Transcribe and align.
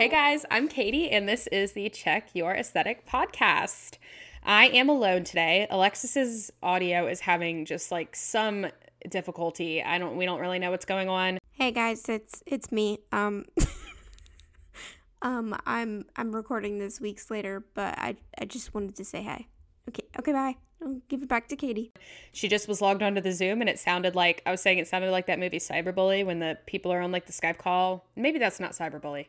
Hey 0.00 0.08
guys, 0.08 0.44
I'm 0.50 0.68
Katie, 0.68 1.10
and 1.10 1.26
this 1.28 1.46
is 1.46 1.72
the 1.72 1.88
Check 1.88 2.30
Your 2.34 2.54
Aesthetic 2.54 3.06
podcast. 3.06 3.96
I 4.42 4.66
am 4.68 4.90
alone 4.90 5.24
today. 5.24 5.66
Alexis's 5.70 6.50
audio 6.62 7.06
is 7.06 7.20
having 7.20 7.64
just 7.64 7.90
like 7.90 8.16
some 8.16 8.66
difficulty. 9.08 9.82
I 9.82 9.98
don't 9.98 10.16
we 10.16 10.26
don't 10.26 10.40
really 10.40 10.58
know 10.58 10.70
what's 10.70 10.84
going 10.84 11.08
on. 11.08 11.38
Hey 11.52 11.70
guys, 11.70 12.06
it's 12.06 12.42
it's 12.46 12.70
me. 12.70 12.98
Um 13.12 13.46
um 15.22 15.56
I'm 15.64 16.04
I'm 16.16 16.34
recording 16.34 16.78
this 16.78 17.00
weeks 17.00 17.30
later, 17.30 17.64
but 17.72 17.98
I 17.98 18.16
I 18.38 18.44
just 18.44 18.74
wanted 18.74 18.96
to 18.96 19.04
say 19.06 19.22
hi. 19.22 19.46
Okay, 19.88 20.04
okay, 20.18 20.32
bye. 20.32 20.56
I'll 20.82 21.00
give 21.08 21.22
it 21.22 21.28
back 21.28 21.48
to 21.48 21.56
Katie. 21.56 21.92
She 22.32 22.48
just 22.48 22.66
was 22.66 22.80
logged 22.80 23.02
onto 23.02 23.20
the 23.20 23.32
Zoom 23.32 23.60
and 23.60 23.68
it 23.68 23.78
sounded 23.78 24.14
like 24.14 24.42
I 24.46 24.50
was 24.50 24.62
saying 24.62 24.78
it 24.78 24.88
sounded 24.88 25.10
like 25.10 25.26
that 25.26 25.38
movie 25.38 25.58
Cyberbully 25.58 26.24
when 26.24 26.38
the 26.38 26.58
people 26.66 26.92
are 26.92 27.00
on 27.00 27.12
like 27.12 27.26
the 27.26 27.32
Skype 27.32 27.58
call. 27.58 28.06
Maybe 28.16 28.38
that's 28.38 28.60
not 28.60 28.72
Cyberbully. 28.72 29.26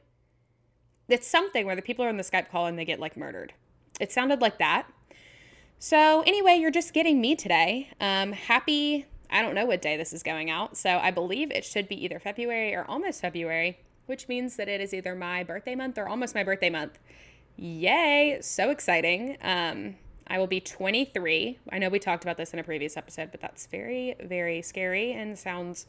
It's 1.10 1.28
something 1.28 1.66
where 1.66 1.76
the 1.76 1.82
people 1.82 2.06
are 2.06 2.10
on 2.10 2.18
the 2.18 2.24
Skype 2.24 2.50
call 2.50 2.68
and 2.68 2.80
they 2.80 2.86
get 2.86 3.00
like 3.00 3.18
murdered. 3.18 3.54
It 4.00 4.12
sounded 4.12 4.40
like 4.40 4.60
that. 4.60 4.88
So, 5.78 6.22
anyway, 6.22 6.58
you're 6.58 6.72
just 6.72 6.94
getting 6.94 7.20
me 7.20 7.36
today. 7.36 7.90
Um, 8.00 8.34
happy, 8.34 9.08
I 9.32 9.42
don't 9.42 9.56
know 9.56 9.66
what 9.66 9.82
day 9.82 9.98
this 9.98 10.14
is 10.14 10.22
going 10.22 10.50
out. 10.50 10.78
So, 10.78 11.00
I 11.00 11.10
believe 11.10 11.50
it 11.50 11.66
should 11.66 11.88
be 11.88 12.02
either 12.06 12.20
February 12.20 12.76
or 12.76 12.86
almost 12.88 13.20
February, 13.20 13.80
which 14.06 14.28
means 14.28 14.58
that 14.58 14.70
it 14.70 14.80
is 14.80 14.94
either 14.94 15.16
my 15.16 15.44
birthday 15.44 15.74
month 15.74 15.98
or 15.98 16.08
almost 16.08 16.36
my 16.36 16.44
birthday 16.44 16.70
month. 16.70 17.00
Yay! 17.58 18.38
So 18.42 18.70
exciting. 18.70 19.38
Um, 19.42 19.96
I 20.32 20.40
will 20.40 20.48
be 20.48 20.62
23. 20.62 21.60
I 21.74 21.78
know 21.78 21.90
we 21.90 22.00
talked 22.00 22.24
about 22.24 22.38
this 22.38 22.54
in 22.54 22.60
a 22.60 22.64
previous 22.64 22.96
episode, 22.96 23.32
but 23.32 23.42
that's 23.42 23.66
very, 23.66 24.16
very 24.24 24.62
scary 24.62 25.12
and 25.12 25.38
sounds 25.38 25.86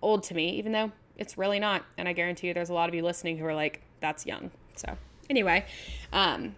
old 0.00 0.22
to 0.24 0.34
me, 0.34 0.50
even 0.50 0.70
though 0.70 0.92
it's 1.18 1.36
really 1.36 1.58
not. 1.58 1.84
And 1.98 2.06
I 2.06 2.12
guarantee 2.12 2.46
you 2.46 2.54
there's 2.54 2.70
a 2.70 2.74
lot 2.74 2.88
of 2.88 2.94
you 2.94 3.02
listening 3.02 3.38
who 3.38 3.44
are 3.44 3.56
like, 3.56 3.82
that's 3.98 4.24
young. 4.24 4.52
So, 4.76 4.96
anyway, 5.28 5.66
um, 6.12 6.54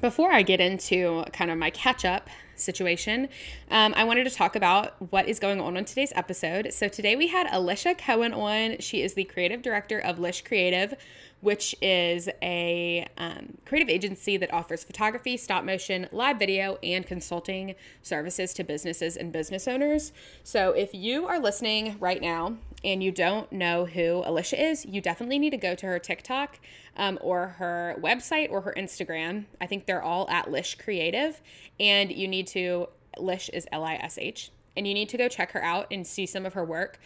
before 0.00 0.30
I 0.30 0.42
get 0.42 0.60
into 0.60 1.24
kind 1.32 1.50
of 1.50 1.58
my 1.58 1.70
catch 1.70 2.04
up 2.04 2.30
situation, 2.56 3.28
um, 3.70 3.94
I 3.96 4.04
wanted 4.04 4.24
to 4.24 4.30
talk 4.30 4.56
about 4.56 4.94
what 5.12 5.28
is 5.28 5.38
going 5.38 5.60
on 5.60 5.76
on 5.76 5.84
today's 5.84 6.12
episode. 6.14 6.72
So, 6.72 6.88
today 6.88 7.16
we 7.16 7.28
had 7.28 7.46
Alicia 7.52 7.94
Cohen 7.94 8.32
on. 8.32 8.78
She 8.78 9.02
is 9.02 9.14
the 9.14 9.24
creative 9.24 9.62
director 9.62 9.98
of 9.98 10.18
Lish 10.18 10.42
Creative, 10.42 10.94
which 11.40 11.74
is 11.80 12.28
a 12.42 13.06
um, 13.18 13.58
creative 13.64 13.88
agency 13.88 14.36
that 14.36 14.52
offers 14.52 14.84
photography, 14.84 15.36
stop 15.36 15.64
motion, 15.64 16.08
live 16.12 16.38
video, 16.38 16.78
and 16.82 17.06
consulting 17.06 17.74
services 18.02 18.54
to 18.54 18.64
businesses 18.64 19.16
and 19.16 19.32
business 19.32 19.68
owners. 19.68 20.12
So, 20.42 20.72
if 20.72 20.94
you 20.94 21.26
are 21.26 21.38
listening 21.38 21.96
right 22.00 22.20
now 22.20 22.56
and 22.84 23.02
you 23.02 23.10
don't 23.10 23.50
know 23.50 23.86
who 23.86 24.22
Alicia 24.24 24.62
is, 24.62 24.84
you 24.84 25.00
definitely 25.00 25.38
need 25.38 25.50
to 25.50 25.56
go 25.56 25.74
to 25.74 25.86
her 25.86 25.98
TikTok 25.98 26.60
um, 26.96 27.18
or 27.20 27.48
her 27.58 27.96
website 28.00 28.50
or 28.50 28.60
her 28.60 28.74
Instagram. 28.76 29.46
I 29.60 29.66
think 29.66 29.86
they're 29.86 30.02
all 30.02 30.28
at 30.30 30.50
Lish 30.50 30.76
Creative. 30.76 31.40
And 31.80 32.12
you 32.12 32.28
need 32.28 32.46
to, 32.48 32.88
Lish 33.18 33.48
is 33.50 33.66
L 33.72 33.84
I 33.84 33.94
S 33.94 34.18
H, 34.18 34.50
and 34.76 34.86
you 34.86 34.94
need 34.94 35.08
to 35.08 35.16
go 35.16 35.28
check 35.28 35.52
her 35.52 35.62
out 35.62 35.86
and 35.90 36.06
see 36.06 36.26
some 36.26 36.46
of 36.46 36.54
her 36.54 36.64
work. 36.64 36.98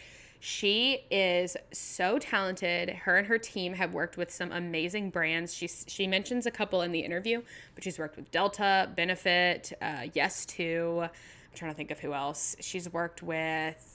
She 0.43 1.05
is 1.11 1.55
so 1.71 2.17
talented. 2.17 2.89
Her 2.89 3.17
and 3.17 3.27
her 3.27 3.37
team 3.37 3.73
have 3.73 3.93
worked 3.93 4.17
with 4.17 4.31
some 4.31 4.51
amazing 4.51 5.11
brands. 5.11 5.53
She 5.53 5.67
she 5.67 6.07
mentions 6.07 6.45
a 6.45 6.51
couple 6.51 6.81
in 6.81 6.91
the 6.91 7.01
interview, 7.01 7.43
but 7.75 7.83
she's 7.83 7.99
worked 7.99 8.15
with 8.15 8.31
Delta, 8.31 8.89
Benefit, 8.95 9.71
uh, 9.81 10.07
Yes 10.13 10.45
To. 10.47 11.03
I'm 11.03 11.09
trying 11.53 11.71
to 11.71 11.77
think 11.77 11.91
of 11.91 11.99
who 11.99 12.13
else. 12.13 12.55
She's 12.59 12.91
worked 12.91 13.21
with 13.21 13.90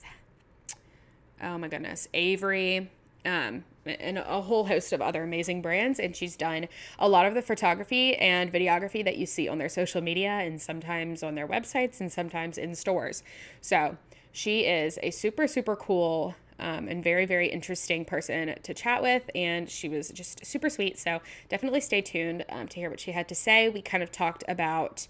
oh 1.41 1.57
my 1.57 1.67
goodness, 1.67 2.07
Avery, 2.13 2.89
um, 3.25 3.63
and 3.85 4.17
a 4.17 4.41
whole 4.41 4.65
host 4.65 4.93
of 4.93 5.01
other 5.01 5.23
amazing 5.23 5.61
brands. 5.61 5.99
And 5.99 6.15
she's 6.15 6.35
done 6.35 6.67
a 6.99 7.07
lot 7.07 7.25
of 7.25 7.33
the 7.33 7.41
photography 7.41 8.15
and 8.15 8.51
videography 8.51 9.03
that 9.03 9.17
you 9.17 9.25
see 9.25 9.47
on 9.47 9.57
their 9.57 9.69
social 9.69 10.01
media 10.01 10.29
and 10.29 10.61
sometimes 10.61 11.23
on 11.23 11.35
their 11.35 11.47
websites 11.47 11.99
and 11.99 12.11
sometimes 12.11 12.57
in 12.57 12.75
stores. 12.75 13.23
So 13.61 13.97
she 14.31 14.61
is 14.61 14.99
a 15.03 15.11
super, 15.11 15.47
super 15.47 15.75
cool 15.75 16.35
um, 16.59 16.87
and 16.87 17.03
very, 17.03 17.25
very 17.25 17.47
interesting 17.47 18.03
person 18.03 18.55
to 18.61 18.73
chat 18.73 19.01
with. 19.01 19.29
And 19.35 19.69
she 19.69 19.89
was 19.89 20.09
just 20.09 20.45
super 20.45 20.69
sweet. 20.69 20.97
So 20.97 21.21
definitely 21.49 21.81
stay 21.81 22.01
tuned 22.01 22.45
um, 22.49 22.67
to 22.69 22.79
hear 22.79 22.89
what 22.89 22.99
she 22.99 23.11
had 23.11 23.27
to 23.29 23.35
say. 23.35 23.69
We 23.69 23.81
kind 23.81 24.03
of 24.03 24.11
talked 24.11 24.43
about. 24.47 25.07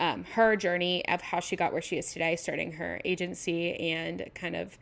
Um, 0.00 0.22
her 0.34 0.54
journey 0.54 1.04
of 1.08 1.20
how 1.20 1.40
she 1.40 1.56
got 1.56 1.72
where 1.72 1.82
she 1.82 1.98
is 1.98 2.12
today, 2.12 2.36
starting 2.36 2.70
her 2.74 3.00
agency 3.04 3.74
and 3.74 4.30
kind 4.32 4.54
of 4.54 4.78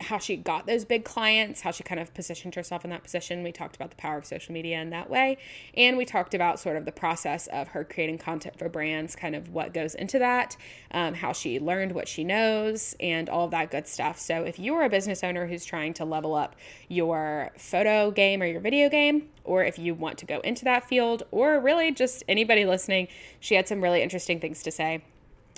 how 0.00 0.18
she 0.18 0.36
got 0.36 0.66
those 0.66 0.84
big 0.84 1.04
clients, 1.04 1.60
how 1.60 1.70
she 1.70 1.82
kind 1.82 2.00
of 2.00 2.12
positioned 2.14 2.54
herself 2.54 2.84
in 2.84 2.90
that 2.90 3.02
position. 3.02 3.42
We 3.42 3.52
talked 3.52 3.76
about 3.76 3.90
the 3.90 3.96
power 3.96 4.18
of 4.18 4.24
social 4.24 4.52
media 4.52 4.80
in 4.80 4.90
that 4.90 5.10
way. 5.10 5.38
And 5.74 5.96
we 5.96 6.04
talked 6.04 6.34
about 6.34 6.58
sort 6.58 6.76
of 6.76 6.84
the 6.84 6.92
process 6.92 7.46
of 7.48 7.68
her 7.68 7.84
creating 7.84 8.18
content 8.18 8.58
for 8.58 8.68
brands, 8.68 9.14
kind 9.14 9.36
of 9.36 9.50
what 9.50 9.74
goes 9.74 9.94
into 9.94 10.18
that, 10.18 10.56
um, 10.90 11.14
how 11.14 11.32
she 11.32 11.60
learned 11.60 11.92
what 11.92 12.08
she 12.08 12.24
knows, 12.24 12.96
and 12.98 13.28
all 13.28 13.44
of 13.44 13.50
that 13.50 13.70
good 13.70 13.86
stuff. 13.86 14.18
So 14.18 14.42
if 14.42 14.58
you 14.58 14.74
are 14.74 14.84
a 14.84 14.88
business 14.88 15.22
owner 15.22 15.46
who's 15.46 15.64
trying 15.64 15.94
to 15.94 16.04
level 16.04 16.34
up 16.34 16.56
your 16.88 17.50
photo 17.56 18.10
game 18.10 18.42
or 18.42 18.46
your 18.46 18.60
video 18.60 18.88
game, 18.88 19.28
or 19.44 19.64
if 19.64 19.78
you 19.78 19.94
want 19.94 20.18
to 20.18 20.26
go 20.26 20.40
into 20.40 20.64
that 20.64 20.88
field, 20.88 21.24
or 21.30 21.60
really 21.60 21.92
just 21.92 22.24
anybody 22.28 22.64
listening, 22.64 23.08
she 23.38 23.54
had 23.54 23.68
some 23.68 23.82
really 23.82 24.02
interesting 24.02 24.40
things 24.40 24.62
to 24.62 24.70
say. 24.70 25.02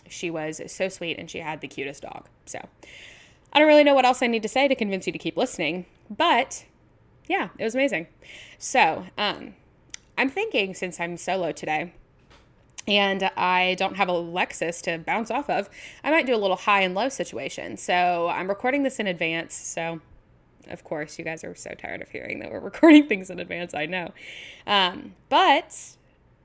She 0.08 0.30
was 0.30 0.60
so 0.66 0.88
sweet 0.88 1.18
and 1.18 1.30
she 1.30 1.38
had 1.38 1.60
the 1.60 1.68
cutest 1.68 2.02
dog. 2.02 2.28
So, 2.44 2.68
I 3.52 3.58
don't 3.58 3.68
really 3.68 3.84
know 3.84 3.94
what 3.94 4.04
else 4.04 4.22
I 4.22 4.26
need 4.26 4.42
to 4.42 4.48
say 4.48 4.68
to 4.68 4.74
convince 4.74 5.06
you 5.06 5.12
to 5.12 5.18
keep 5.18 5.36
listening, 5.36 5.86
but 6.08 6.64
yeah, 7.28 7.50
it 7.58 7.64
was 7.64 7.74
amazing. 7.74 8.06
So, 8.58 9.06
um, 9.18 9.54
I'm 10.16 10.28
thinking 10.28 10.74
since 10.74 11.00
I'm 11.00 11.16
solo 11.16 11.52
today 11.52 11.92
and 12.86 13.30
I 13.36 13.74
don't 13.78 13.96
have 13.96 14.08
Alexis 14.08 14.82
to 14.82 14.98
bounce 14.98 15.30
off 15.30 15.48
of, 15.48 15.68
I 16.02 16.10
might 16.10 16.26
do 16.26 16.34
a 16.34 16.38
little 16.38 16.56
high 16.56 16.80
and 16.80 16.94
low 16.94 17.08
situation. 17.08 17.76
So, 17.76 18.28
I'm 18.28 18.48
recording 18.48 18.82
this 18.82 18.98
in 18.98 19.06
advance. 19.06 19.54
So, 19.54 20.00
of 20.68 20.84
course, 20.84 21.18
you 21.18 21.24
guys 21.24 21.44
are 21.44 21.54
so 21.54 21.72
tired 21.74 22.02
of 22.02 22.08
hearing 22.08 22.38
that 22.40 22.50
we're 22.52 22.60
recording 22.72 23.06
things 23.06 23.30
in 23.30 23.38
advance. 23.38 23.74
I 23.74 23.86
know. 23.86 24.12
Um, 24.66 25.14
but 25.28 25.96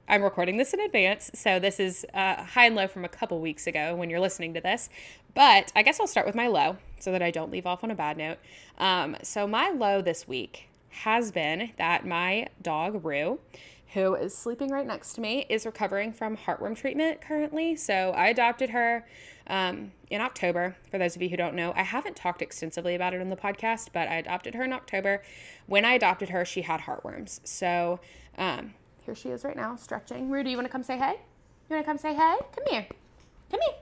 I'm 0.10 0.24
recording 0.24 0.56
this 0.56 0.74
in 0.74 0.80
advance, 0.80 1.32
so 1.34 1.60
this 1.60 1.82
is 1.82 2.06
uh, 2.14 2.42
high 2.42 2.68
and 2.68 2.76
low 2.76 2.88
from 2.88 3.04
a 3.04 3.10
couple 3.10 3.42
weeks 3.42 3.68
ago 3.68 3.94
when 3.94 4.10
you're 4.10 4.22
listening 4.22 4.54
to 4.54 4.62
this. 4.62 4.90
But 5.36 5.74
I 5.76 5.84
guess 5.84 6.00
I'll 6.00 6.08
start 6.08 6.26
with 6.26 6.36
my 6.36 6.48
low 6.48 6.78
so 6.98 7.12
that 7.12 7.22
I 7.22 7.30
don't 7.30 7.52
leave 7.52 7.66
off 7.66 7.84
on 7.84 7.92
a 7.92 7.96
bad 7.96 8.16
note. 8.18 8.38
Um, 8.78 9.18
so, 9.22 9.46
my 9.46 9.70
low 9.70 10.02
this 10.02 10.26
week 10.26 10.70
has 10.90 11.34
been 11.34 11.72
that 11.78 12.06
my 12.06 12.48
dog, 12.62 13.04
Rue, 13.04 13.40
who 13.96 14.16
is 14.16 14.34
sleeping 14.34 14.70
right 14.70 14.88
next 14.88 15.12
to 15.16 15.22
me, 15.22 15.46
is 15.50 15.66
recovering 15.66 16.14
from 16.14 16.38
heartworm 16.38 16.78
treatment 16.78 17.20
currently. 17.20 17.76
So, 17.76 18.12
I 18.12 18.28
adopted 18.28 18.70
her 18.70 19.06
um, 19.48 19.92
in 20.10 20.22
October. 20.22 20.78
For 20.90 20.98
those 20.98 21.18
of 21.18 21.22
you 21.22 21.28
who 21.28 21.36
don't 21.36 21.54
know, 21.54 21.74
I 21.76 21.84
haven't 21.84 22.16
talked 22.16 22.42
extensively 22.42 22.96
about 22.96 23.14
it 23.14 23.20
in 23.20 23.30
the 23.30 23.36
podcast, 23.36 23.90
but 23.92 24.08
I 24.08 24.16
adopted 24.16 24.56
her 24.56 24.64
in 24.64 24.72
October. 24.72 25.22
When 25.66 25.84
I 25.84 25.96
adopted 25.96 26.30
her, 26.30 26.46
she 26.46 26.62
had 26.62 26.82
heartworms. 26.82 27.42
So, 27.44 28.00
um, 28.38 28.74
here 29.08 29.16
she 29.16 29.30
is 29.30 29.46
right 29.46 29.56
now, 29.56 29.78
stretching. 29.78 30.30
Rudy, 30.30 30.52
you 30.52 30.58
want 30.58 30.68
to 30.68 30.72
come 30.72 30.84
say 30.84 30.98
hey? 30.98 31.14
You 31.70 31.76
want 31.76 31.86
to 31.86 31.90
come 31.90 31.98
say 31.98 32.14
hey? 32.14 32.36
Come 32.54 32.66
here. 32.70 32.86
Come 33.50 33.62
here. 33.62 33.76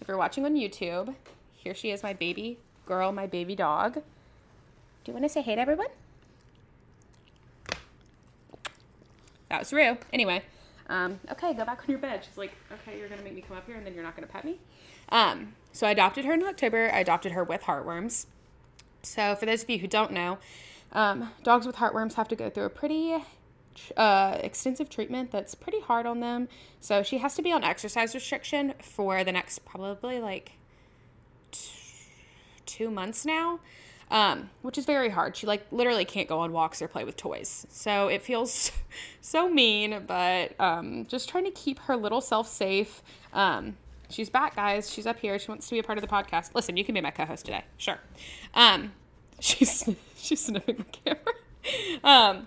If 0.00 0.08
you're 0.08 0.16
watching 0.16 0.46
on 0.46 0.54
YouTube, 0.54 1.14
here 1.54 1.74
she 1.74 1.90
is, 1.90 2.02
my 2.02 2.14
baby 2.14 2.56
girl, 2.86 3.12
my 3.12 3.26
baby 3.26 3.54
dog. 3.54 3.94
Do 3.94 4.00
you 5.08 5.12
want 5.12 5.26
to 5.26 5.28
say 5.28 5.42
hey 5.42 5.56
to 5.56 5.60
everyone? 5.60 5.88
That 9.50 9.58
was 9.58 9.74
Rue. 9.74 9.98
Anyway, 10.10 10.42
um, 10.88 11.20
okay, 11.30 11.52
go 11.52 11.66
back 11.66 11.80
on 11.82 11.90
your 11.90 11.98
bed. 11.98 12.24
She's 12.26 12.38
like, 12.38 12.52
okay, 12.72 12.98
you're 12.98 13.10
to 13.10 13.22
make 13.22 13.34
me 13.34 13.42
come 13.42 13.58
up 13.58 13.66
here 13.66 13.76
and 13.76 13.84
then 13.84 13.92
you're 13.92 14.02
not 14.02 14.16
to 14.16 14.26
pet 14.26 14.46
me. 14.46 14.58
Um, 15.10 15.52
so 15.72 15.86
I 15.86 15.90
adopted 15.90 16.24
her 16.24 16.32
in 16.32 16.42
October. 16.42 16.90
I 16.90 17.00
adopted 17.00 17.32
her 17.32 17.44
with 17.44 17.64
heartworms. 17.64 18.24
So 19.02 19.34
for 19.34 19.44
those 19.44 19.64
of 19.64 19.68
you 19.68 19.80
who 19.80 19.86
don't 19.86 20.12
know, 20.12 20.38
um, 20.92 21.30
dogs 21.42 21.66
with 21.66 21.76
heartworms 21.76 22.14
have 22.14 22.28
to 22.28 22.36
go 22.36 22.48
through 22.48 22.64
a 22.64 22.70
pretty 22.70 23.18
uh, 23.96 24.38
extensive 24.42 24.88
treatment 24.88 25.30
that's 25.30 25.54
pretty 25.54 25.80
hard 25.80 26.06
on 26.06 26.20
them. 26.20 26.48
So 26.80 27.02
she 27.02 27.18
has 27.18 27.34
to 27.36 27.42
be 27.42 27.52
on 27.52 27.64
exercise 27.64 28.14
restriction 28.14 28.74
for 28.80 29.24
the 29.24 29.32
next 29.32 29.64
probably 29.64 30.18
like 30.20 30.52
t- 31.50 31.70
two 32.64 32.90
months 32.90 33.24
now, 33.24 33.60
um, 34.10 34.50
which 34.62 34.78
is 34.78 34.84
very 34.84 35.10
hard. 35.10 35.36
She 35.36 35.46
like 35.46 35.66
literally 35.70 36.04
can't 36.04 36.28
go 36.28 36.38
on 36.38 36.52
walks 36.52 36.80
or 36.80 36.88
play 36.88 37.04
with 37.04 37.16
toys. 37.16 37.66
So 37.70 38.08
it 38.08 38.22
feels 38.22 38.72
so 39.20 39.48
mean, 39.48 40.04
but 40.06 40.58
um, 40.60 41.06
just 41.06 41.28
trying 41.28 41.44
to 41.44 41.50
keep 41.50 41.78
her 41.80 41.96
little 41.96 42.20
self 42.20 42.48
safe. 42.48 43.02
Um, 43.32 43.76
she's 44.08 44.30
back, 44.30 44.56
guys. 44.56 44.90
She's 44.90 45.06
up 45.06 45.18
here. 45.18 45.38
She 45.38 45.48
wants 45.48 45.68
to 45.68 45.74
be 45.74 45.78
a 45.78 45.82
part 45.82 45.98
of 45.98 46.02
the 46.02 46.08
podcast. 46.08 46.54
Listen, 46.54 46.76
you 46.76 46.84
can 46.84 46.94
be 46.94 47.00
my 47.00 47.10
co-host 47.10 47.44
today, 47.44 47.64
sure. 47.76 47.98
Um, 48.54 48.92
she's 49.40 49.88
she's 50.16 50.44
sniffing 50.44 50.76
the 50.76 50.84
camera. 50.84 51.34
Um, 52.04 52.46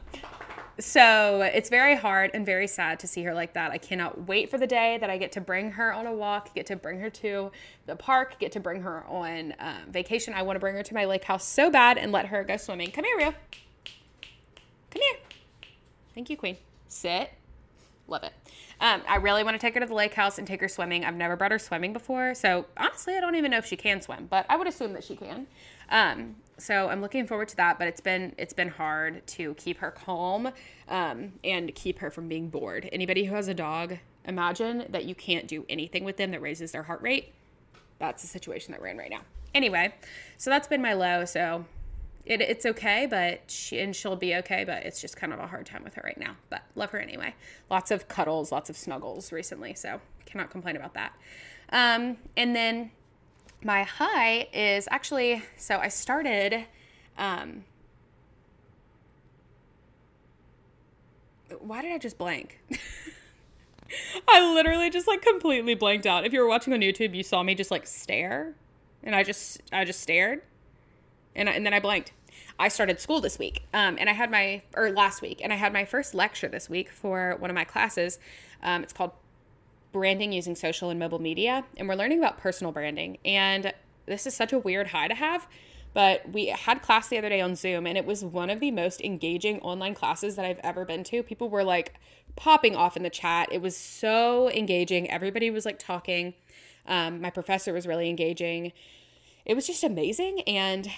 So 0.79 1.41
it's 1.41 1.69
very 1.69 1.95
hard 1.95 2.31
and 2.33 2.45
very 2.45 2.67
sad 2.67 2.99
to 3.01 3.07
see 3.07 3.23
her 3.23 3.33
like 3.33 3.53
that. 3.53 3.71
I 3.71 3.77
cannot 3.77 4.27
wait 4.27 4.49
for 4.49 4.57
the 4.57 4.67
day 4.67 4.97
that 4.99 5.09
I 5.09 5.17
get 5.17 5.33
to 5.33 5.41
bring 5.41 5.71
her 5.71 5.93
on 5.93 6.07
a 6.07 6.13
walk, 6.13 6.55
get 6.55 6.65
to 6.67 6.77
bring 6.77 6.99
her 7.01 7.09
to 7.09 7.51
the 7.85 7.97
park, 7.97 8.39
get 8.39 8.53
to 8.53 8.61
bring 8.61 8.81
her 8.81 9.05
on 9.05 9.53
um, 9.59 9.91
vacation. 9.91 10.33
I 10.33 10.41
want 10.43 10.55
to 10.55 10.59
bring 10.59 10.75
her 10.75 10.83
to 10.83 10.93
my 10.93 11.03
lake 11.03 11.25
house 11.25 11.45
so 11.45 11.69
bad 11.69 11.97
and 11.97 12.13
let 12.13 12.27
her 12.27 12.45
go 12.45 12.55
swimming. 12.55 12.91
Come 12.91 13.03
here, 13.03 13.17
Rio. 13.17 13.33
Come 14.91 15.01
here. 15.01 15.17
Thank 16.15 16.29
you, 16.29 16.37
Queen. 16.37 16.55
Sit. 16.87 17.33
Love 18.07 18.23
it. 18.23 18.33
Um, 18.81 19.01
I 19.07 19.17
really 19.17 19.43
want 19.43 19.55
to 19.55 19.59
take 19.59 19.73
her 19.73 19.81
to 19.81 19.85
the 19.85 19.93
lake 19.93 20.13
house 20.13 20.37
and 20.37 20.47
take 20.47 20.61
her 20.61 20.69
swimming. 20.69 21.03
I've 21.03 21.15
never 21.15 21.35
brought 21.35 21.51
her 21.51 21.59
swimming 21.59 21.91
before, 21.91 22.33
so 22.33 22.65
honestly, 22.77 23.15
I 23.15 23.19
don't 23.19 23.35
even 23.35 23.51
know 23.51 23.57
if 23.57 23.65
she 23.65 23.75
can 23.75 24.01
swim, 24.01 24.27
but 24.29 24.45
I 24.49 24.55
would 24.55 24.67
assume 24.67 24.93
that 24.93 25.03
she 25.03 25.17
can. 25.17 25.47
Um, 25.89 26.37
so 26.59 26.89
I'm 26.89 27.01
looking 27.01 27.25
forward 27.27 27.47
to 27.49 27.55
that. 27.57 27.79
But 27.79 27.87
it's 27.87 28.01
been 28.01 28.33
it's 28.37 28.53
been 28.53 28.69
hard 28.69 29.25
to 29.27 29.53
keep 29.55 29.79
her 29.79 29.91
calm 29.91 30.51
um, 30.87 31.33
and 31.43 31.73
keep 31.73 31.99
her 31.99 32.11
from 32.11 32.27
being 32.27 32.49
bored. 32.49 32.89
Anybody 32.91 33.25
who 33.25 33.35
has 33.35 33.47
a 33.47 33.53
dog, 33.53 33.97
imagine 34.25 34.85
that 34.89 35.05
you 35.05 35.15
can't 35.15 35.47
do 35.47 35.65
anything 35.69 36.03
with 36.03 36.17
them 36.17 36.31
that 36.31 36.41
raises 36.41 36.71
their 36.71 36.83
heart 36.83 37.01
rate. 37.01 37.33
That's 37.97 38.21
the 38.21 38.27
situation 38.27 38.71
that 38.71 38.81
we're 38.81 38.87
in 38.87 38.97
right 38.97 39.09
now. 39.09 39.21
Anyway, 39.53 39.93
so 40.37 40.49
that's 40.49 40.67
been 40.67 40.81
my 40.81 40.93
low. 40.93 41.25
So 41.25 41.65
it, 42.25 42.41
it's 42.41 42.65
okay, 42.65 43.07
but 43.09 43.49
she, 43.49 43.79
and 43.79 43.95
she'll 43.95 44.15
be 44.15 44.35
okay, 44.35 44.63
but 44.63 44.83
it's 44.85 45.01
just 45.01 45.17
kind 45.17 45.33
of 45.33 45.39
a 45.39 45.47
hard 45.47 45.65
time 45.65 45.83
with 45.83 45.95
her 45.95 46.01
right 46.05 46.17
now. 46.17 46.35
But 46.49 46.61
love 46.75 46.91
her 46.91 46.99
anyway. 46.99 47.33
Lots 47.69 47.91
of 47.91 48.07
cuddles, 48.07 48.51
lots 48.51 48.69
of 48.69 48.77
snuggles 48.77 49.31
recently, 49.31 49.73
so 49.73 49.99
cannot 50.25 50.51
complain 50.51 50.75
about 50.75 50.93
that. 50.93 51.13
Um, 51.71 52.17
and 52.37 52.55
then 52.55 52.91
my 53.63 53.83
high 53.83 54.47
is 54.53 54.87
actually 54.91 55.43
so 55.57 55.77
I 55.77 55.89
started. 55.89 56.65
Um, 57.17 57.65
why 61.59 61.81
did 61.81 61.91
I 61.91 61.97
just 61.97 62.17
blank? 62.17 62.59
I 64.27 64.53
literally 64.53 64.89
just 64.89 65.07
like 65.07 65.21
completely 65.21 65.75
blanked 65.75 66.05
out. 66.05 66.25
If 66.25 66.33
you 66.33 66.39
were 66.39 66.47
watching 66.47 66.73
on 66.73 66.79
YouTube, 66.79 67.15
you 67.15 67.23
saw 67.23 67.43
me 67.43 67.55
just 67.55 67.71
like 67.71 67.87
stare, 67.87 68.53
and 69.03 69.15
I 69.15 69.23
just 69.23 69.61
I 69.71 69.83
just 69.83 69.99
stared, 69.99 70.41
and 71.35 71.49
I, 71.49 71.53
and 71.53 71.65
then 71.65 71.73
I 71.73 71.79
blanked. 71.79 72.13
I 72.57 72.67
started 72.67 72.99
school 72.99 73.21
this 73.21 73.39
week, 73.39 73.63
um, 73.73 73.97
and 73.99 74.09
I 74.09 74.13
had 74.13 74.29
my 74.29 74.61
or 74.75 74.91
last 74.91 75.21
week, 75.21 75.41
and 75.43 75.51
I 75.51 75.55
had 75.55 75.73
my 75.73 75.85
first 75.85 76.13
lecture 76.13 76.47
this 76.47 76.69
week 76.69 76.89
for 76.89 77.35
one 77.39 77.49
of 77.49 77.55
my 77.55 77.63
classes. 77.63 78.19
Um, 78.61 78.83
it's 78.83 78.93
called 78.93 79.11
branding 79.91 80.31
using 80.31 80.55
social 80.55 80.89
and 80.89 80.99
mobile 80.99 81.19
media, 81.19 81.65
and 81.77 81.87
we're 81.87 81.95
learning 81.95 82.19
about 82.19 82.37
personal 82.37 82.71
branding. 82.71 83.17
And 83.25 83.73
this 84.05 84.27
is 84.27 84.35
such 84.35 84.53
a 84.53 84.59
weird 84.59 84.87
high 84.87 85.07
to 85.07 85.15
have, 85.15 85.47
but 85.93 86.29
we 86.31 86.47
had 86.47 86.81
class 86.81 87.07
the 87.07 87.17
other 87.17 87.29
day 87.29 87.41
on 87.41 87.55
Zoom, 87.55 87.87
and 87.87 87.97
it 87.97 88.05
was 88.05 88.23
one 88.23 88.49
of 88.49 88.59
the 88.59 88.71
most 88.71 89.01
engaging 89.01 89.59
online 89.61 89.93
classes 89.93 90.35
that 90.35 90.45
I've 90.45 90.59
ever 90.59 90.85
been 90.85 91.03
to. 91.05 91.23
People 91.23 91.49
were 91.49 91.63
like 91.63 91.95
popping 92.35 92.75
off 92.75 92.95
in 92.95 93.03
the 93.03 93.09
chat. 93.09 93.49
It 93.51 93.61
was 93.61 93.75
so 93.75 94.49
engaging. 94.51 95.09
Everybody 95.09 95.49
was 95.49 95.65
like 95.65 95.79
talking. 95.79 96.33
Um, 96.85 97.21
my 97.21 97.29
professor 97.29 97.73
was 97.73 97.87
really 97.87 98.09
engaging. 98.09 98.71
It 99.45 99.55
was 99.55 99.67
just 99.67 99.83
amazing. 99.83 100.41
And 100.41 100.89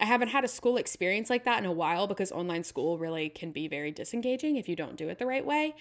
I 0.00 0.06
haven't 0.06 0.28
had 0.28 0.44
a 0.44 0.48
school 0.48 0.76
experience 0.76 1.30
like 1.30 1.44
that 1.44 1.58
in 1.58 1.66
a 1.66 1.72
while 1.72 2.06
because 2.06 2.32
online 2.32 2.64
school 2.64 2.98
really 2.98 3.28
can 3.28 3.52
be 3.52 3.68
very 3.68 3.90
disengaging 3.90 4.56
if 4.56 4.68
you 4.68 4.76
don't 4.76 4.96
do 4.96 5.08
it 5.08 5.18
the 5.18 5.26
right 5.26 5.44
way. 5.44 5.74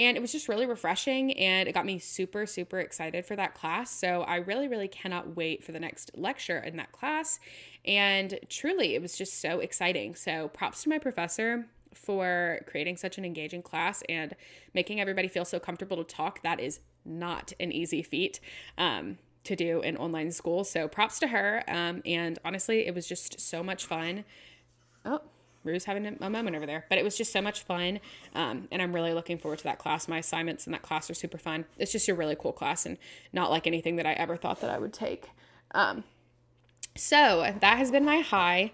And 0.00 0.16
it 0.16 0.20
was 0.20 0.32
just 0.32 0.48
really 0.48 0.64
refreshing 0.64 1.32
and 1.34 1.68
it 1.68 1.72
got 1.72 1.84
me 1.84 1.98
super, 1.98 2.46
super 2.46 2.80
excited 2.80 3.26
for 3.26 3.36
that 3.36 3.54
class. 3.54 3.90
So 3.90 4.22
I 4.22 4.36
really, 4.36 4.66
really 4.66 4.88
cannot 4.88 5.36
wait 5.36 5.62
for 5.62 5.72
the 5.72 5.78
next 5.78 6.10
lecture 6.14 6.58
in 6.58 6.76
that 6.78 6.90
class. 6.90 7.38
And 7.84 8.40
truly, 8.48 8.94
it 8.94 9.02
was 9.02 9.16
just 9.16 9.40
so 9.42 9.60
exciting. 9.60 10.14
So 10.14 10.48
props 10.48 10.84
to 10.84 10.88
my 10.88 10.98
professor 10.98 11.66
for 11.94 12.60
creating 12.66 12.96
such 12.96 13.18
an 13.18 13.26
engaging 13.26 13.60
class 13.60 14.02
and 14.08 14.34
making 14.74 15.00
everybody 15.00 15.28
feel 15.28 15.44
so 15.44 15.60
comfortable 15.60 15.98
to 15.98 16.04
talk. 16.04 16.42
That 16.42 16.60
is 16.60 16.80
not 17.04 17.52
an 17.60 17.70
easy 17.70 18.02
feat. 18.02 18.40
Um, 18.78 19.18
to 19.44 19.56
do 19.56 19.80
in 19.80 19.96
online 19.96 20.30
school. 20.30 20.64
So 20.64 20.88
props 20.88 21.18
to 21.20 21.28
her. 21.28 21.64
Um, 21.66 22.02
and 22.04 22.38
honestly, 22.44 22.86
it 22.86 22.94
was 22.94 23.06
just 23.06 23.40
so 23.40 23.62
much 23.62 23.86
fun. 23.86 24.24
Oh, 25.04 25.22
Rue's 25.62 25.84
having 25.84 26.16
a 26.20 26.30
moment 26.30 26.56
over 26.56 26.64
there, 26.64 26.86
but 26.88 26.98
it 26.98 27.04
was 27.04 27.16
just 27.16 27.32
so 27.32 27.42
much 27.42 27.62
fun. 27.62 28.00
Um, 28.34 28.68
and 28.72 28.80
I'm 28.80 28.94
really 28.94 29.12
looking 29.12 29.38
forward 29.38 29.58
to 29.58 29.64
that 29.64 29.78
class. 29.78 30.08
My 30.08 30.18
assignments 30.18 30.66
in 30.66 30.72
that 30.72 30.82
class 30.82 31.10
are 31.10 31.14
super 31.14 31.38
fun. 31.38 31.66
It's 31.78 31.92
just 31.92 32.08
a 32.08 32.14
really 32.14 32.36
cool 32.36 32.52
class 32.52 32.86
and 32.86 32.96
not 33.32 33.50
like 33.50 33.66
anything 33.66 33.96
that 33.96 34.06
I 34.06 34.12
ever 34.12 34.36
thought 34.36 34.60
that 34.62 34.70
I 34.70 34.78
would 34.78 34.92
take. 34.92 35.28
Um, 35.72 36.04
so 36.96 37.54
that 37.60 37.78
has 37.78 37.90
been 37.90 38.04
my 38.04 38.20
high. 38.20 38.72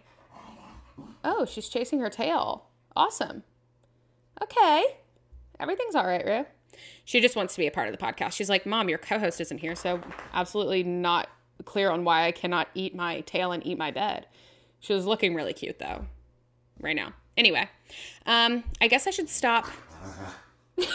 Oh, 1.25 1.45
she's 1.45 1.69
chasing 1.69 2.01
her 2.01 2.11
tail. 2.11 2.67
Awesome. 2.95 3.43
Okay. 4.43 4.85
Everything's 5.59 5.97
all 5.97 6.07
right, 6.07 6.25
Rue. 6.25 6.47
She 7.05 7.21
just 7.21 7.37
wants 7.37 7.55
to 7.55 7.61
be 7.61 7.67
a 7.67 7.71
part 7.71 7.89
of 7.89 7.99
the 7.99 8.05
podcast. 8.05 8.33
She's 8.33 8.51
like, 8.51 8.65
Mom, 8.65 8.89
your 8.89 8.99
co 8.99 9.19
host 9.19 9.41
isn't 9.41 9.59
here. 9.59 9.75
So, 9.75 10.01
absolutely 10.33 10.83
not 10.83 11.29
clear 11.65 11.91
on 11.91 12.05
why 12.05 12.27
I 12.27 12.33
cannot 12.33 12.69
eat 12.75 12.95
my 12.95 13.23
tail 13.23 13.51
and 13.51 13.67
eat 13.67 13.79
my 13.79 13.91
bed. 13.91 14.27
She 14.79 14.93
was 14.93 15.07
looking 15.07 15.35
really 15.35 15.55
cute, 15.55 15.79
though 15.79 16.07
right 16.81 16.97
now. 16.97 17.13
Anyway, 17.37 17.69
um, 18.25 18.65
I 18.81 18.89
guess 18.89 19.07
I 19.07 19.11
should 19.11 19.29
stop. 19.29 19.67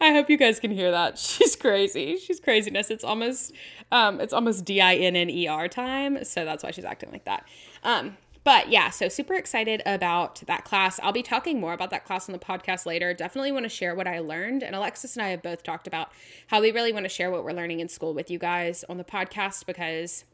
I 0.00 0.12
hope 0.12 0.30
you 0.30 0.36
guys 0.36 0.60
can 0.60 0.70
hear 0.70 0.90
that. 0.90 1.18
She's 1.18 1.56
crazy. 1.56 2.16
She's 2.16 2.40
craziness. 2.40 2.90
It's 2.90 3.04
almost 3.04 3.52
um, 3.90 4.20
it's 4.20 4.32
almost 4.32 4.64
D 4.64 4.80
I 4.80 4.94
N 4.96 5.16
N 5.16 5.30
E 5.30 5.46
R 5.48 5.68
time, 5.68 6.24
so 6.24 6.44
that's 6.44 6.62
why 6.62 6.70
she's 6.70 6.84
acting 6.84 7.10
like 7.10 7.24
that. 7.24 7.44
Um, 7.82 8.16
but 8.44 8.70
yeah, 8.70 8.90
so 8.90 9.08
super 9.08 9.34
excited 9.34 9.82
about 9.84 10.40
that 10.46 10.64
class. 10.64 10.98
I'll 11.02 11.12
be 11.12 11.22
talking 11.22 11.60
more 11.60 11.72
about 11.72 11.90
that 11.90 12.04
class 12.04 12.28
on 12.28 12.32
the 12.32 12.38
podcast 12.38 12.86
later. 12.86 13.12
Definitely 13.12 13.52
want 13.52 13.64
to 13.64 13.68
share 13.68 13.94
what 13.94 14.06
I 14.06 14.20
learned. 14.20 14.62
And 14.62 14.74
Alexis 14.74 15.16
and 15.16 15.22
I 15.22 15.28
have 15.28 15.42
both 15.42 15.62
talked 15.62 15.86
about 15.86 16.10
how 16.46 16.60
we 16.60 16.70
really 16.70 16.92
want 16.92 17.04
to 17.04 17.10
share 17.10 17.30
what 17.30 17.44
we're 17.44 17.52
learning 17.52 17.80
in 17.80 17.88
school 17.88 18.14
with 18.14 18.30
you 18.30 18.38
guys 18.38 18.84
on 18.88 18.96
the 18.96 19.04
podcast 19.04 19.66
because 19.66 20.24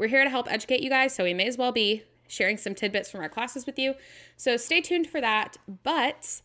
we're 0.00 0.08
here 0.08 0.24
to 0.24 0.30
help 0.30 0.50
educate 0.50 0.80
you 0.80 0.88
guys, 0.88 1.14
so 1.14 1.24
we 1.24 1.34
may 1.34 1.46
as 1.46 1.58
well 1.58 1.72
be 1.72 2.04
sharing 2.26 2.56
some 2.56 2.74
tidbits 2.74 3.10
from 3.10 3.20
our 3.20 3.28
classes 3.28 3.66
with 3.66 3.78
you. 3.78 3.94
So 4.34 4.56
stay 4.56 4.80
tuned 4.80 5.06
for 5.06 5.20
that. 5.20 5.58
But 5.82 6.40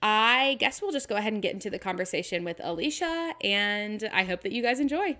I 0.00 0.56
guess 0.60 0.80
we'll 0.80 0.92
just 0.92 1.08
go 1.08 1.16
ahead 1.16 1.32
and 1.32 1.42
get 1.42 1.52
into 1.52 1.70
the 1.70 1.78
conversation 1.80 2.44
with 2.44 2.60
Alicia, 2.62 3.32
and 3.42 4.08
I 4.12 4.22
hope 4.22 4.42
that 4.42 4.52
you 4.52 4.62
guys 4.62 4.78
enjoy. 4.78 5.18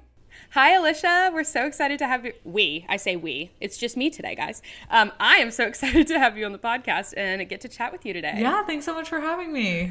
Hi, 0.50 0.76
Alicia. 0.76 1.32
We're 1.34 1.42
so 1.42 1.66
excited 1.66 1.98
to 1.98 2.06
have 2.06 2.24
you. 2.24 2.32
We, 2.44 2.86
I 2.88 2.96
say 2.96 3.16
we. 3.16 3.50
It's 3.60 3.76
just 3.76 3.96
me 3.96 4.08
today, 4.08 4.36
guys. 4.36 4.62
Um, 4.88 5.10
I 5.18 5.38
am 5.38 5.50
so 5.50 5.64
excited 5.66 6.06
to 6.06 6.18
have 6.20 6.38
you 6.38 6.46
on 6.46 6.52
the 6.52 6.58
podcast 6.58 7.12
and 7.16 7.46
get 7.48 7.60
to 7.62 7.68
chat 7.68 7.90
with 7.90 8.06
you 8.06 8.12
today. 8.12 8.36
Yeah, 8.38 8.64
thanks 8.66 8.84
so 8.84 8.94
much 8.94 9.08
for 9.08 9.18
having 9.18 9.52
me. 9.52 9.90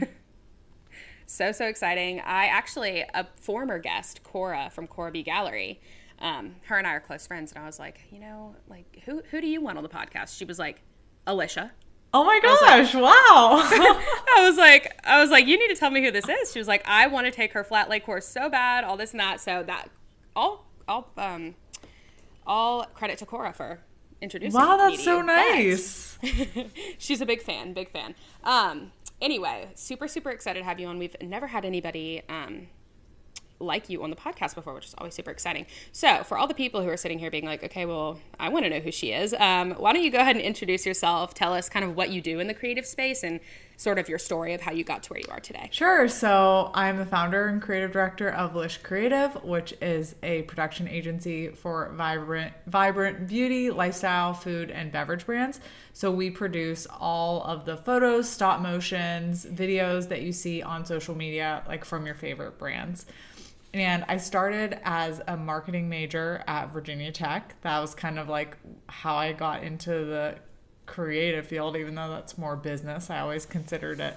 so, 1.26 1.52
so 1.52 1.66
exciting. 1.66 2.22
I 2.22 2.46
actually, 2.46 3.04
a 3.14 3.28
former 3.36 3.78
guest, 3.78 4.24
Cora 4.24 4.70
from 4.74 4.88
Cora 4.88 5.12
B 5.12 5.22
Gallery, 5.22 5.82
um, 6.20 6.56
her 6.66 6.78
and 6.78 6.86
I 6.86 6.92
are 6.92 7.00
close 7.00 7.26
friends, 7.28 7.52
and 7.52 7.64
I 7.64 7.66
was 7.66 7.80
like, 7.80 8.02
you 8.12 8.20
know, 8.20 8.56
like 8.68 9.02
who 9.06 9.22
who 9.32 9.42
do 9.42 9.48
you 9.48 9.62
want 9.62 9.78
on 9.78 9.84
the 9.84 9.90
podcast? 9.90 10.38
She 10.38 10.46
was 10.46 10.60
like, 10.60 10.82
Alicia. 11.26 11.72
Oh 12.12 12.24
my 12.24 12.40
gosh! 12.42 12.94
Like, 12.94 13.04
wow. 13.04 13.12
I 14.38 14.48
was 14.48 14.58
like, 14.58 15.00
I 15.04 15.22
was 15.22 15.30
like, 15.30 15.46
you 15.46 15.60
need 15.60 15.68
to 15.68 15.76
tell 15.76 15.92
me 15.92 16.04
who 16.04 16.10
this 16.12 16.28
is. 16.28 16.52
She 16.52 16.58
was 16.58 16.68
like, 16.68 16.82
I 16.88 17.06
want 17.08 17.26
to 17.28 17.32
take 17.32 17.54
her 17.54 17.64
flat 17.64 17.88
lay 17.88 18.00
course 18.00 18.28
so 18.28 18.50
bad, 18.50 18.84
all 18.84 18.98
this 18.98 19.12
and 19.12 19.20
that. 19.20 19.40
So 19.40 19.64
that 19.64 19.90
all 20.36 20.66
all 20.88 21.12
um 21.18 21.56
all 22.48 22.86
credit 22.96 23.20
to 23.20 23.26
Cora 23.26 23.54
for 23.54 23.82
introducing. 24.22 24.60
Me. 24.60 24.66
Wow, 24.66 24.78
that's 24.78 25.04
so 25.04 25.22
nice. 25.22 26.18
she's 26.98 27.22
a 27.22 27.26
big 27.26 27.42
fan, 27.44 27.74
big 27.74 27.92
fan. 27.92 28.16
Um, 28.44 28.92
anyway, 29.22 29.70
super 29.76 30.08
super 30.08 30.32
excited 30.32 30.60
to 30.60 30.66
have 30.66 30.80
you 30.80 30.88
on. 30.88 30.98
We've 30.98 31.16
never 31.22 31.48
had 31.48 31.64
anybody 31.64 32.24
um 32.28 32.68
like 33.60 33.90
you 33.90 34.04
on 34.04 34.10
the 34.10 34.16
podcast 34.16 34.56
before, 34.56 34.74
which 34.74 34.86
is 34.86 34.96
always 34.98 35.14
super 35.14 35.32
exciting. 35.32 35.66
So, 35.92 36.24
for 36.24 36.38
all 36.38 36.48
the 36.48 36.54
people 36.54 36.82
who 36.82 36.90
are 36.90 36.98
sitting 36.98 37.20
here 37.20 37.32
being 37.32 37.46
like, 37.46 37.64
okay, 37.64 37.86
well, 37.86 38.20
I 38.40 38.50
want 38.50 38.66
to 38.66 38.70
know 38.70 38.80
who 38.80 38.92
she 38.92 39.12
is, 39.12 39.34
um, 39.34 39.72
why 39.72 39.94
don't 39.94 40.04
you 40.04 40.12
go 40.12 40.20
ahead 40.20 40.36
and 40.36 40.44
introduce 40.44 40.86
yourself? 40.86 41.34
Tell 41.34 41.54
us 41.54 41.70
kind 41.70 41.86
of 41.86 41.96
what 41.96 42.10
you 42.10 42.22
do 42.22 42.40
in 42.40 42.48
the 42.48 42.54
creative 42.54 42.86
space 42.86 43.24
and 43.24 43.40
sort 43.80 43.98
of 43.98 44.10
your 44.10 44.20
story 44.20 44.54
of 44.54 44.60
how 44.60 44.74
you 44.74 44.84
got 44.84 45.04
to 45.04 45.10
where 45.10 45.22
you 45.22 45.28
are 45.30 45.40
today. 45.40 45.70
Sure. 45.72 46.08
So, 46.10 46.72
I'm 46.74 46.98
the 46.98 47.06
founder 47.06 47.48
and 47.48 47.62
creative 47.62 47.92
director 47.92 48.30
of 48.30 48.56
Lish 48.56 48.78
Creative, 48.78 49.34
which 49.44 49.74
is 49.82 50.16
a 50.22 50.42
production 50.44 50.88
agency 50.88 51.50
for 51.50 51.92
vibrant, 51.96 52.54
vibrant 52.68 53.28
beauty, 53.28 53.72
lifestyle, 53.72 54.34
food, 54.34 54.70
and 54.70 54.92
beverage 54.92 55.26
brands. 55.26 55.60
So, 55.94 56.12
we 56.12 56.30
produce 56.30 56.88
all 57.00 57.42
of 57.44 57.66
the 57.66 57.78
photos, 57.78 58.28
stop 58.28 58.60
motions, 58.62 59.46
videos 59.46 60.10
that 60.10 60.22
you 60.22 60.34
see 60.34 60.62
on 60.62 60.86
social 60.86 61.16
media, 61.16 61.64
like 61.68 61.86
from 61.86 62.06
your 62.06 62.16
favorite 62.16 62.58
brands. 62.58 63.06
And 63.74 64.04
I 64.08 64.18
started 64.18 64.80
as 64.84 65.22
a 65.28 65.38
marketing 65.38 65.90
major 65.90 66.44
at 66.48 66.74
Virginia 66.74 67.12
Tech. 67.12 67.56
That 67.62 67.80
was 67.80 67.94
kind 67.94 68.18
of 68.18 68.28
like 68.28 68.58
how 68.88 69.16
I 69.16 69.34
got 69.34 69.64
into 69.64 69.90
the 70.06 70.36
creative 70.88 71.46
field, 71.46 71.78
even 71.78 71.94
though 71.96 72.10
that's 72.10 72.38
more 72.38 72.56
business. 72.56 73.10
I 73.10 73.20
always 73.20 73.46
considered 73.46 74.00
it 74.00 74.16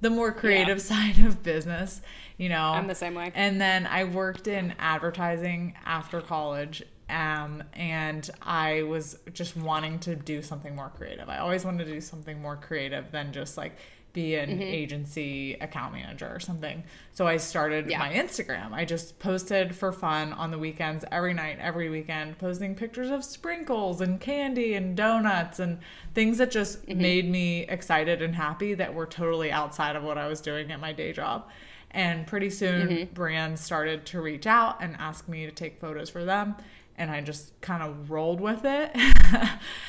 the 0.00 0.10
more 0.10 0.32
creative 0.32 0.78
yeah. 0.78 0.84
side 1.14 1.18
of 1.26 1.42
business, 1.42 2.02
you 2.36 2.48
know. 2.48 2.72
I'm 2.72 2.86
the 2.86 2.94
same 2.94 3.14
way. 3.14 3.32
And 3.34 3.60
then 3.60 3.86
I 3.86 4.04
worked 4.04 4.46
in 4.48 4.74
advertising 4.78 5.74
after 5.84 6.20
college 6.20 6.82
Um, 7.08 7.62
and 7.74 8.28
I 8.42 8.82
was 8.82 9.18
just 9.32 9.56
wanting 9.56 9.98
to 10.00 10.16
do 10.16 10.42
something 10.42 10.74
more 10.74 10.90
creative. 10.96 11.28
I 11.28 11.38
always 11.38 11.64
wanted 11.64 11.84
to 11.86 11.92
do 11.92 12.00
something 12.00 12.40
more 12.40 12.56
creative 12.56 13.10
than 13.12 13.32
just 13.32 13.56
like 13.56 13.76
be 14.14 14.36
an 14.36 14.48
mm-hmm. 14.48 14.62
agency 14.62 15.54
account 15.54 15.92
manager 15.92 16.30
or 16.32 16.40
something. 16.40 16.84
So 17.12 17.26
I 17.26 17.36
started 17.36 17.90
Yeah. 17.90 17.98
my 17.98 18.14
Instagram. 18.14 18.72
I 18.72 18.84
just 18.86 19.18
posted 19.18 19.74
for 19.74 19.92
fun 19.92 20.32
on 20.32 20.50
the 20.52 20.58
weekends, 20.58 21.04
every 21.12 21.34
night, 21.34 21.58
every 21.60 21.90
weekend, 21.90 22.38
posting 22.38 22.74
pictures 22.76 23.10
of 23.10 23.24
sprinkles 23.24 24.00
and 24.00 24.20
candy 24.20 24.74
and 24.74 24.96
donuts 24.96 25.58
and 25.58 25.80
things 26.14 26.38
that 26.38 26.50
just 26.52 26.86
mm-hmm. 26.86 27.02
made 27.02 27.28
me 27.28 27.62
excited 27.68 28.22
and 28.22 28.36
happy 28.36 28.72
that 28.74 28.94
were 28.94 29.04
totally 29.04 29.50
outside 29.50 29.96
of 29.96 30.04
what 30.04 30.16
I 30.16 30.28
was 30.28 30.40
doing 30.40 30.70
at 30.70 30.80
my 30.80 30.92
day 30.92 31.12
job. 31.12 31.48
And 31.90 32.26
pretty 32.26 32.50
soon, 32.50 32.88
mm-hmm. 32.88 33.14
brands 33.14 33.60
started 33.60 34.06
to 34.06 34.20
reach 34.20 34.46
out 34.46 34.80
and 34.80 34.96
ask 34.98 35.28
me 35.28 35.44
to 35.46 35.52
take 35.52 35.80
photos 35.80 36.08
for 36.08 36.24
them. 36.24 36.54
And 36.96 37.10
I 37.10 37.20
just 37.20 37.60
kind 37.60 37.82
of 37.82 38.12
rolled 38.12 38.40
with 38.40 38.64
it. 38.64 38.92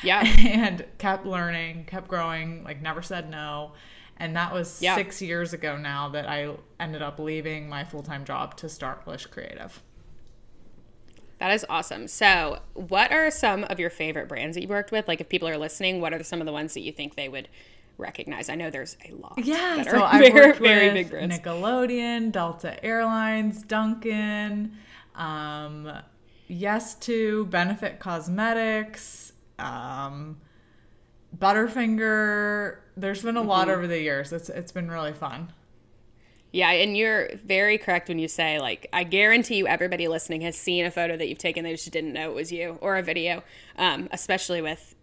Yeah. 0.03 0.22
and 0.46 0.84
kept 0.98 1.27
learning, 1.27 1.86
kept 1.86 2.08
growing, 2.08 2.63
like 2.63 2.82
never 2.82 3.03
said 3.03 3.29
no. 3.29 3.74
And 4.17 4.36
that 4.36 4.53
was 4.53 4.81
Yeah. 4.81 4.95
six 4.95 5.22
years 5.22 5.53
ago 5.53 5.77
now 5.77 6.10
that 6.10 6.27
I 6.27 6.51
ended 6.79 7.01
up 7.01 7.19
leaving 7.19 7.67
my 7.67 7.84
full 7.84 8.03
time 8.03 8.24
job 8.25 8.55
to 8.57 8.69
start 8.69 9.07
Lish 9.07 9.25
Creative. 9.25 9.81
That 11.39 11.51
is 11.51 11.65
awesome. 11.69 12.07
So, 12.07 12.60
what 12.74 13.12
are 13.12 13.29
some 13.29 13.65
of 13.65 13.77
your 13.77 13.89
favorite 13.89 14.29
brands 14.29 14.55
that 14.55 14.62
you 14.62 14.69
worked 14.69 14.91
with? 14.91 15.07
Like, 15.10 15.19
if 15.19 15.27
people 15.27 15.50
are 15.50 15.57
listening, 15.57 16.00
what 16.00 16.13
are 16.13 16.24
some 16.24 16.39
of 16.39 16.45
the 16.45 16.53
ones 16.53 16.74
that 16.75 16.79
you 16.79 16.93
think 16.93 17.15
they 17.15 17.27
would 17.27 17.50
recognize? 17.98 18.48
I 18.48 18.55
know 18.55 18.69
there's 18.69 18.95
a 19.05 19.12
lot. 19.13 19.34
Yeah, 19.43 19.84
so 19.84 19.98
are 20.00 20.03
I 20.03 20.19
very, 20.29 20.34
worked 20.34 20.60
very 20.60 20.86
with 20.86 20.93
big 20.93 21.10
brands. 21.10 21.38
Nickelodeon, 21.38 22.31
Delta 22.31 22.84
Airlines, 22.84 23.63
Dunkin', 23.63 24.77
um, 25.15 25.91
Yes 26.48 26.93
to 26.95 27.48
Benefit 27.48 28.00
Cosmetics, 28.00 29.34
um, 29.60 30.38
Butterfinger. 31.38 32.77
There's 32.98 33.22
been 33.24 33.38
a 33.38 33.42
lot 33.42 33.68
Mm-hmm. 33.68 33.78
over 33.78 33.88
the 33.88 34.00
years. 34.00 34.32
It's 34.32 34.50
it's 34.50 34.72
been 34.72 34.90
really 34.90 35.14
fun. 35.14 35.52
Yeah, 36.52 36.72
and 36.72 36.96
you're 36.96 37.30
very 37.46 37.78
correct 37.78 38.08
when 38.08 38.18
you 38.18 38.30
say, 38.30 38.60
like, 38.62 38.88
I 38.94 39.04
guarantee 39.04 39.56
you 39.58 39.68
everybody 39.68 40.08
listening 40.08 40.40
has 40.42 40.56
seen 40.58 40.86
a 40.86 40.92
photo 40.92 41.18
that 41.18 41.28
you've 41.28 41.38
taken, 41.38 41.66
they 41.66 41.72
just 41.74 41.92
didn't 41.92 42.14
know 42.14 42.30
it 42.32 42.34
was 42.36 42.50
you, 42.50 42.78
or 42.80 42.96
a 42.96 43.04
video, 43.04 43.44
um, 43.78 44.08
especially 44.12 44.62
with 44.62 44.96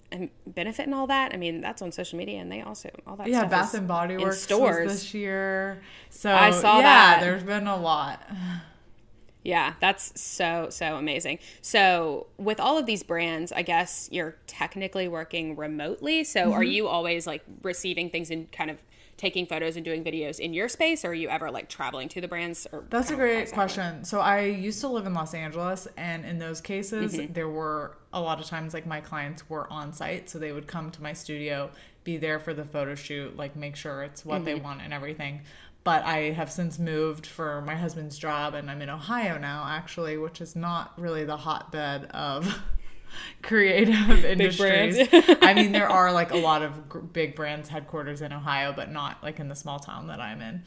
Benefit 0.46 0.86
and 0.86 0.94
all 0.94 1.06
that. 1.08 1.34
I 1.34 1.36
mean, 1.36 1.60
that's 1.60 1.82
on 1.82 1.92
social 1.92 2.16
media, 2.18 2.40
and 2.40 2.50
they 2.50 2.62
also, 2.62 2.88
all 3.06 3.16
that 3.16 3.28
Yeah, 3.28 3.40
stuff 3.40 3.50
Bath 3.50 3.74
and 3.74 3.86
Body 3.86 4.16
Works 4.16 4.40
stores. 4.40 4.90
this 4.90 5.12
year. 5.12 5.82
So 6.08 6.32
I 6.32 6.52
saw 6.52 6.78
yeah, 6.78 6.82
that. 6.84 7.20
there's 7.20 7.42
been 7.42 7.66
a 7.66 7.76
lot. 7.76 8.22
Yeah, 9.44 9.74
that's 9.80 10.20
so 10.20 10.68
so 10.70 10.96
amazing. 10.96 11.38
So, 11.62 12.28
with 12.38 12.60
all 12.60 12.78
of 12.78 12.86
these 12.86 13.02
brands, 13.02 13.50
I 13.52 13.62
guess 13.62 14.08
you're 14.12 14.36
technically 14.46 15.08
working 15.08 15.56
remotely. 15.56 16.22
So, 16.24 16.52
Mm-hmm. 16.52 16.52
are 16.52 16.62
you 16.62 16.86
always 16.88 17.26
like 17.26 17.42
receiving 17.62 18.08
things 18.10 18.30
and 18.30 18.50
kind 18.52 18.70
of 18.70 18.78
taking 19.16 19.46
photos 19.46 19.76
and 19.76 19.84
doing 19.84 20.04
videos 20.04 20.38
in 20.38 20.54
your 20.54 20.68
space, 20.68 21.04
or 21.04 21.08
are 21.08 21.14
you 21.14 21.28
ever 21.28 21.50
like 21.50 21.68
traveling 21.68 22.08
to 22.10 22.20
the 22.20 22.28
brands? 22.28 22.66
Or 22.72 22.84
That's 22.90 23.10
a 23.10 23.16
kind 23.16 23.22
of 23.22 23.30
how 23.30 23.44
great 23.44 23.52
question. 23.52 24.04
So 24.04 24.20
I 24.20 24.42
used 24.42 24.80
to 24.82 24.88
live 24.88 25.06
in 25.06 25.14
Los 25.14 25.32
Angeles, 25.34 25.88
and 25.96 26.24
in 26.26 26.38
those 26.38 26.60
cases, 26.60 27.12
Mm-hmm. 27.12 27.32
there 27.32 27.48
were 27.48 27.96
a 28.12 28.20
lot 28.20 28.38
of 28.38 28.46
times 28.46 28.74
like 28.74 28.86
my 28.86 29.00
clients 29.00 29.48
were 29.48 29.70
on 29.72 29.92
site, 29.94 30.28
so 30.28 30.38
they 30.38 30.52
would 30.52 30.66
come 30.66 30.90
to 30.90 31.02
my 31.02 31.14
studio, 31.14 31.70
be 32.04 32.18
there 32.18 32.38
for 32.38 32.52
the 32.52 32.64
photo 32.64 32.94
shoot, 32.94 33.34
like 33.36 33.56
make 33.56 33.76
sure 33.76 34.02
it's 34.02 34.24
what 34.26 34.44
they 34.44 34.54
Mm-hmm. 34.54 34.64
want 34.64 34.82
and 34.82 34.92
everything. 34.92 35.40
But 35.84 36.04
I 36.04 36.30
have 36.30 36.50
since 36.50 36.78
moved 36.78 37.26
for 37.26 37.60
my 37.62 37.74
husband's 37.74 38.16
job, 38.16 38.54
and 38.54 38.70
I'm 38.70 38.80
in 38.82 38.88
Ohio 38.88 39.36
now, 39.36 39.66
actually, 39.68 40.16
which 40.16 40.40
is 40.40 40.54
not 40.54 40.92
really 40.98 41.24
the 41.24 41.36
hotbed 41.36 42.04
of 42.12 42.60
creative 43.42 44.24
industries. 44.24 45.08
I 45.42 45.54
mean, 45.54 45.72
there 45.72 45.88
are 45.88 46.12
like 46.12 46.30
a 46.30 46.36
lot 46.36 46.62
of 46.62 46.88
gr- 46.88 47.00
big 47.00 47.34
brands 47.34 47.68
headquarters 47.68 48.22
in 48.22 48.32
Ohio, 48.32 48.72
but 48.72 48.92
not 48.92 49.22
like 49.22 49.40
in 49.40 49.48
the 49.48 49.56
small 49.56 49.80
town 49.80 50.06
that 50.06 50.20
I'm 50.20 50.40
in. 50.40 50.62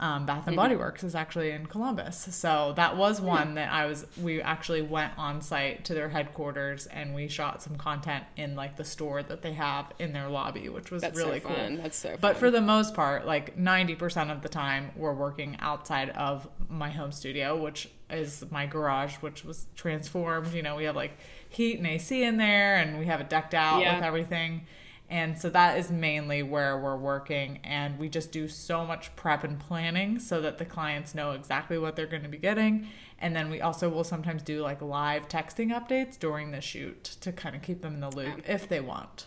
Um, 0.00 0.24
Bath 0.24 0.46
and 0.46 0.56
Body 0.56 0.76
Works 0.76 1.04
is 1.04 1.14
actually 1.14 1.50
in 1.50 1.66
Columbus, 1.66 2.16
so 2.34 2.72
that 2.76 2.96
was 2.96 3.20
one 3.20 3.54
that 3.56 3.70
I 3.70 3.84
was. 3.84 4.06
We 4.20 4.40
actually 4.40 4.80
went 4.80 5.12
on 5.18 5.42
site 5.42 5.84
to 5.84 5.94
their 5.94 6.08
headquarters 6.08 6.86
and 6.86 7.14
we 7.14 7.28
shot 7.28 7.62
some 7.62 7.76
content 7.76 8.24
in 8.38 8.56
like 8.56 8.76
the 8.76 8.84
store 8.84 9.22
that 9.22 9.42
they 9.42 9.52
have 9.52 9.92
in 9.98 10.14
their 10.14 10.30
lobby, 10.30 10.70
which 10.70 10.90
was 10.90 11.02
That's 11.02 11.18
really 11.18 11.40
so 11.40 11.48
cool. 11.48 11.76
That's 11.76 11.98
so. 11.98 12.08
Fun. 12.12 12.18
But 12.18 12.38
for 12.38 12.50
the 12.50 12.62
most 12.62 12.94
part, 12.94 13.26
like 13.26 13.58
90% 13.58 14.32
of 14.32 14.40
the 14.40 14.48
time, 14.48 14.90
we're 14.96 15.12
working 15.12 15.58
outside 15.60 16.08
of 16.10 16.48
my 16.70 16.88
home 16.88 17.12
studio, 17.12 17.62
which 17.62 17.90
is 18.08 18.42
my 18.50 18.64
garage, 18.64 19.16
which 19.16 19.44
was 19.44 19.66
transformed. 19.76 20.54
You 20.54 20.62
know, 20.62 20.76
we 20.76 20.84
have 20.84 20.96
like 20.96 21.12
heat 21.50 21.76
and 21.76 21.86
AC 21.86 22.22
in 22.22 22.38
there, 22.38 22.76
and 22.76 22.98
we 22.98 23.04
have 23.04 23.20
it 23.20 23.28
decked 23.28 23.52
out 23.52 23.82
Yeah. 23.82 23.96
with 23.96 24.04
everything. 24.04 24.62
And 25.10 25.36
so 25.36 25.50
that 25.50 25.76
is 25.76 25.90
mainly 25.90 26.44
where 26.44 26.78
we're 26.78 26.96
working. 26.96 27.58
And 27.64 27.98
we 27.98 28.08
just 28.08 28.30
do 28.30 28.46
so 28.46 28.84
much 28.86 29.14
prep 29.16 29.42
and 29.42 29.58
planning 29.58 30.20
so 30.20 30.40
that 30.40 30.58
the 30.58 30.64
clients 30.64 31.14
know 31.16 31.32
exactly 31.32 31.78
what 31.78 31.96
they're 31.96 32.06
going 32.06 32.22
to 32.22 32.28
be 32.28 32.38
getting. 32.38 32.86
And 33.18 33.34
then 33.34 33.50
we 33.50 33.60
also 33.60 33.88
will 33.88 34.04
sometimes 34.04 34.40
do 34.42 34.62
like 34.62 34.80
live 34.80 35.28
texting 35.28 35.70
updates 35.70 36.16
during 36.16 36.52
the 36.52 36.60
shoot 36.60 37.02
to 37.20 37.32
kind 37.32 37.56
of 37.56 37.62
keep 37.62 37.82
them 37.82 37.94
in 37.94 38.00
the 38.00 38.10
loop 38.10 38.48
if 38.48 38.68
they 38.68 38.80
want. 38.80 39.26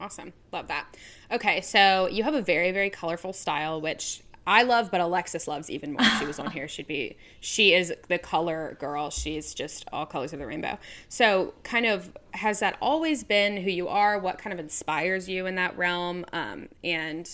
Awesome. 0.00 0.32
Love 0.50 0.66
that. 0.66 0.96
Okay, 1.30 1.60
so 1.60 2.08
you 2.08 2.24
have 2.24 2.34
a 2.34 2.42
very, 2.42 2.72
very 2.72 2.90
colorful 2.90 3.32
style, 3.32 3.80
which 3.80 4.22
I 4.46 4.62
love, 4.62 4.90
but 4.90 5.00
Alexis 5.00 5.46
loves 5.46 5.70
even 5.70 5.92
more. 5.92 6.04
She 6.18 6.26
was 6.26 6.38
on 6.38 6.50
here. 6.52 6.66
She'd 6.66 6.86
be, 6.86 7.16
she 7.40 7.74
is 7.74 7.92
the 8.08 8.18
color 8.18 8.76
girl. 8.80 9.10
She's 9.10 9.54
just 9.54 9.84
all 9.92 10.06
colors 10.06 10.32
of 10.32 10.38
the 10.38 10.46
rainbow. 10.46 10.78
So, 11.08 11.54
kind 11.62 11.86
of, 11.86 12.16
has 12.32 12.60
that 12.60 12.76
always 12.80 13.22
been 13.22 13.58
who 13.58 13.70
you 13.70 13.88
are? 13.88 14.18
What 14.18 14.38
kind 14.38 14.52
of 14.52 14.58
inspires 14.58 15.28
you 15.28 15.46
in 15.46 15.54
that 15.56 15.76
realm? 15.76 16.24
Um, 16.32 16.68
and 16.82 17.30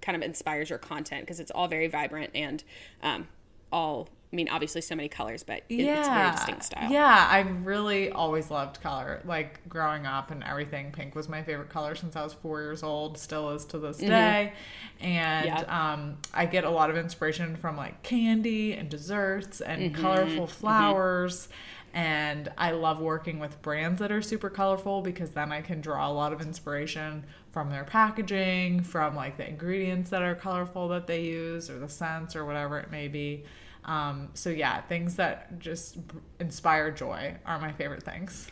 kind 0.00 0.16
of 0.16 0.22
inspires 0.22 0.68
your 0.68 0.78
content 0.78 1.22
because 1.22 1.40
it's 1.40 1.50
all 1.50 1.68
very 1.68 1.88
vibrant 1.88 2.30
and 2.34 2.62
um, 3.02 3.28
all, 3.72 4.08
I 4.32 4.36
mean, 4.36 4.48
obviously 4.48 4.80
so 4.80 4.94
many 4.96 5.08
colors, 5.08 5.42
but 5.42 5.64
it, 5.76 5.90
it's 5.92 6.08
a 6.08 6.12
very 6.12 6.30
distinct 6.30 6.64
style. 6.64 6.88
Yeah, 6.88 7.28
I 7.30 7.40
really 7.40 8.10
always 8.10 8.50
loved 8.50 8.80
color. 8.80 9.20
Like 9.24 9.68
growing 9.68 10.04
up 10.06 10.30
and 10.32 10.42
everything, 10.42 10.90
pink 10.90 11.14
was 11.14 11.28
my 11.28 11.42
favorite 11.42 11.68
color 11.68 11.94
since 11.94 12.16
I 12.16 12.24
was 12.24 12.32
four 12.32 12.60
years 12.60 12.82
old, 12.82 13.18
still 13.18 13.50
is 13.50 13.64
to 13.66 13.78
this 13.78 14.02
day. 14.02 14.54
And 15.00 15.62
Mm-hmm. 15.62 15.68
Yeah. 15.70 15.92
um, 15.92 16.16
I 16.34 16.46
get 16.46 16.64
a 16.64 16.70
lot 16.70 16.90
of 16.90 16.96
inspiration 16.96 17.56
from 17.56 17.76
like 17.76 18.02
candy 18.02 18.72
and 18.72 18.88
desserts 18.88 19.60
and 19.60 19.92
Mm-hmm. 19.92 19.92
colorful 19.92 20.46
flowers. 20.48 21.48
And 21.94 22.48
I 22.56 22.70
love 22.70 23.00
working 23.00 23.38
with 23.38 23.60
brands 23.60 24.00
that 24.00 24.10
are 24.10 24.22
super 24.22 24.48
colorful 24.48 25.02
because 25.02 25.30
then 25.30 25.52
I 25.52 25.60
can 25.60 25.80
draw 25.82 26.08
a 26.08 26.12
lot 26.12 26.32
of 26.32 26.40
inspiration 26.40 27.24
from 27.52 27.68
their 27.70 27.84
packaging, 27.84 28.82
from 28.82 29.14
like 29.14 29.36
the 29.36 29.46
ingredients 29.46 30.08
that 30.10 30.22
are 30.22 30.34
colorful 30.34 30.88
that 30.88 31.06
they 31.06 31.22
use, 31.24 31.68
or 31.68 31.78
the 31.78 31.88
scents, 31.88 32.34
or 32.34 32.46
whatever 32.46 32.78
it 32.78 32.90
may 32.90 33.08
be. 33.08 33.44
Um, 33.84 34.30
so 34.34 34.50
yeah, 34.50 34.80
things 34.82 35.16
that 35.16 35.58
just 35.58 35.98
inspire 36.38 36.90
joy 36.90 37.36
are 37.44 37.58
my 37.58 37.72
favorite 37.72 38.02
things. 38.02 38.48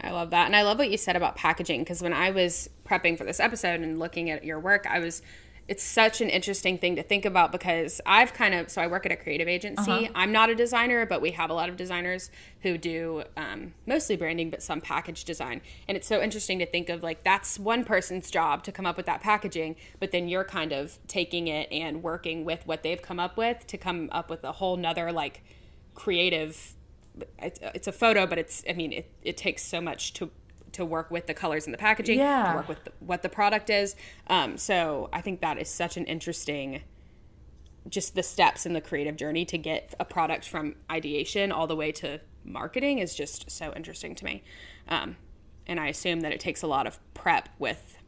I 0.00 0.10
love 0.10 0.30
that. 0.30 0.46
And 0.46 0.56
I 0.56 0.62
love 0.62 0.78
what 0.78 0.90
you 0.90 0.96
said 0.96 1.14
about 1.14 1.36
packaging 1.36 1.82
because 1.82 2.02
when 2.02 2.12
I 2.12 2.30
was 2.30 2.68
prepping 2.84 3.16
for 3.16 3.24
this 3.24 3.38
episode 3.38 3.80
and 3.80 3.98
looking 3.98 4.30
at 4.30 4.44
your 4.44 4.58
work, 4.58 4.86
I 4.88 4.98
was 4.98 5.22
it's 5.68 5.82
such 5.82 6.20
an 6.20 6.28
interesting 6.28 6.76
thing 6.76 6.96
to 6.96 7.02
think 7.02 7.24
about 7.24 7.52
because 7.52 8.00
I've 8.04 8.34
kind 8.34 8.54
of 8.54 8.70
so 8.70 8.82
I 8.82 8.88
work 8.88 9.06
at 9.06 9.12
a 9.12 9.16
creative 9.16 9.48
agency. 9.48 10.10
I'm 10.14 10.32
not 10.32 10.50
a 10.50 10.54
designer, 10.54 11.06
but 11.06 11.20
we 11.20 11.30
have 11.32 11.50
a 11.50 11.54
lot 11.54 11.68
of 11.68 11.76
designers 11.76 12.30
who 12.62 12.76
do 12.76 13.22
um, 13.36 13.74
mostly 13.86 14.16
branding, 14.16 14.50
but 14.50 14.62
some 14.62 14.80
package 14.80 15.24
design. 15.24 15.60
And 15.88 15.96
it's 15.96 16.06
so 16.06 16.20
interesting 16.20 16.58
to 16.58 16.66
think 16.66 16.88
of 16.88 17.02
like 17.02 17.22
that's 17.22 17.58
one 17.58 17.84
person's 17.84 18.30
job 18.30 18.64
to 18.64 18.72
come 18.72 18.86
up 18.86 18.96
with 18.96 19.06
that 19.06 19.20
packaging, 19.20 19.76
but 20.00 20.10
then 20.10 20.28
you're 20.28 20.44
kind 20.44 20.72
of 20.72 20.98
taking 21.06 21.46
it 21.46 21.70
and 21.70 22.02
working 22.02 22.44
with 22.44 22.66
what 22.66 22.82
they've 22.82 23.00
come 23.00 23.20
up 23.20 23.36
with 23.36 23.66
to 23.68 23.78
come 23.78 24.08
up 24.12 24.28
with 24.28 24.42
a 24.44 24.52
whole 24.52 24.76
nother 24.76 25.12
like 25.12 25.42
creative 25.94 26.74
it's, 27.38 27.60
it's 27.74 27.86
a 27.86 27.92
photo, 27.92 28.26
but 28.26 28.38
it's 28.38 28.64
I 28.68 28.72
mean 28.72 28.92
it, 28.92 29.10
it 29.22 29.36
takes 29.36 29.62
so 29.62 29.80
much 29.80 30.14
to 30.14 30.30
to 30.72 30.84
work 30.84 31.10
with 31.10 31.26
the 31.26 31.34
colors 31.34 31.66
in 31.66 31.72
the 31.72 31.78
packaging, 31.78 32.18
Yeah. 32.18 32.50
to 32.52 32.56
work 32.56 32.68
with 32.68 32.84
the, 32.84 32.92
what 33.00 33.22
the 33.22 33.28
product 33.28 33.70
is. 33.70 33.94
Um, 34.26 34.56
so 34.56 35.08
I 35.12 35.20
think 35.20 35.40
that 35.40 35.58
is 35.58 35.68
such 35.68 35.96
an 35.96 36.04
interesting 36.06 36.82
just 37.88 38.14
the 38.14 38.22
steps 38.22 38.64
in 38.64 38.74
the 38.74 38.80
creative 38.80 39.16
journey 39.16 39.44
to 39.44 39.58
get 39.58 39.92
a 39.98 40.04
product 40.04 40.48
from 40.48 40.76
ideation 40.90 41.50
all 41.50 41.66
the 41.66 41.74
way 41.74 41.90
to 41.90 42.20
marketing 42.44 42.98
is 42.98 43.12
just 43.14 43.50
so 43.50 43.72
interesting 43.74 44.14
to 44.14 44.24
me. 44.24 44.42
Um, 44.88 45.16
and 45.66 45.80
I 45.80 45.88
assume 45.88 46.20
that 46.20 46.32
it 46.32 46.38
takes 46.40 46.62
a 46.62 46.66
lot 46.68 46.86
of 46.86 47.00
prep 47.12 47.48
with, 47.58 47.98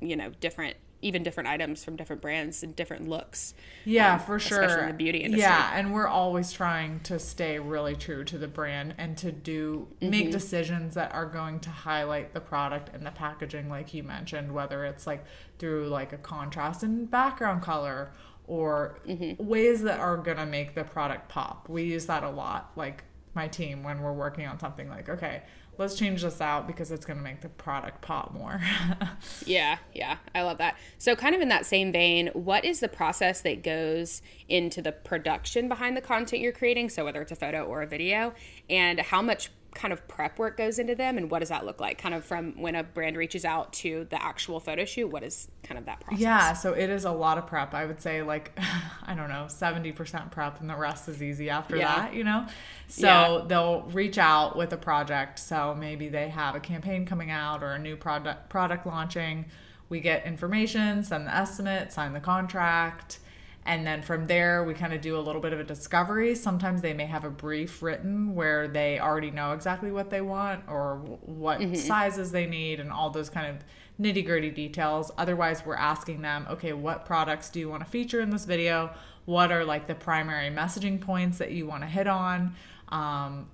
you 0.00 0.16
know, 0.16 0.30
different, 0.40 0.76
even 1.02 1.22
different 1.22 1.48
items 1.48 1.82
from 1.84 1.96
different 1.96 2.20
brands 2.22 2.62
and 2.62 2.76
different 2.76 3.08
looks. 3.08 3.54
Yeah, 3.84 4.14
um, 4.14 4.20
for 4.20 4.38
sure. 4.38 4.62
Especially 4.62 4.82
in 4.82 4.88
the 4.88 4.94
beauty 4.94 5.18
industry. 5.18 5.40
Yeah, 5.42 5.70
and 5.74 5.92
we're 5.92 6.06
always 6.06 6.52
trying 6.52 7.00
to 7.00 7.18
stay 7.18 7.58
really 7.58 7.96
true 7.96 8.24
to 8.24 8.38
the 8.38 8.48
brand 8.48 8.94
and 8.98 9.16
to 9.18 9.32
do 9.32 9.88
Mm-hmm. 10.00 10.10
make 10.10 10.30
decisions 10.30 10.94
that 10.94 11.12
are 11.14 11.26
going 11.26 11.60
to 11.60 11.70
highlight 11.70 12.32
the 12.34 12.40
product 12.40 12.90
and 12.94 13.04
the 13.06 13.10
packaging, 13.10 13.68
like 13.68 13.92
you 13.94 14.02
mentioned, 14.02 14.52
whether 14.52 14.84
it's 14.84 15.06
like 15.06 15.24
through 15.58 15.88
like 15.88 16.12
a 16.12 16.18
contrast 16.18 16.82
in 16.82 17.06
background 17.06 17.62
color 17.62 18.12
or 18.46 18.98
Mm-hmm. 19.06 19.44
ways 19.46 19.82
that 19.82 20.00
are 20.00 20.16
gonna 20.16 20.46
make 20.46 20.74
the 20.74 20.84
product 20.84 21.28
pop. 21.28 21.68
We 21.68 21.84
use 21.84 22.06
that 22.06 22.24
a 22.24 22.30
lot, 22.30 22.72
like 22.76 23.04
my 23.34 23.46
team 23.48 23.82
when 23.84 24.00
we're 24.02 24.12
working 24.12 24.46
on 24.46 24.58
something 24.58 24.88
like, 24.88 25.08
okay, 25.08 25.42
let's 25.80 25.94
change 25.94 26.22
this 26.22 26.40
out 26.42 26.66
because 26.66 26.92
it's 26.92 27.06
going 27.06 27.16
to 27.16 27.22
make 27.24 27.40
the 27.40 27.48
product 27.48 28.02
pop 28.02 28.32
more. 28.34 28.60
yeah, 29.46 29.78
yeah, 29.94 30.18
I 30.34 30.42
love 30.42 30.58
that. 30.58 30.76
So, 30.98 31.16
kind 31.16 31.34
of 31.34 31.40
in 31.40 31.48
that 31.48 31.64
same 31.64 31.90
vein, 31.90 32.28
what 32.34 32.64
is 32.64 32.80
the 32.80 32.88
process 32.88 33.40
that 33.40 33.64
goes 33.64 34.20
into 34.48 34.82
the 34.82 34.92
production 34.92 35.68
behind 35.68 35.96
the 35.96 36.02
content 36.02 36.42
you're 36.42 36.52
creating? 36.52 36.90
So, 36.90 37.04
whether 37.04 37.22
it's 37.22 37.32
a 37.32 37.36
photo 37.36 37.64
or 37.64 37.82
a 37.82 37.86
video, 37.86 38.34
and 38.68 39.00
how 39.00 39.22
much 39.22 39.50
kind 39.74 39.92
of 39.92 40.06
prep 40.08 40.38
work 40.38 40.56
goes 40.56 40.78
into 40.78 40.94
them 40.94 41.16
and 41.16 41.30
what 41.30 41.40
does 41.40 41.48
that 41.48 41.64
look 41.64 41.80
like? 41.80 41.98
Kind 41.98 42.14
of 42.14 42.24
from 42.24 42.60
when 42.60 42.74
a 42.74 42.82
brand 42.82 43.16
reaches 43.16 43.44
out 43.44 43.72
to 43.74 44.06
the 44.10 44.22
actual 44.22 44.60
photo 44.60 44.84
shoot 44.84 45.06
what 45.08 45.22
is 45.22 45.48
kind 45.62 45.78
of 45.78 45.86
that 45.86 46.00
process? 46.00 46.20
Yeah 46.20 46.52
so 46.52 46.72
it 46.72 46.90
is 46.90 47.04
a 47.04 47.12
lot 47.12 47.38
of 47.38 47.46
prep. 47.46 47.74
I 47.74 47.86
would 47.86 48.00
say 48.00 48.22
like 48.22 48.52
i 49.04 49.14
don't 49.14 49.28
know 49.28 49.46
70% 49.48 50.30
prep 50.30 50.60
and 50.60 50.68
the 50.68 50.76
rest 50.76 51.08
is 51.08 51.22
easy 51.22 51.50
after 51.50 51.76
yeah. 51.76 51.96
that 51.96 52.14
you 52.14 52.24
know? 52.24 52.46
So 52.88 53.06
yeah. 53.06 53.44
they'll 53.46 53.82
reach 53.92 54.18
out 54.18 54.56
with 54.56 54.72
a 54.72 54.76
project. 54.76 55.38
So 55.38 55.76
maybe 55.78 56.08
they 56.08 56.28
have 56.28 56.54
a 56.54 56.60
campaign 56.60 57.06
coming 57.06 57.30
out 57.30 57.62
or 57.62 57.72
a 57.72 57.78
new 57.78 57.96
product 57.96 58.48
product 58.48 58.86
launching. 58.86 59.46
We 59.88 60.00
get 60.00 60.26
information 60.26 61.04
send 61.04 61.26
the 61.26 61.34
estimate 61.34 61.92
sign 61.92 62.12
the 62.12 62.20
contract 62.20 63.18
and 63.66 63.86
then 63.86 64.02
from 64.02 64.26
there, 64.26 64.64
we 64.64 64.72
kind 64.74 64.92
of 64.92 65.00
do 65.00 65.16
a 65.16 65.20
little 65.20 65.40
bit 65.40 65.52
of 65.52 65.60
a 65.60 65.64
discovery. 65.64 66.34
Sometimes 66.34 66.80
they 66.80 66.94
may 66.94 67.04
have 67.06 67.24
a 67.24 67.30
brief 67.30 67.82
written 67.82 68.34
where 68.34 68.66
they 68.66 68.98
already 68.98 69.30
know 69.30 69.52
exactly 69.52 69.92
what 69.92 70.08
they 70.08 70.22
want 70.22 70.64
or 70.66 70.96
what 70.96 71.60
mm-hmm. 71.60 71.74
sizes 71.74 72.32
they 72.32 72.46
need 72.46 72.80
and 72.80 72.90
all 72.90 73.10
those 73.10 73.28
kind 73.28 73.54
of 73.54 73.62
nitty 74.00 74.24
gritty 74.24 74.50
details. 74.50 75.12
Otherwise, 75.18 75.64
we're 75.66 75.76
asking 75.76 76.22
them, 76.22 76.46
okay, 76.50 76.72
what 76.72 77.04
products 77.04 77.50
do 77.50 77.60
you 77.60 77.68
want 77.68 77.84
to 77.84 77.90
feature 77.90 78.20
in 78.20 78.30
this 78.30 78.46
video? 78.46 78.90
What 79.26 79.52
are 79.52 79.64
like 79.64 79.86
the 79.86 79.94
primary 79.94 80.50
messaging 80.50 81.00
points 81.00 81.38
that 81.38 81.52
you 81.52 81.66
want 81.66 81.82
to 81.82 81.86
hit 81.86 82.06
on? 82.06 82.54
Um, 82.88 83.48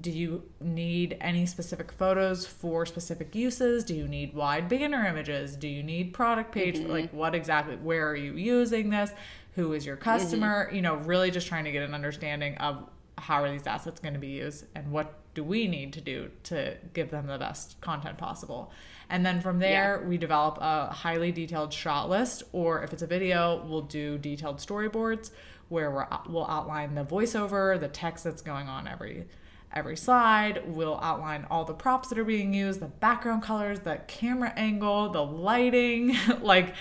do 0.00 0.10
you 0.10 0.42
need 0.60 1.16
any 1.20 1.46
specific 1.46 1.92
photos 1.92 2.46
for 2.46 2.86
specific 2.86 3.34
uses? 3.34 3.84
Do 3.84 3.94
you 3.94 4.06
need 4.06 4.34
wide 4.34 4.68
banner 4.68 5.04
images? 5.06 5.56
Do 5.56 5.68
you 5.68 5.82
need 5.82 6.12
product 6.12 6.52
page? 6.52 6.76
Mm-hmm. 6.76 6.90
Like, 6.90 7.12
what 7.12 7.34
exactly, 7.34 7.76
where 7.76 8.08
are 8.08 8.16
you 8.16 8.34
using 8.34 8.90
this? 8.90 9.10
Who 9.54 9.72
is 9.72 9.84
your 9.84 9.96
customer? 9.96 10.66
Mm-hmm. 10.66 10.76
You 10.76 10.82
know, 10.82 10.94
really 10.96 11.30
just 11.30 11.46
trying 11.46 11.64
to 11.64 11.72
get 11.72 11.82
an 11.82 11.94
understanding 11.94 12.56
of 12.58 12.88
how 13.18 13.42
are 13.42 13.50
these 13.50 13.66
assets 13.66 14.00
going 14.00 14.14
to 14.14 14.20
be 14.20 14.28
used 14.28 14.64
and 14.74 14.90
what 14.90 15.14
do 15.34 15.44
we 15.44 15.66
need 15.68 15.92
to 15.92 16.00
do 16.00 16.30
to 16.44 16.76
give 16.92 17.10
them 17.10 17.26
the 17.26 17.38
best 17.38 17.80
content 17.80 18.18
possible. 18.18 18.72
And 19.08 19.26
then 19.26 19.40
from 19.40 19.58
there, 19.58 20.00
yeah. 20.00 20.08
we 20.08 20.18
develop 20.18 20.58
a 20.60 20.86
highly 20.86 21.32
detailed 21.32 21.72
shot 21.72 22.08
list, 22.08 22.44
or 22.52 22.82
if 22.82 22.92
it's 22.92 23.02
a 23.02 23.06
video, 23.06 23.64
we'll 23.66 23.82
do 23.82 24.18
detailed 24.18 24.58
storyboards 24.58 25.30
where 25.70 25.90
we 25.90 26.32
will 26.32 26.46
outline 26.46 26.94
the 26.94 27.04
voiceover, 27.04 27.80
the 27.80 27.88
text 27.88 28.24
that's 28.24 28.42
going 28.42 28.68
on 28.68 28.86
every 28.86 29.26
every 29.72 29.96
slide. 29.96 30.62
We'll 30.66 30.98
outline 31.00 31.46
all 31.50 31.64
the 31.64 31.74
props 31.74 32.08
that 32.08 32.18
are 32.18 32.24
being 32.24 32.52
used, 32.52 32.80
the 32.80 32.86
background 32.86 33.42
colors, 33.42 33.80
the 33.80 34.00
camera 34.08 34.52
angle, 34.56 35.10
the 35.10 35.24
lighting, 35.24 36.16
like 36.42 36.74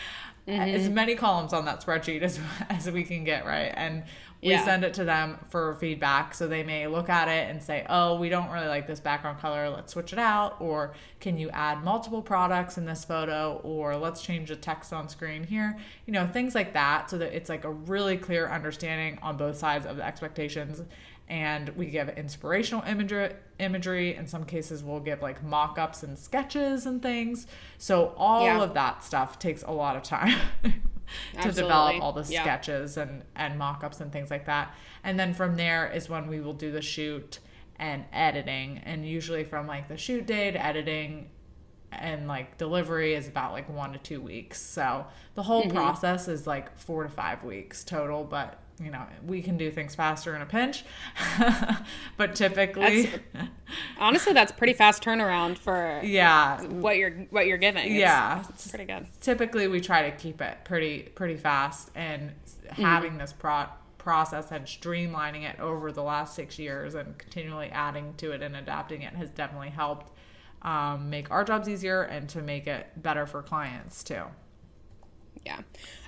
mm-hmm. 0.48 0.60
as 0.60 0.90
many 0.90 1.16
columns 1.16 1.54
on 1.54 1.66
that 1.66 1.86
spreadsheet 1.86 2.22
as 2.22 2.40
as 2.70 2.90
we 2.90 3.04
can 3.04 3.24
get, 3.24 3.46
right? 3.46 3.72
And 3.76 4.04
we 4.42 4.50
yeah. 4.50 4.64
send 4.64 4.84
it 4.84 4.94
to 4.94 5.04
them 5.04 5.38
for 5.50 5.76
feedback 5.76 6.34
so 6.34 6.48
they 6.48 6.64
may 6.64 6.88
look 6.88 7.10
at 7.10 7.28
it 7.28 7.50
and 7.50 7.62
say 7.62 7.86
oh 7.90 8.16
we 8.16 8.30
don't 8.30 8.50
really 8.52 8.68
like 8.68 8.88
this 8.88 9.00
background 9.00 9.40
color 9.40 9.70
let's 9.70 9.94
switch 9.94 10.14
it 10.14 10.20
out 10.20 10.56
or 10.60 10.94
can 11.20 11.38
you 11.38 11.50
add 11.50 11.84
multiple 11.84 12.22
products 12.22 12.78
in 12.78 12.86
this 12.86 13.04
photo 13.04 13.60
or 13.64 13.96
let's 13.96 14.22
change 14.22 14.50
the 14.50 14.56
text 14.56 14.94
on 14.94 15.10
screen 15.10 15.44
here 15.44 15.78
you 16.06 16.14
know 16.14 16.26
things 16.28 16.56
like 16.56 16.74
that 16.74 17.10
so 17.10 17.18
that 17.18 17.36
it's 17.36 17.50
like 17.50 17.64
a 17.64 17.72
really 17.72 18.18
clear 18.18 18.48
understanding 18.48 19.20
on 19.22 19.36
both 19.36 19.58
sides 19.58 19.86
of 19.86 19.98
the 19.98 20.06
expectations 20.06 20.82
and 21.28 21.70
we 21.70 21.86
give 21.86 22.10
inspirational 22.10 22.84
imagery 22.86 23.34
imagery 23.60 24.16
in 24.16 24.26
some 24.26 24.46
cases 24.46 24.84
we'll 24.84 25.00
give 25.00 25.22
like 25.22 25.44
mock-ups 25.44 26.02
and 26.02 26.18
sketches 26.18 26.86
and 26.86 27.02
things 27.02 27.46
so 27.78 28.14
all 28.18 28.46
yeah. 28.46 28.62
of 28.62 28.74
that 28.74 29.04
stuff 29.04 29.38
takes 29.38 29.64
a 29.64 29.72
lot 29.72 29.96
of 29.96 30.02
time 30.02 30.40
to 31.42 31.52
develop 31.52 32.02
all 32.02 32.12
the 32.12 32.26
yeah. 32.32 32.42
sketches 32.42 32.98
and 32.98 33.24
and 33.36 33.58
mock-ups 33.58 34.02
and 34.02 34.12
things 34.12 34.30
like 34.30 34.46
that 34.46 34.74
and 35.04 35.20
then 35.20 35.34
from 35.34 35.56
there 35.56 35.90
is 35.92 36.10
when 36.10 36.28
we 36.28 36.40
will 36.40 36.54
do 36.54 36.72
the 36.72 36.82
shoot 36.82 37.40
and 37.78 38.04
editing 38.12 38.80
and 38.86 39.08
usually 39.08 39.44
from 39.44 39.68
like 39.68 39.88
the 39.88 39.98
shoot 39.98 40.26
day 40.26 40.52
to 40.52 40.64
editing 40.64 41.30
and 41.92 42.28
like 42.28 42.58
delivery 42.58 43.14
is 43.14 43.28
about 43.28 43.52
like 43.52 43.68
one 43.70 43.94
to 43.94 44.00
two 44.00 44.22
weeks 44.22 44.62
so 44.62 45.06
the 45.36 45.44
whole 45.44 45.64
mm-hmm. 45.64 45.76
process 45.76 46.28
is 46.28 46.46
like 46.46 46.78
four 46.78 47.04
to 47.04 47.10
five 47.10 47.44
weeks 47.44 47.84
total 47.84 48.24
but 48.24 48.60
you 48.82 48.92
know 48.92 49.06
we 49.26 49.42
can 49.42 49.58
do 49.58 49.72
things 49.72 49.96
faster 49.96 50.36
in 50.36 50.42
a 50.42 50.46
pinch. 50.46 50.84
But 52.18 52.36
typically 52.36 53.06
that's, 53.34 53.50
honestly 54.00 54.34
that's 54.34 54.52
pretty 54.52 54.74
fast 54.74 55.02
turnaround 55.02 55.58
for 55.58 56.02
yeah. 56.04 56.62
what 56.64 56.98
you're 56.98 57.12
what 57.30 57.48
you're 57.48 57.58
giving. 57.58 57.96
Yeah. 57.96 58.42
it's, 58.42 58.50
it's 58.50 58.68
pretty 58.68 58.86
good. 58.86 59.08
Typically 59.22 59.68
we 59.68 59.80
try 59.80 60.10
to 60.10 60.16
keep 60.18 60.42
it 60.42 60.58
pretty 60.66 61.04
pretty 61.16 61.38
fast 61.38 61.92
and 61.96 62.32
mm-hmm. 62.32 62.82
having 62.82 63.18
this 63.18 63.32
pro- 63.32 63.68
process 63.98 64.52
and 64.52 64.66
streamlining 64.66 65.44
it 65.44 65.60
over 65.60 65.92
the 65.92 66.04
last 66.04 66.36
six 66.36 66.58
years 66.58 66.96
and 66.96 67.18
continually 67.18 67.70
adding 67.70 68.14
to 68.16 68.32
it 68.32 68.42
and 68.42 68.56
adapting 68.56 69.04
it 69.04 69.14
has 69.14 69.30
definitely 69.30 69.70
helped 69.70 70.12
um, 70.62 71.10
make 71.10 71.30
our 71.32 71.44
jobs 71.44 71.70
easier 71.70 72.02
and 72.04 72.28
to 72.28 72.42
make 72.42 72.66
it 72.66 72.88
better 72.98 73.26
for 73.26 73.42
clients 73.42 74.04
too 74.04 74.24
yeah. 75.46 75.62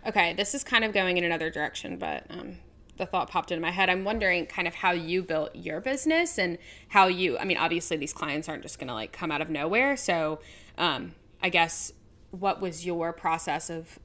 Okay, 0.08 0.34
this 0.34 0.56
is 0.56 0.64
kind 0.64 0.84
of 0.84 0.94
going 0.94 1.18
in 1.18 1.24
another 1.24 1.50
direction, 1.50 1.98
but 1.98 2.26
um, 2.30 2.58
the 2.98 3.06
thought 3.06 3.30
popped 3.30 3.52
into 3.52 3.62
my 3.62 3.72
head. 3.72 3.90
I'm 3.90 4.04
wondering 4.04 4.46
kind 4.46 4.68
of 4.68 4.76
how 4.76 4.92
you 4.92 5.24
built 5.24 5.56
your 5.56 5.82
business 5.82 6.38
and 6.38 6.58
how 6.90 7.08
you, 7.08 7.38
I 7.38 7.46
mean, 7.46 7.58
obviously 7.58 7.98
these 7.98 8.14
clients 8.14 8.48
aren't 8.48 8.64
just 8.64 8.80
going 8.80 8.88
to 8.88 8.94
like 8.94 9.12
come 9.12 9.32
out 9.32 9.42
of 9.42 9.50
nowhere. 9.50 9.98
So 9.98 10.40
um, 10.78 11.14
I 11.42 11.50
guess 11.50 11.92
what 12.32 12.62
was 12.62 12.86
your 12.86 13.12
process 13.14 13.70
of 13.70 14.00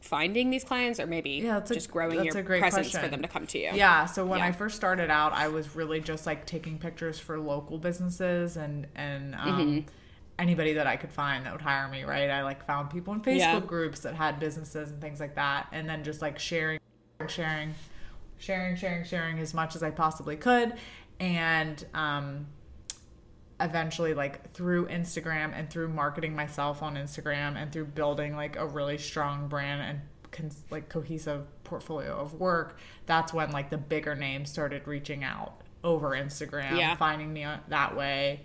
finding 0.00 0.50
these 0.50 0.64
clients 0.64 0.98
or 0.98 1.06
maybe 1.06 1.30
yeah, 1.30 1.58
a, 1.58 1.60
just 1.66 1.90
growing 1.90 2.24
your 2.24 2.32
presence 2.32 2.72
question. 2.72 3.00
for 3.00 3.08
them 3.08 3.22
to 3.22 3.28
come 3.28 3.46
to 3.48 3.58
you? 3.58 3.70
Yeah. 3.74 4.06
So 4.06 4.26
when 4.26 4.38
yeah. 4.40 4.46
I 4.46 4.52
first 4.52 4.76
started 4.76 5.10
out, 5.10 5.32
I 5.32 5.48
was 5.48 5.76
really 5.76 6.00
just 6.00 6.26
like 6.26 6.46
taking 6.46 6.78
pictures 6.78 7.18
for 7.18 7.38
local 7.38 7.78
businesses 7.78 8.56
and, 8.56 8.86
and, 8.94 9.34
um, 9.34 9.40
mm-hmm 9.40 9.88
anybody 10.42 10.72
that 10.72 10.88
I 10.88 10.96
could 10.96 11.12
find 11.12 11.46
that 11.46 11.52
would 11.52 11.62
hire 11.62 11.88
me, 11.88 12.02
right? 12.02 12.28
I 12.28 12.42
like 12.42 12.66
found 12.66 12.90
people 12.90 13.14
in 13.14 13.20
Facebook 13.20 13.38
yeah. 13.38 13.60
groups 13.60 14.00
that 14.00 14.14
had 14.14 14.40
businesses 14.40 14.90
and 14.90 15.00
things 15.00 15.20
like 15.20 15.36
that. 15.36 15.68
And 15.70 15.88
then 15.88 16.02
just 16.02 16.20
like 16.20 16.36
sharing, 16.36 16.80
sharing, 17.28 17.74
sharing, 18.38 18.74
sharing, 18.74 19.04
sharing 19.04 19.38
as 19.38 19.54
much 19.54 19.76
as 19.76 19.84
I 19.84 19.90
possibly 19.90 20.36
could. 20.36 20.74
And 21.20 21.86
um, 21.94 22.46
eventually, 23.60 24.14
like 24.14 24.52
through 24.52 24.88
Instagram 24.88 25.52
and 25.56 25.70
through 25.70 25.88
marketing 25.90 26.34
myself 26.34 26.82
on 26.82 26.96
Instagram 26.96 27.56
and 27.56 27.70
through 27.70 27.86
building 27.86 28.34
like 28.34 28.56
a 28.56 28.66
really 28.66 28.98
strong 28.98 29.46
brand 29.46 29.80
and 29.80 30.00
cons- 30.32 30.64
like 30.70 30.88
cohesive 30.88 31.46
portfolio 31.62 32.16
of 32.18 32.34
work, 32.34 32.78
that's 33.06 33.32
when 33.32 33.52
like 33.52 33.70
the 33.70 33.78
bigger 33.78 34.16
names 34.16 34.50
started 34.50 34.88
reaching 34.88 35.22
out 35.22 35.60
over 35.84 36.10
Instagram, 36.10 36.76
yeah. 36.76 36.96
finding 36.96 37.32
me 37.32 37.46
that 37.68 37.96
way 37.96 38.40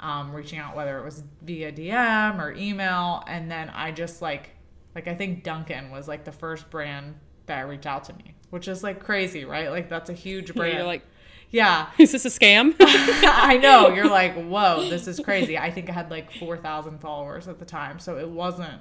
um, 0.00 0.32
reaching 0.32 0.58
out 0.58 0.76
whether 0.76 0.98
it 0.98 1.04
was 1.04 1.22
via 1.42 1.72
DM 1.72 2.40
or 2.40 2.52
email, 2.52 3.22
and 3.26 3.50
then 3.50 3.70
I 3.70 3.90
just 3.90 4.22
like 4.22 4.50
like 4.94 5.08
I 5.08 5.14
think 5.14 5.42
Dunkin' 5.42 5.90
was 5.90 6.08
like 6.08 6.24
the 6.24 6.32
first 6.32 6.70
brand 6.70 7.14
that 7.46 7.68
reached 7.68 7.86
out 7.86 8.04
to 8.04 8.12
me, 8.14 8.34
which 8.50 8.68
is 8.68 8.82
like 8.82 9.02
crazy, 9.02 9.44
right? 9.44 9.70
Like 9.70 9.88
that's 9.88 10.10
a 10.10 10.14
huge 10.14 10.54
brand. 10.54 10.74
You're 10.74 10.86
like, 10.86 11.02
yeah, 11.50 11.90
is 11.98 12.12
this 12.12 12.24
a 12.24 12.28
scam? 12.28 12.74
I 12.80 13.58
know. 13.58 13.88
You're 13.88 14.08
like, 14.08 14.34
whoa, 14.34 14.88
this 14.88 15.06
is 15.06 15.20
crazy. 15.20 15.58
I 15.58 15.70
think 15.70 15.88
I 15.90 15.92
had 15.92 16.10
like 16.10 16.32
four 16.32 16.56
thousand 16.56 17.00
followers 17.00 17.48
at 17.48 17.58
the 17.58 17.64
time, 17.64 17.98
so 17.98 18.18
it 18.18 18.28
wasn't 18.28 18.80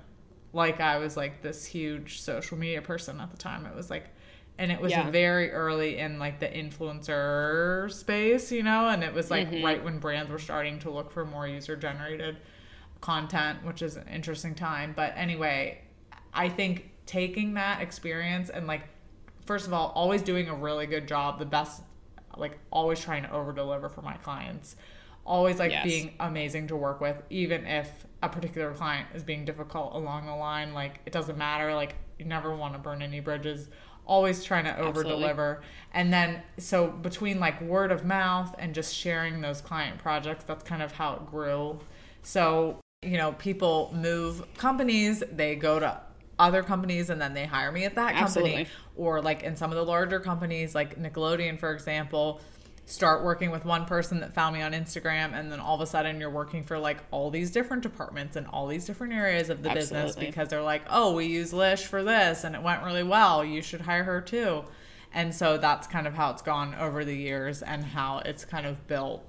like 0.54 0.80
I 0.80 0.98
was 0.98 1.18
like 1.18 1.42
this 1.42 1.66
huge 1.66 2.22
social 2.22 2.58
media 2.58 2.82
person 2.82 3.20
at 3.20 3.32
the 3.32 3.38
time. 3.38 3.66
It 3.66 3.76
was 3.76 3.90
like 3.90 4.10
and 4.60 4.72
it 4.72 4.82
was 4.82 4.92
yeah. 4.92 5.10
very 5.10 5.52
early 5.52 5.98
in 5.98 6.20
like 6.20 6.40
the 6.40 6.48
influencer 6.48 7.92
space, 7.92 8.52
you 8.52 8.64
know, 8.64 8.88
and 8.90 9.04
it 9.04 9.14
was 9.14 9.30
like 9.30 9.52
mm-hmm. 9.52 9.64
right 9.64 9.84
when 9.84 10.00
brands 10.00 10.32
were 10.32 10.40
starting 10.40 10.80
to 10.80 10.90
look 10.90 11.12
for 11.12 11.26
more 11.26 11.48
user 11.48 11.76
generated 11.76 12.38
content, 13.02 13.64
which 13.64 13.82
is 13.82 13.96
an 13.96 14.08
interesting 14.08 14.56
time. 14.56 14.94
But 14.96 15.14
anyway, 15.16 15.82
I 16.34 16.50
think 16.50 16.92
taking 17.06 17.54
that 17.54 17.82
experience 17.82 18.50
and 18.50 18.68
like 18.68 18.82
first 19.46 19.68
of 19.68 19.74
all, 19.74 19.92
always 19.96 20.22
doing 20.22 20.50
a 20.50 20.56
really 20.56 20.88
good 20.88 21.08
job, 21.08 21.40
the 21.40 21.46
best 21.46 21.82
like 22.36 22.58
always 22.72 23.00
trying 23.00 23.24
to 23.24 23.32
over 23.32 23.54
deliver 23.54 23.90
for 23.90 24.02
my 24.02 24.18
clients. 24.18 24.76
Always 25.26 25.60
like 25.60 25.72
yes. 25.72 25.86
being 25.86 26.14
amazing 26.20 26.68
to 26.68 26.76
work 26.76 27.02
with, 27.02 27.22
even 27.30 27.66
if 27.66 28.06
a 28.24 28.30
particular 28.30 28.74
client 28.74 29.08
is 29.14 29.24
being 29.24 29.46
difficult 29.46 29.94
along 29.94 30.26
the 30.26 30.36
line. 30.36 30.74
Like 30.74 31.00
it 31.06 31.14
doesn't 31.14 31.38
matter. 31.38 31.74
Like 31.74 31.96
you 32.18 32.26
never 32.26 32.56
want 32.56 32.74
to 32.74 32.80
burn 32.80 33.02
any 33.02 33.20
bridges 33.20 33.70
always 34.08 34.44
trying 34.44 34.66
to 34.66 34.78
over 34.78 35.04
deliver. 35.04 35.62
And 35.94 36.12
then 36.12 36.42
so 36.58 36.88
between 36.88 37.40
like 37.40 37.62
word 37.62 37.92
of 37.92 38.06
mouth 38.06 38.56
and 38.58 38.74
just 38.74 38.96
sharing 38.96 39.42
those 39.42 39.62
client 39.62 40.00
projects 40.00 40.44
that's 40.46 40.64
kind 40.64 40.82
of 40.82 40.94
how 40.94 41.14
it 41.16 41.26
grew. 41.28 41.80
So 42.24 42.80
you 43.04 43.18
know 43.18 43.34
people 43.34 43.94
move 43.96 44.44
companies 44.58 45.24
they 45.32 45.56
go 45.56 45.80
to 45.80 46.02
other 46.40 46.64
companies 46.64 47.10
and 47.10 47.22
then 47.22 47.34
they 47.34 47.46
hire 47.46 47.72
me 47.72 47.84
at 47.84 47.96
that 47.96 48.16
Absolutely. 48.16 48.52
company 48.52 48.70
or 48.96 49.22
like 49.22 49.44
in 49.44 49.56
some 49.56 49.72
of 49.72 49.76
the 49.76 49.84
larger 49.84 50.20
companies 50.20 50.76
like 50.76 51.00
nickelodeon 51.00 51.60
for 51.60 51.74
example 51.74 52.42
start 52.88 53.22
working 53.22 53.52
with 53.52 53.66
one 53.66 53.86
person 53.86 54.22
that 54.22 54.34
found 54.34 54.56
me 54.56 54.62
on 54.62 54.72
Instagram 54.72 55.34
and 55.34 55.52
then 55.52 55.60
all 55.60 55.76
of 55.76 55.82
a 55.82 55.86
sudden 55.86 56.22
you're 56.22 56.30
working 56.30 56.64
for 56.64 56.80
like 56.80 57.00
all 57.12 57.30
these 57.30 57.52
different 57.52 57.84
departments 57.84 58.38
and 58.38 58.48
all 58.48 58.66
these 58.66 58.86
different 58.86 59.12
areas 59.12 59.50
of 59.50 59.62
the 59.62 59.70
business 59.72 60.16
because 60.16 60.48
they're 60.48 60.62
like, 60.62 60.84
"Oh, 60.90 61.14
we 61.14 61.26
use 61.26 61.52
Lish 61.52 61.86
for 61.86 62.02
this 62.02 62.46
and 62.46 62.56
it 62.56 62.62
went 62.62 62.84
really 62.84 63.04
well. 63.04 63.44
You 63.44 63.62
should 63.62 63.82
hire 63.82 64.06
her 64.06 64.22
too." 64.22 64.64
And 65.14 65.36
so 65.36 65.58
that's 65.58 65.86
kind 65.86 66.08
of 66.08 66.14
how 66.14 66.32
it's 66.32 66.42
gone 66.42 66.76
over 66.76 67.04
the 67.04 67.16
years 67.16 67.62
and 67.62 67.84
how 67.84 68.20
it's 68.20 68.46
kind 68.46 68.66
of 68.66 68.88
built. 68.88 69.22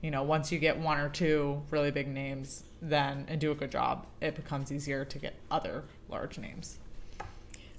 You 0.00 0.10
know, 0.10 0.22
once 0.22 0.50
you 0.50 0.58
get 0.58 0.78
one 0.78 0.98
or 0.98 1.10
two 1.10 1.62
really 1.70 1.90
big 1.90 2.08
names 2.08 2.64
then 2.80 3.26
and 3.28 3.38
do 3.38 3.50
a 3.50 3.54
good 3.54 3.70
job, 3.70 4.06
it 4.22 4.34
becomes 4.34 4.72
easier 4.72 5.04
to 5.04 5.18
get 5.18 5.34
other 5.50 5.84
large 6.08 6.38
names. 6.38 6.78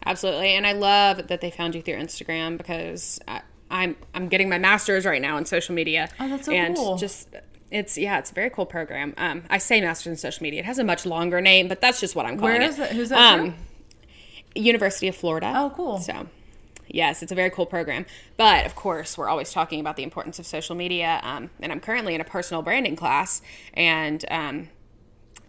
Absolutely, 0.06 0.50
and 0.50 0.68
I 0.68 0.74
love 0.74 1.28
that 1.28 1.42
they 1.42 1.50
found 1.50 1.74
you 1.74 1.82
through 1.82 1.96
Instagram 1.96 2.58
because 2.58 3.20
I, 3.28 3.42
I'm 3.74 3.98
I'm 4.14 4.30
getting 4.30 4.48
my 4.50 4.60
master's 4.60 5.06
right 5.06 5.22
now 5.22 5.36
in 5.38 5.46
social 5.46 5.74
media. 5.74 6.08
Oh, 6.20 6.30
that's 6.30 6.46
so 6.46 6.54
and 6.54 6.76
cool. 6.76 6.96
just 6.96 7.28
it's 7.72 7.98
yeah, 7.98 8.20
it's 8.20 8.32
a 8.32 8.34
very 8.34 8.52
cool 8.52 8.68
program. 8.68 9.16
Um, 9.18 9.44
I 9.50 9.58
say 9.58 9.82
master's 9.82 10.12
in 10.12 10.18
social 10.18 10.44
media. 10.44 10.60
It 10.60 10.66
has 10.66 10.78
a 10.78 10.84
much 10.84 11.06
longer 11.06 11.42
name, 11.42 11.68
but 11.68 11.82
that's 11.82 12.00
just 12.00 12.16
what 12.16 12.26
I'm 12.28 12.38
calling 12.38 12.54
Where 12.54 12.62
it. 12.62 12.70
is 12.70 12.80
it? 12.80 12.92
Who's 12.92 13.10
that 13.10 13.40
Um, 13.40 13.56
University 14.56 15.08
of 15.08 15.16
Florida. 15.16 15.52
Oh, 15.56 15.74
cool. 15.76 16.00
So. 16.00 16.28
Yes, 16.88 17.24
it's 17.24 17.32
a 17.32 17.36
very 17.36 17.50
cool 17.50 17.66
program. 17.66 18.06
But 18.38 18.68
of 18.68 18.76
course, 18.76 19.18
we're 19.18 19.30
always 19.30 19.52
talking 19.52 19.80
about 19.80 19.96
the 19.96 20.04
importance 20.04 20.38
of 20.38 20.46
social 20.46 20.76
media. 20.76 21.20
Um, 21.24 21.50
and 21.60 21.72
I'm 21.72 21.80
currently 21.80 22.14
in 22.14 22.22
a 22.22 22.26
personal 22.26 22.62
branding 22.62 22.96
class. 22.96 23.42
And 23.74 24.24
um, 24.30 24.70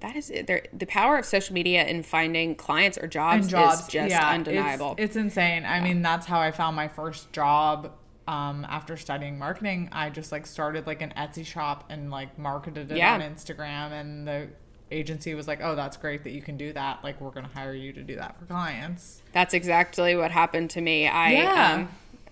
that 0.00 0.16
is 0.16 0.32
there, 0.46 0.64
the 0.72 0.86
power 0.86 1.18
of 1.18 1.26
social 1.26 1.52
media 1.52 1.84
in 1.84 2.02
finding 2.02 2.54
clients 2.54 2.96
or 2.96 3.06
jobs, 3.06 3.48
jobs 3.48 3.80
is 3.80 3.88
just 3.88 4.10
yeah, 4.10 4.30
undeniable. 4.30 4.92
It's, 4.92 5.08
it's 5.08 5.16
insane. 5.16 5.66
I 5.66 5.80
mean, 5.80 6.00
that's 6.00 6.24
how 6.24 6.40
I 6.40 6.50
found 6.52 6.76
my 6.76 6.88
first 6.88 7.30
job 7.32 7.92
um, 8.26 8.64
after 8.68 8.96
studying 8.96 9.38
marketing. 9.38 9.88
I 9.92 10.10
just 10.10 10.32
like 10.32 10.46
started 10.46 10.86
like 10.86 11.02
an 11.02 11.12
Etsy 11.16 11.44
shop 11.44 11.84
and 11.90 12.10
like 12.10 12.38
marketed 12.38 12.90
it 12.90 12.96
Yeah. 12.98 13.14
on 13.14 13.20
Instagram, 13.20 13.92
and 13.92 14.26
the 14.26 14.48
agency 14.90 15.34
was 15.34 15.48
like, 15.48 15.60
"Oh, 15.62 15.74
that's 15.74 15.96
great 15.96 16.24
that 16.24 16.30
you 16.30 16.40
can 16.42 16.56
do 16.56 16.72
that. 16.72 17.02
Like, 17.02 17.20
we're 17.20 17.30
gonna 17.30 17.50
hire 17.52 17.74
you 17.74 17.92
to 17.92 18.02
do 18.02 18.16
that 18.16 18.38
for 18.38 18.44
clients." 18.46 19.22
That's 19.32 19.52
exactly 19.54 20.14
what 20.16 20.30
happened 20.30 20.70
to 20.70 20.80
me. 20.80 21.06
I 21.08 21.32
Yeah. 21.32 21.72
um, 21.74 21.88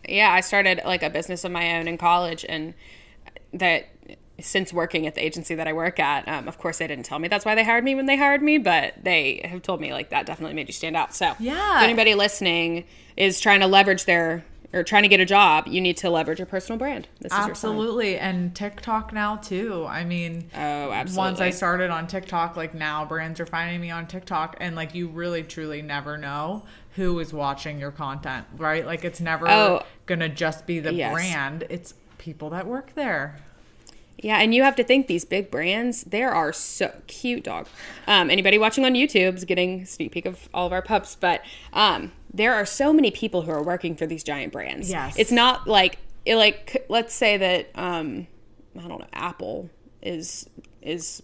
yeah, 0.09 0.31
I 0.33 0.41
started 0.41 0.81
like 0.85 1.03
a 1.03 1.11
business 1.11 1.45
of 1.45 1.53
my 1.53 1.77
own 1.79 1.89
in 1.89 1.99
college, 1.99 2.45
and 2.49 2.75
that 3.53 3.87
since 4.41 4.73
working 4.73 5.07
at 5.07 5.15
the 5.15 5.25
agency 5.25 5.55
that 5.55 5.69
I 5.69 5.73
work 5.73 6.01
at, 6.01 6.27
um, 6.27 6.49
of 6.49 6.59
course 6.59 6.79
they 6.79 6.87
didn't 6.87 7.05
tell 7.05 7.19
me 7.19 7.29
that's 7.29 7.45
why 7.45 7.55
they 7.55 7.63
hired 7.65 7.85
me 7.85 7.95
when 7.95 8.07
they 8.07 8.17
hired 8.17 8.43
me, 8.43 8.59
but 8.59 8.95
they 9.03 9.41
have 9.45 9.63
told 9.63 9.81
me 9.81 9.93
like 9.93 10.09
that 10.11 10.27
definitely 10.27 10.55
made 10.55 10.69
you 10.69 10.73
stand 10.73 10.97
out. 10.97 11.15
So 11.15 11.35
Yeah. 11.39 11.77
if 11.79 11.83
anybody 11.85 12.15
listening 12.15 12.85
is 13.17 13.41
trying 13.41 13.61
to 13.61 13.67
leverage 13.67 14.05
their 14.07 14.43
or 14.73 14.83
trying 14.83 15.03
to 15.03 15.09
get 15.09 15.21
a 15.21 15.25
job, 15.25 15.67
you 15.69 15.81
need 15.81 15.97
to 15.99 16.11
leverage 16.11 16.39
your 16.39 16.47
personal 16.47 16.79
brand. 16.79 17.09
This 17.21 17.33
is 17.33 17.39
your. 17.39 17.51
Absolutely, 17.51 18.19
and 18.19 18.55
TikTok 18.55 19.13
now 19.13 19.37
too. 19.37 19.85
I 19.89 20.05
mean, 20.05 20.49
Oh, 20.55 20.91
absolutely. 20.93 21.17
once. 21.31 21.41
I 21.41 21.51
started 21.51 21.91
on 21.91 22.07
TikTok, 22.07 22.57
like 22.57 22.75
now 22.75 23.05
brands 23.05 23.39
are 23.41 23.47
finding 23.47 23.81
me 23.81 23.91
on 23.91 24.07
TikTok, 24.07 24.57
and 24.61 24.75
like 24.77 24.95
you 24.95 25.09
really 25.09 25.43
truly 25.43 25.83
never 25.83 26.17
know 26.17 26.63
who 26.97 27.19
is 27.21 27.33
watching 27.33 27.79
your 27.79 27.91
content, 27.91 28.47
right? 28.57 28.85
Like 28.87 29.05
it's 29.05 29.21
never 29.21 29.49
Oh. 29.49 29.83
gonna 30.07 30.29
just 30.29 30.67
be 30.67 30.81
the 30.81 30.93
Yes. 30.93 31.13
brand; 31.13 31.65
it's 31.71 31.95
people 32.19 32.51
that 32.51 32.67
work 32.67 32.95
there. 32.95 33.39
Yeah, 34.19 34.39
and 34.39 34.55
you 34.55 34.63
have 34.63 34.77
to 34.77 34.85
think 34.85 35.09
these 35.09 35.25
big 35.25 35.51
brands, 35.51 36.05
there 36.05 36.31
are 36.31 36.53
so 36.53 36.95
cute 37.07 37.43
dog. 37.45 37.67
Um, 38.07 38.31
anybody 38.31 38.57
watching 38.57 38.85
on 38.85 38.95
YouTube 38.95 39.35
is 39.35 39.45
getting 39.45 39.83
a 39.83 39.87
sneak 39.87 40.13
peek 40.13 40.27
of 40.27 40.49
all 40.55 40.67
of 40.67 40.73
our 40.73 40.83
pups, 40.83 41.17
but 41.17 41.43
um, 41.73 42.13
there 42.33 42.55
are 42.55 42.65
so 42.65 42.93
many 42.93 43.11
people 43.11 43.43
who 43.43 43.51
are 43.51 43.63
working 43.63 43.97
for 43.97 44.07
these 44.07 44.23
giant 44.23 44.53
brands. 44.53 44.91
Yes. 44.91 45.19
It's 45.19 45.33
not 45.33 45.67
like 45.67 45.99
it 46.25 46.37
like 46.37 46.87
let's 46.89 47.15
say 47.15 47.37
that 47.37 47.71
um, 47.75 48.29
I 48.79 48.87
don't 48.87 49.01
know, 49.01 49.09
Apple 49.13 49.71
is 50.03 50.49
is 50.81 51.23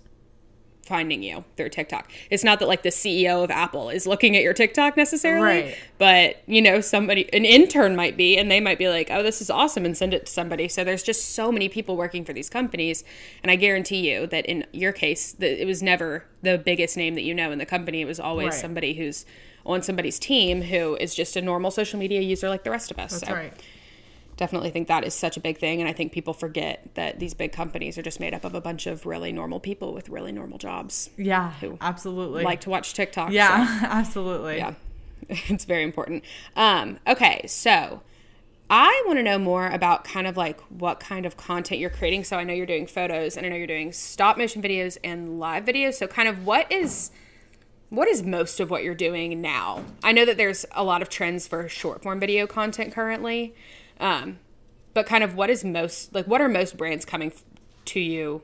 finding 0.88 1.22
you 1.22 1.44
through 1.56 1.68
TikTok. 1.68 2.10
It's 2.30 2.42
not 2.42 2.58
that 2.58 2.66
like 2.66 2.82
the 2.82 2.88
CEO 2.88 3.44
of 3.44 3.50
Apple 3.50 3.90
is 3.90 4.06
looking 4.06 4.36
at 4.36 4.42
your 4.42 4.54
TikTok 4.54 4.96
necessarily, 4.96 5.44
Right. 5.62 5.76
but 5.98 6.42
you 6.46 6.60
know, 6.60 6.80
somebody 6.80 7.32
an 7.32 7.44
intern 7.44 7.94
might 7.94 8.16
be 8.16 8.36
and 8.36 8.50
they 8.50 8.58
might 8.60 8.78
be 8.78 8.88
like, 8.88 9.08
"Oh, 9.10 9.22
this 9.22 9.40
is 9.40 9.50
awesome," 9.50 9.84
and 9.84 9.96
send 9.96 10.14
it 10.14 10.26
to 10.26 10.32
somebody. 10.32 10.66
So 10.66 10.82
there's 10.82 11.02
just 11.02 11.34
so 11.34 11.52
many 11.52 11.68
people 11.68 11.96
working 11.96 12.24
for 12.24 12.32
these 12.32 12.50
companies, 12.50 13.04
and 13.42 13.50
I 13.52 13.56
guarantee 13.56 14.10
you 14.10 14.26
that 14.28 14.46
in 14.46 14.66
your 14.72 14.92
case, 14.92 15.32
that 15.32 15.60
it 15.62 15.66
was 15.66 15.82
never 15.82 16.24
the 16.42 16.58
biggest 16.58 16.96
name 16.96 17.14
that 17.14 17.22
you 17.22 17.34
know 17.34 17.52
in 17.52 17.58
the 17.58 17.66
company. 17.66 18.00
It 18.00 18.06
was 18.06 18.18
always 18.18 18.52
Right. 18.54 18.60
somebody 18.60 18.94
who's 18.94 19.26
on 19.66 19.82
somebody's 19.82 20.18
team 20.18 20.62
who 20.62 20.96
is 20.96 21.14
just 21.14 21.36
a 21.36 21.42
normal 21.42 21.70
social 21.70 21.98
media 21.98 22.20
user 22.22 22.48
like 22.48 22.64
the 22.64 22.70
rest 22.70 22.90
of 22.90 22.98
us. 22.98 23.10
That's 23.12 23.26
so 23.28 23.34
right. 23.34 23.52
Definitely 24.38 24.70
think 24.70 24.88
that 24.88 25.04
is 25.04 25.12
such 25.12 25.36
a 25.36 25.40
big 25.40 25.58
thing 25.58 25.80
and 25.80 25.88
i 25.88 25.92
think 25.92 26.12
people 26.12 26.32
forget 26.32 26.88
that 26.94 27.18
these 27.18 27.34
big 27.34 27.52
companies 27.52 27.98
are 27.98 28.02
just 28.02 28.18
made 28.20 28.32
up 28.32 28.44
of 28.44 28.54
a 28.54 28.60
bunch 28.60 28.86
of 28.86 29.04
really 29.04 29.32
normal 29.32 29.60
people 29.60 29.92
with 29.92 30.08
really 30.08 30.32
normal 30.32 30.56
jobs 30.56 31.10
Yeah, 31.18 31.50
Who 31.60 31.76
absolutely. 31.80 32.42
like 32.44 32.60
to 32.62 32.70
watch 32.70 32.94
tiktok 32.94 33.32
yeah, 33.32 33.80
so, 33.80 33.86
absolutely. 33.90 34.56
yeah 34.56 34.74
it's 35.28 35.64
very 35.66 35.82
important 35.84 36.24
um, 36.56 36.98
okay 37.06 37.44
so 37.46 38.00
i 38.70 39.02
want 39.06 39.18
to 39.18 39.22
know 39.22 39.38
more 39.38 39.66
about 39.66 40.04
kind 40.04 40.26
of 40.26 40.36
like 40.36 40.60
what 40.70 41.00
kind 41.00 41.26
of 41.26 41.36
content 41.36 41.80
you're 41.80 41.90
creating 41.90 42.22
so 42.24 42.36
i 42.38 42.44
know 42.44 42.54
you're 42.54 42.66
doing 42.66 42.86
photos 42.86 43.36
and 43.36 43.44
i 43.44 43.48
know 43.48 43.56
you're 43.56 43.66
doing 43.66 43.92
stop 43.92 44.38
motion 44.38 44.62
videos 44.62 44.96
and 45.02 45.38
live 45.40 45.64
videos 45.64 45.94
so 45.94 46.06
kind 46.06 46.28
of 46.28 46.46
what 46.46 46.70
is 46.72 47.10
what 47.90 48.06
is 48.06 48.22
most 48.22 48.60
of 48.60 48.68
what 48.70 48.84
you're 48.84 48.94
doing 48.94 49.40
now? 49.40 49.82
I 50.04 50.12
know 50.12 50.26
that 50.26 50.36
there's 50.36 50.66
a 50.72 50.84
lot 50.84 51.00
of 51.00 51.08
trends 51.08 51.46
for 51.46 51.70
short 51.70 52.02
form 52.02 52.20
video 52.20 52.46
content 52.46 52.92
currently, 52.92 53.54
um, 54.00 54.38
but 54.94 55.06
kind 55.06 55.22
of 55.24 55.34
what 55.34 55.50
is 55.50 55.64
most 55.64 56.14
like 56.14 56.26
what 56.26 56.40
are 56.40 56.48
most 56.48 56.76
brands 56.76 57.04
coming 57.04 57.30
f- 57.32 57.44
to 57.86 58.00
you 58.00 58.42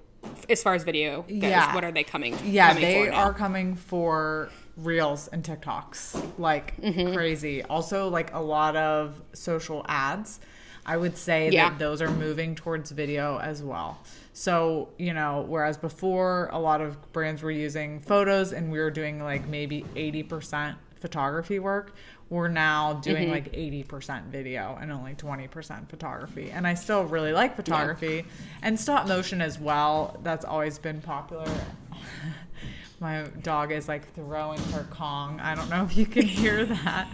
as 0.49 0.62
far 0.62 0.75
as 0.75 0.85
video 0.85 1.23
goes? 1.23 1.31
Yeah. 1.43 1.75
What 1.75 1.85
are 1.85 1.93
they 1.93 2.05
coming? 2.05 2.37
Yeah, 2.45 2.69
coming 2.69 2.83
they 2.83 3.09
are 3.09 3.33
coming 3.35 3.77
for 3.77 4.51
reels 4.77 5.29
and 5.29 5.45
TikToks 5.45 6.38
like 6.38 6.77
Mm-hmm. 6.81 7.14
crazy. 7.14 7.62
Also, 7.62 8.09
like 8.09 8.33
a 8.35 8.40
lot 8.40 8.77
of 8.77 9.21
social 9.33 9.85
ads. 9.88 10.40
I 10.87 10.99
would 10.99 11.17
say 11.17 11.49
Yeah. 11.51 11.71
that 11.71 11.79
those 11.79 12.03
are 12.03 12.11
moving 12.11 12.55
towards 12.55 12.90
video 12.90 13.38
as 13.38 13.62
well. 13.62 13.99
So, 14.35 14.90
you 14.99 15.14
know, 15.14 15.45
whereas 15.49 15.79
before 15.79 16.51
a 16.53 16.59
lot 16.59 16.83
of 16.83 17.11
brands 17.14 17.43
were 17.43 17.51
using 17.51 18.01
photos 18.01 18.53
and 18.53 18.71
we 18.71 18.79
were 18.79 18.90
doing 18.90 19.23
like 19.23 19.47
maybe 19.49 19.87
80% 19.97 20.75
photography 20.97 21.59
work, 21.59 21.95
we're 22.31 22.49
now 22.49 22.95
doing 22.95 23.25
Mm-hmm. 23.29 23.33
like 23.33 23.53
80% 23.53 24.25
video 24.27 24.79
and 24.81 24.91
only 24.91 25.15
20% 25.15 25.89
photography. 25.89 26.51
And 26.51 26.67
I 26.67 26.75
still 26.75 27.05
really 27.05 27.33
like 27.33 27.55
photography 27.57 28.25
and 28.63 28.79
stop 28.81 29.07
motion 29.07 29.41
as 29.41 29.59
well. 29.59 30.19
That's 30.23 30.45
always 30.45 30.79
been 30.79 31.01
popular. 31.01 31.47
My 33.01 33.25
dog 33.43 33.73
is 33.73 33.89
like 33.89 34.13
throwing 34.15 34.61
her 34.73 34.87
Kong. 34.91 35.39
I 35.41 35.55
don't 35.55 35.69
know 35.69 35.85
if 35.85 35.97
you 35.97 36.07
can 36.07 36.25
hear 36.25 36.65
that. 36.67 37.09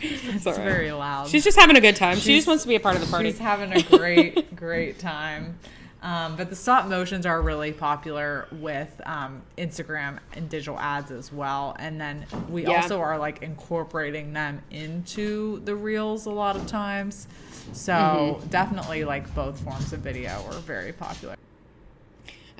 it's 0.00 0.46
right. 0.46 0.56
very 0.56 0.90
loud. 0.92 1.28
She's 1.28 1.44
just 1.44 1.58
having 1.58 1.76
a 1.76 1.80
good 1.80 1.94
time. 1.96 2.16
she 2.18 2.34
just 2.34 2.48
wants 2.48 2.64
to 2.64 2.68
be 2.68 2.74
a 2.74 2.80
part 2.80 2.96
of 2.96 3.00
the 3.02 3.06
party. 3.06 3.30
She's 3.30 3.38
having 3.38 3.72
a 3.72 3.82
great, 3.82 4.56
great 4.56 4.98
time. 4.98 5.58
Um, 6.02 6.34
but 6.36 6.50
the 6.50 6.56
stop 6.56 6.86
motions 6.86 7.26
are 7.26 7.40
really 7.40 7.72
popular 7.72 8.48
with 8.50 9.00
um, 9.06 9.42
Instagram 9.56 10.18
and 10.34 10.48
digital 10.48 10.78
ads 10.78 11.12
as 11.12 11.32
well. 11.32 11.76
And 11.78 12.00
then 12.00 12.26
we 12.48 12.66
Yeah. 12.66 12.82
also 12.82 12.98
are 13.00 13.18
like 13.18 13.42
incorporating 13.42 14.32
them 14.32 14.60
into 14.70 15.60
the 15.64 15.76
reels 15.76 16.26
a 16.26 16.30
lot 16.30 16.56
of 16.56 16.66
times. 16.66 17.28
So 17.72 17.92
Mm-hmm. 17.92 18.48
definitely 18.48 19.04
like 19.04 19.32
both 19.34 19.60
forms 19.60 19.92
of 19.92 20.00
video 20.00 20.44
are 20.48 20.54
very 20.60 20.92
popular. 20.92 21.34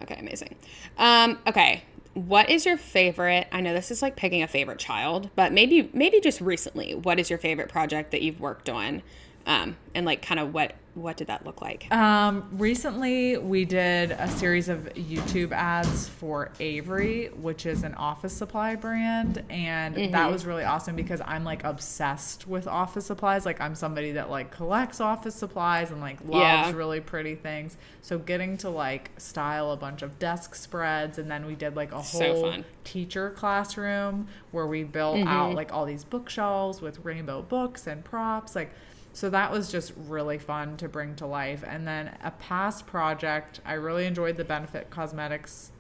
Okay, 0.02 0.16
amazing. 0.18 0.56
Um, 0.96 1.38
okay, 1.46 1.84
what 2.14 2.50
is 2.50 2.66
your 2.66 2.76
favorite? 2.76 3.46
I 3.52 3.60
know 3.60 3.72
this 3.72 3.90
is 3.90 4.02
like 4.02 4.16
picking 4.16 4.42
a 4.42 4.48
favorite 4.48 4.78
child, 4.78 5.30
but 5.36 5.52
maybe 5.52 5.90
maybe 5.92 6.20
just 6.20 6.40
recently, 6.40 6.94
what 6.94 7.18
is 7.20 7.30
your 7.30 7.38
favorite 7.38 7.68
project 7.68 8.10
that 8.10 8.22
you've 8.22 8.40
worked 8.40 8.68
on? 8.68 9.02
Um, 9.46 9.76
and 9.94 10.06
like 10.06 10.22
kind 10.22 10.40
of 10.40 10.54
what 10.54 10.74
what 10.94 11.16
did 11.16 11.28
that 11.28 11.46
look 11.46 11.62
like? 11.62 11.90
Um, 11.90 12.46
recently, 12.52 13.38
we 13.38 13.64
did 13.64 14.10
a 14.10 14.28
series 14.28 14.68
of 14.68 14.90
YouTube 14.94 15.50
ads 15.52 16.06
for 16.06 16.50
Avery, 16.60 17.28
which 17.28 17.64
is 17.64 17.82
an 17.82 17.94
office 17.94 18.34
supply 18.34 18.74
brand, 18.74 19.42
and 19.48 19.94
Mm-hmm. 19.96 20.12
that 20.12 20.30
was 20.30 20.44
really 20.44 20.64
awesome 20.64 20.94
because 20.94 21.22
I'm 21.24 21.44
like 21.44 21.64
obsessed 21.64 22.46
with 22.46 22.66
office 22.68 23.06
supplies. 23.06 23.46
Like 23.46 23.58
I'm 23.58 23.74
somebody 23.74 24.12
that 24.12 24.28
like 24.30 24.50
collects 24.50 25.00
office 25.00 25.34
supplies 25.34 25.90
and 25.90 26.00
like 26.02 26.20
loves 26.20 26.34
Yeah. 26.42 26.72
really 26.72 27.00
pretty 27.00 27.36
things. 27.36 27.78
So 28.02 28.18
getting 28.18 28.58
to 28.58 28.68
like 28.68 29.12
style 29.16 29.70
a 29.72 29.76
bunch 29.78 30.02
of 30.02 30.18
desk 30.18 30.54
spreads, 30.54 31.16
and 31.18 31.30
then 31.30 31.46
we 31.46 31.54
did 31.54 31.74
like 31.74 31.92
a 31.92 32.02
whole 32.02 32.50
fun. 32.50 32.64
teacher 32.84 33.30
classroom 33.30 34.28
where 34.50 34.66
we 34.66 34.84
built 34.84 35.16
Mm-hmm. 35.16 35.28
out 35.28 35.54
like 35.54 35.72
all 35.72 35.86
these 35.86 36.04
bookshelves 36.04 36.82
with 36.82 37.02
rainbow 37.02 37.40
books 37.40 37.86
and 37.86 38.04
props 38.04 38.54
like 38.54 38.70
so 39.12 39.28
that 39.30 39.50
was 39.52 39.70
just 39.70 39.92
really 40.08 40.38
fun 40.38 40.76
to 40.76 40.88
bring 40.88 41.14
to 41.16 41.26
life 41.26 41.62
and 41.66 41.86
then 41.86 42.16
a 42.22 42.30
past 42.32 42.86
project 42.86 43.60
i 43.64 43.74
really 43.74 44.06
enjoyed 44.06 44.36
the 44.36 44.44
benefit 44.44 44.88
cosmetics 44.90 45.70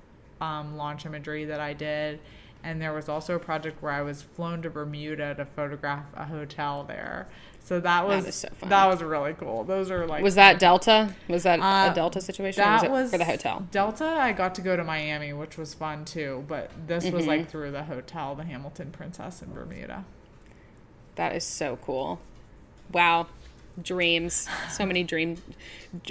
um, 0.40 0.76
launch 0.76 1.06
imagery 1.06 1.44
that 1.44 1.60
i 1.60 1.72
did 1.72 2.18
And 2.64 2.80
there 2.80 2.92
was 2.92 3.08
also 3.08 3.34
a 3.34 3.40
project 3.40 3.82
where 3.82 3.90
I 3.92 4.02
was 4.02 4.22
flown 4.22 4.62
to 4.62 4.70
Bermuda 4.70 5.34
to 5.34 5.44
photograph 5.44 6.04
a 6.14 6.24
hotel 6.26 6.84
there. 6.86 7.26
So 7.58 7.80
that 7.80 8.06
was 8.06 8.24
is 8.24 8.36
so 8.36 8.48
that 8.68 8.86
was 8.86 9.02
really 9.02 9.34
cool. 9.34 9.64
Those 9.64 9.90
are 9.90 10.06
like 10.06 10.22
Was 10.22 10.36
that 10.36 10.60
Delta? 10.60 11.12
Was 11.26 11.42
that 11.42 11.58
Uh, 11.58 11.90
a 11.90 11.92
Delta 11.92 12.20
situation? 12.20 12.62
that 12.62 12.82
was, 12.82 12.90
was 12.90 13.10
for 13.10 13.18
the 13.18 13.24
hotel? 13.24 13.66
Delta. 13.72 14.04
I 14.06 14.30
got 14.30 14.54
to 14.54 14.62
go 14.62 14.76
to 14.76 14.84
Miami, 14.84 15.32
which 15.32 15.58
was 15.58 15.74
fun 15.74 16.04
too. 16.04 16.44
But 16.46 16.70
this 16.86 17.02
was 17.10 17.22
Mm-hmm. 17.22 17.28
like 17.34 17.50
through 17.50 17.72
the 17.72 17.82
hotel, 17.82 18.36
the 18.36 18.44
Hamilton 18.44 18.92
Princess 18.92 19.42
in 19.42 19.52
Bermuda. 19.52 20.04
That 21.16 21.34
is 21.34 21.42
so 21.44 21.78
cool. 21.84 22.20
Wow. 22.90 23.26
Dreams. 23.82 24.48
So 24.70 24.84
many 24.84 25.02
dream 25.02 25.38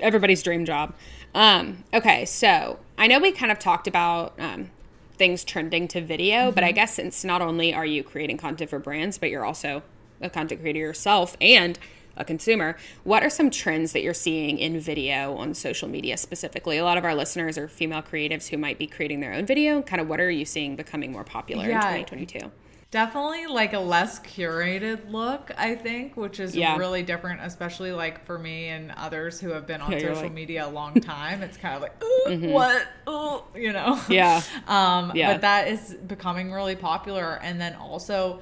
everybody's 0.01 0.41
dream 0.41 0.65
job. 0.65 0.93
Um, 1.35 1.83
okay, 1.93 2.25
so 2.25 2.79
I 2.97 3.07
know 3.07 3.19
we 3.19 3.31
kind 3.31 3.51
of 3.51 3.59
talked 3.59 3.87
about 3.87 4.33
um, 4.39 4.71
things 5.15 5.43
trending 5.43 5.87
to 5.89 6.01
video, 6.01 6.51
but 6.51 6.63
I 6.63 6.71
guess 6.71 6.95
since 6.95 7.23
not 7.23 7.41
only 7.41 7.73
are 7.73 7.85
you 7.85 8.03
creating 8.03 8.37
content 8.37 8.69
for 8.69 8.79
brands, 8.79 9.17
but 9.19 9.29
you're 9.29 9.45
also 9.45 9.83
a 10.21 10.29
content 10.29 10.61
creator 10.61 10.79
yourself 10.79 11.37
and 11.39 11.77
a 12.17 12.25
consumer, 12.25 12.77
what 13.03 13.23
are 13.23 13.29
some 13.29 13.49
trends 13.49 13.93
that 13.93 14.01
you're 14.01 14.13
seeing 14.13 14.57
in 14.57 14.79
video 14.79 15.35
on 15.37 15.53
social 15.53 15.87
media 15.87 16.17
specifically? 16.17 16.77
A 16.77 16.83
lot 16.83 16.97
of 16.97 17.05
our 17.05 17.15
listeners 17.15 17.57
are 17.57 17.67
female 17.67 18.01
creatives 18.01 18.49
who 18.49 18.57
might 18.57 18.77
be 18.77 18.85
creating 18.87 19.19
their 19.21 19.33
own 19.33 19.45
video. 19.45 19.81
Kind 19.81 20.01
of 20.01 20.09
what 20.09 20.19
are 20.19 20.29
you 20.31 20.45
seeing 20.45 20.75
becoming 20.75 21.11
more 21.11 21.23
popular 21.23 21.69
Yeah. 21.69 21.77
in 21.95 22.05
2022? 22.05 22.51
Definitely 22.91 23.45
like 23.47 23.71
a 23.71 23.79
less 23.79 24.19
curated 24.19 25.09
look, 25.09 25.49
I 25.57 25.75
think, 25.75 26.17
which 26.17 26.41
is 26.41 26.53
Yeah. 26.55 26.75
really 26.77 27.03
different, 27.03 27.39
especially 27.41 27.93
like 27.93 28.25
for 28.25 28.37
me 28.37 28.67
and 28.67 28.91
others 28.97 29.39
who 29.39 29.51
have 29.51 29.65
been 29.65 29.79
on 29.79 29.93
Yeah, 29.93 29.99
social 29.99 30.23
like- 30.23 30.33
media 30.33 30.65
a 30.65 30.67
long 30.67 30.93
time. 31.01 31.41
It's 31.41 31.55
kind 31.55 31.73
of 31.75 31.81
like, 31.81 31.93
"Ugh, 32.27 32.43
what? 32.51 32.85
Ugh," 33.07 33.43
you 33.55 33.71
know? 33.71 33.97
Yeah. 34.09 34.41
Um, 34.67 35.13
Yeah. 35.15 35.31
But 35.31 35.41
that 35.41 35.67
is 35.69 35.93
becoming 36.05 36.51
really 36.51 36.75
popular. 36.75 37.39
And 37.41 37.61
then 37.61 37.75
also, 37.75 38.41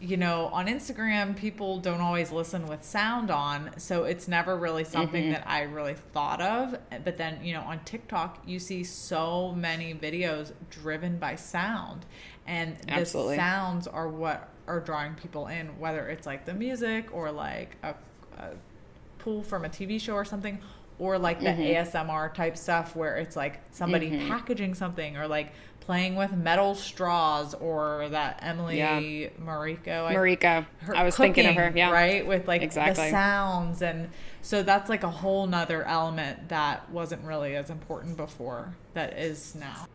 you 0.00 0.16
know, 0.16 0.46
on 0.46 0.66
Instagram, 0.66 1.36
people 1.36 1.78
don't 1.78 2.00
always 2.00 2.32
listen 2.32 2.66
with 2.66 2.82
sound 2.82 3.30
on. 3.30 3.72
So 3.78 4.04
it's 4.04 4.26
never 4.26 4.56
really 4.56 4.84
something 4.84 5.24
Mm-hmm. 5.24 5.32
that 5.32 5.44
I 5.46 5.62
really 5.64 5.92
thought 6.14 6.40
of. 6.40 6.78
But 7.04 7.18
then, 7.18 7.44
you 7.44 7.52
know, 7.52 7.60
on 7.60 7.80
TikTok, 7.84 8.38
you 8.46 8.58
see 8.60 8.82
so 8.82 9.52
many 9.52 9.92
videos 9.92 10.52
driven 10.70 11.18
by 11.18 11.34
sound. 11.36 12.06
And 12.50 12.76
the 12.78 12.90
Absolutely. 12.94 13.36
sounds 13.36 13.86
are 13.86 14.08
what 14.08 14.48
are 14.66 14.80
drawing 14.80 15.14
people 15.14 15.46
in, 15.46 15.66
whether 15.78 16.08
it's 16.08 16.26
like 16.26 16.44
the 16.46 16.52
music 16.54 17.06
or 17.14 17.30
like 17.30 17.76
a, 17.84 17.94
a 18.38 18.50
pull 19.18 19.42
from 19.42 19.64
a 19.64 19.68
TV 19.68 20.00
show 20.00 20.14
or 20.14 20.24
something, 20.24 20.58
or 20.98 21.16
like 21.16 21.38
the 21.40 21.46
Mm-hmm. 21.46 21.88
ASMR 21.96 22.34
type 22.34 22.56
stuff 22.56 22.96
where 22.96 23.16
it's 23.18 23.36
like 23.36 23.60
somebody 23.70 24.10
packaging 24.28 24.74
something 24.74 25.16
or 25.16 25.28
like 25.28 25.52
playing 25.78 26.16
with 26.16 26.32
metal 26.32 26.74
straws 26.74 27.54
or 27.54 28.08
that 28.10 28.40
Emily 28.42 28.78
Yeah. 28.78 29.00
Mariko. 29.42 30.06
I- 30.06 30.14
Marika. 30.14 30.66
I 30.94 31.04
was 31.04 31.16
thinking 31.16 31.46
of 31.46 31.54
her. 31.54 31.72
Yeah. 31.74 31.90
Right. 31.92 32.26
With 32.26 32.48
like 32.48 32.62
Exactly. 32.62 33.04
the 33.04 33.10
sounds. 33.10 33.80
And 33.80 34.10
so 34.42 34.62
that's 34.64 34.88
like 34.90 35.04
a 35.04 35.10
whole 35.10 35.46
nother 35.46 35.84
element 35.84 36.48
that 36.48 36.90
wasn't 36.90 37.22
really 37.24 37.54
as 37.56 37.70
important 37.70 38.16
before 38.16 38.74
that 38.94 39.18
is 39.18 39.54
now. 39.54 39.86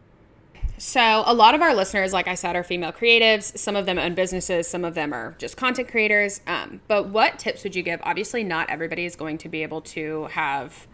So, 0.77 1.23
a 1.25 1.33
lot 1.33 1.55
of 1.55 1.61
our 1.61 1.73
listeners, 1.73 2.11
like 2.11 2.27
I 2.27 2.35
said, 2.35 2.55
are 2.55 2.63
female 2.63 2.91
creatives. 2.91 3.57
Some 3.57 3.75
of 3.75 3.85
them 3.85 3.97
own 3.97 4.13
businesses, 4.13 4.67
some 4.67 4.83
of 4.83 4.93
them 4.93 5.13
are 5.13 5.35
just 5.38 5.55
content 5.57 5.88
creators. 5.88 6.41
Um, 6.47 6.81
but 6.88 7.07
what 7.09 7.39
tips 7.39 7.63
would 7.63 7.75
you 7.75 7.81
give? 7.83 7.99
Obviously, 8.03 8.43
not 8.43 8.69
everybody 8.69 9.05
is 9.05 9.15
going 9.15 9.38
to 9.39 9.49
be 9.49 9.63
able 9.63 9.81
to 9.81 10.25
have 10.31 10.88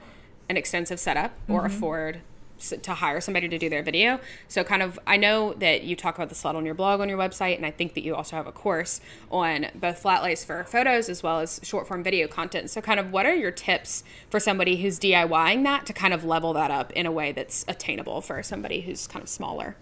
an 0.50 0.58
extensive 0.58 1.00
setup 1.00 1.34
or 1.48 1.66
afford 1.66 2.18
s- 2.18 2.22
to 2.70 2.94
hire 2.94 3.20
somebody 3.20 3.50
to 3.50 3.58
do 3.58 3.70
their 3.70 3.84
video. 3.84 4.20
So, 4.48 4.64
kind 4.64 4.82
of, 4.82 5.00
I 5.06 5.18
know 5.18 5.54
that 5.54 5.84
you 5.84 5.96
talk 5.96 6.16
about 6.16 6.30
the 6.30 6.36
slot 6.36 6.56
on 6.56 6.66
your 6.66 6.76
blog 6.76 7.02
on 7.02 7.10
your 7.10 7.18
website, 7.18 7.58
and 7.58 7.66
I 7.66 7.72
think 7.72 7.94
that 7.96 8.04
you 8.04 8.16
also 8.16 8.36
have 8.36 8.48
a 8.48 8.52
course 8.52 9.02
on 9.30 9.68
both 9.76 10.00
flat 10.00 10.24
lays 10.24 10.44
for 10.44 10.64
photos 10.64 11.10
as 11.10 11.24
well 11.24 11.40
as 11.40 11.60
short 11.64 11.88
form 11.88 12.04
video 12.04 12.28
content. 12.28 12.70
So, 12.70 12.82
kind 12.82 13.00
of, 13.00 13.12
what 13.12 13.26
are 13.26 13.36
your 13.36 13.52
tips 13.52 14.04
for 14.30 14.40
somebody 14.40 14.82
who's 14.82 15.00
DIYing 15.00 15.64
that 15.64 15.86
to 15.88 15.94
kind 15.94 16.14
of 16.14 16.24
level 16.24 16.54
that 16.54 16.72
up 16.72 16.92
in 16.94 17.06
a 17.06 17.12
way 17.12 17.32
that's 17.32 17.66
attainable 17.68 18.22
for 18.22 18.42
somebody 18.44 18.82
who's 18.82 19.08
kind 19.08 19.24
of 19.24 19.30
smaller? 19.30 19.76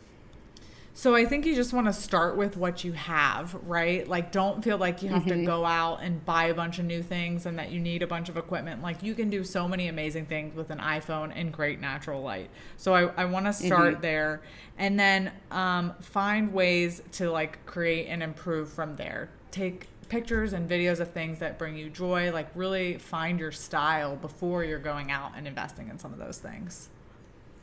So 0.99 1.15
I 1.15 1.23
think 1.23 1.45
you 1.45 1.55
just 1.55 1.71
want 1.71 1.87
to 1.87 1.93
start 1.93 2.35
with 2.35 2.57
what 2.57 2.83
you 2.83 2.91
have, 2.91 3.53
right? 3.63 4.05
Like 4.05 4.33
don't 4.33 4.61
feel 4.61 4.77
like 4.77 5.01
you 5.01 5.07
have 5.07 5.21
Mm-hmm. 5.23 5.39
to 5.39 5.45
go 5.45 5.63
out 5.63 5.99
and 6.01 6.25
buy 6.25 6.47
a 6.47 6.53
bunch 6.53 6.77
of 6.77 6.83
new 6.83 7.01
things 7.01 7.45
and 7.45 7.57
that 7.57 7.71
you 7.71 7.79
need 7.79 8.03
a 8.03 8.07
bunch 8.07 8.27
of 8.27 8.35
equipment. 8.35 8.81
Like 8.81 9.01
you 9.01 9.15
can 9.15 9.29
do 9.29 9.45
so 9.45 9.65
many 9.65 9.87
amazing 9.87 10.25
things 10.25 10.53
with 10.55 10.71
an 10.71 10.79
iPhone 10.79 11.33
in 11.33 11.51
great 11.51 11.79
natural 11.79 12.21
light. 12.21 12.49
So 12.75 12.93
I, 12.93 13.03
I 13.15 13.23
want 13.23 13.45
to 13.45 13.53
start 13.53 13.93
Mm-hmm. 13.93 14.01
there 14.01 14.41
and 14.77 14.99
then 14.99 15.31
um, 15.51 15.93
find 16.01 16.51
ways 16.51 17.01
to 17.13 17.31
like 17.31 17.65
create 17.65 18.07
and 18.07 18.21
improve 18.21 18.67
from 18.69 18.95
there. 18.97 19.29
Take 19.51 19.87
pictures 20.09 20.51
and 20.51 20.69
videos 20.69 20.99
of 20.99 21.11
things 21.11 21.39
that 21.39 21.57
bring 21.57 21.77
you 21.77 21.89
joy. 21.89 22.29
Like 22.33 22.49
really 22.55 22.97
find 22.97 23.39
your 23.39 23.53
style 23.53 24.17
before 24.17 24.65
you're 24.65 24.79
going 24.79 25.11
out 25.11 25.31
and 25.37 25.47
investing 25.47 25.87
in 25.87 25.97
some 25.97 26.11
of 26.11 26.19
those 26.19 26.39
things. 26.39 26.89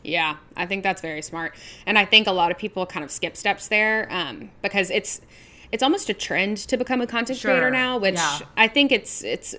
Yeah, 0.06 0.36
I 0.56 0.66
think 0.66 0.82
that's 0.82 1.02
very 1.02 1.20
smart, 1.22 1.54
and 1.84 1.98
I 1.98 2.04
think 2.04 2.26
a 2.26 2.32
lot 2.32 2.50
of 2.50 2.58
people 2.58 2.86
kind 2.86 3.04
of 3.04 3.10
skip 3.10 3.36
steps 3.36 3.68
there 3.68 4.06
um, 4.10 4.50
because 4.62 4.90
it's 4.90 5.20
it's 5.72 5.82
almost 5.82 6.08
a 6.08 6.14
trend 6.14 6.58
to 6.58 6.76
become 6.76 7.00
a 7.00 7.06
content 7.06 7.38
Sure, 7.38 7.50
creator 7.50 7.70
now, 7.70 7.98
which 7.98 8.14
yeah. 8.14 8.38
I 8.56 8.68
think 8.68 8.92
it's 8.92 9.24
it's 9.24 9.54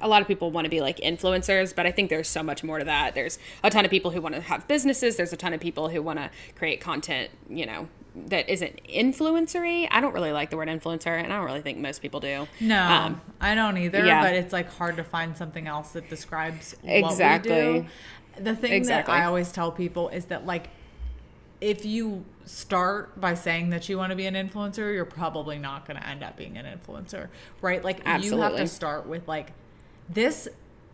a 0.00 0.08
lot 0.08 0.22
of 0.22 0.28
people 0.28 0.50
want 0.50 0.64
to 0.64 0.70
be 0.70 0.80
like 0.80 0.98
influencers, 0.98 1.74
but 1.74 1.86
I 1.86 1.92
think 1.92 2.08
there's 2.10 2.28
so 2.28 2.42
much 2.42 2.64
more 2.64 2.78
to 2.78 2.84
that. 2.84 3.14
There's 3.14 3.38
a 3.62 3.70
ton 3.70 3.84
of 3.84 3.90
people 3.90 4.10
who 4.10 4.20
want 4.20 4.34
to 4.34 4.40
have 4.40 4.66
businesses. 4.66 5.16
There's 5.16 5.32
a 5.32 5.36
ton 5.36 5.52
of 5.52 5.60
people 5.60 5.88
who 5.88 6.02
want 6.02 6.18
to 6.18 6.30
create 6.56 6.80
content, 6.80 7.30
you 7.48 7.66
know, 7.66 7.88
that 8.26 8.48
isn't 8.48 8.80
influencery. 8.88 9.86
I 9.90 10.00
don't 10.00 10.14
really 10.14 10.32
like 10.32 10.50
the 10.50 10.56
word 10.56 10.68
influencer, 10.68 11.22
and 11.22 11.32
I 11.32 11.36
don't 11.36 11.44
really 11.46 11.60
think 11.62 11.78
most 11.78 12.00
people 12.00 12.20
do. 12.20 12.46
No, 12.60 12.82
Um, 12.82 13.20
I 13.40 13.54
don't 13.54 13.76
either. 13.76 14.04
yeah. 14.04 14.22
But 14.22 14.34
it's 14.34 14.52
like 14.52 14.68
hard 14.72 14.96
to 14.96 15.04
find 15.04 15.36
something 15.36 15.66
else 15.66 15.90
that 15.92 16.08
describes 16.08 16.74
Exactly. 16.84 17.86
What 18.40 18.50
we 18.50 18.54
do. 18.54 18.54
The 18.54 18.68
thing 18.68 18.72
Exactly. 18.72 19.12
that 19.12 19.22
I 19.22 19.24
always 19.26 19.52
tell 19.52 19.72
people 19.72 20.08
is 20.08 20.26
that 20.26 20.46
like 20.46 20.70
if 21.60 21.84
you 21.84 22.24
start 22.46 23.20
by 23.20 23.34
saying 23.34 23.70
that 23.70 23.88
you 23.88 23.98
want 23.98 24.10
to 24.10 24.16
be 24.16 24.26
an 24.26 24.34
influencer, 24.34 24.92
you're 24.94 25.04
probably 25.04 25.58
not 25.58 25.86
going 25.86 26.00
to 26.00 26.06
end 26.06 26.22
up 26.22 26.36
being 26.36 26.56
an 26.56 26.66
influencer, 26.66 27.28
right? 27.60 27.84
Like 27.84 27.98
you 28.22 28.38
have 28.38 28.56
to 28.56 28.66
start 28.66 29.06
with 29.06 29.28
like 29.28 29.52
this 30.08 30.48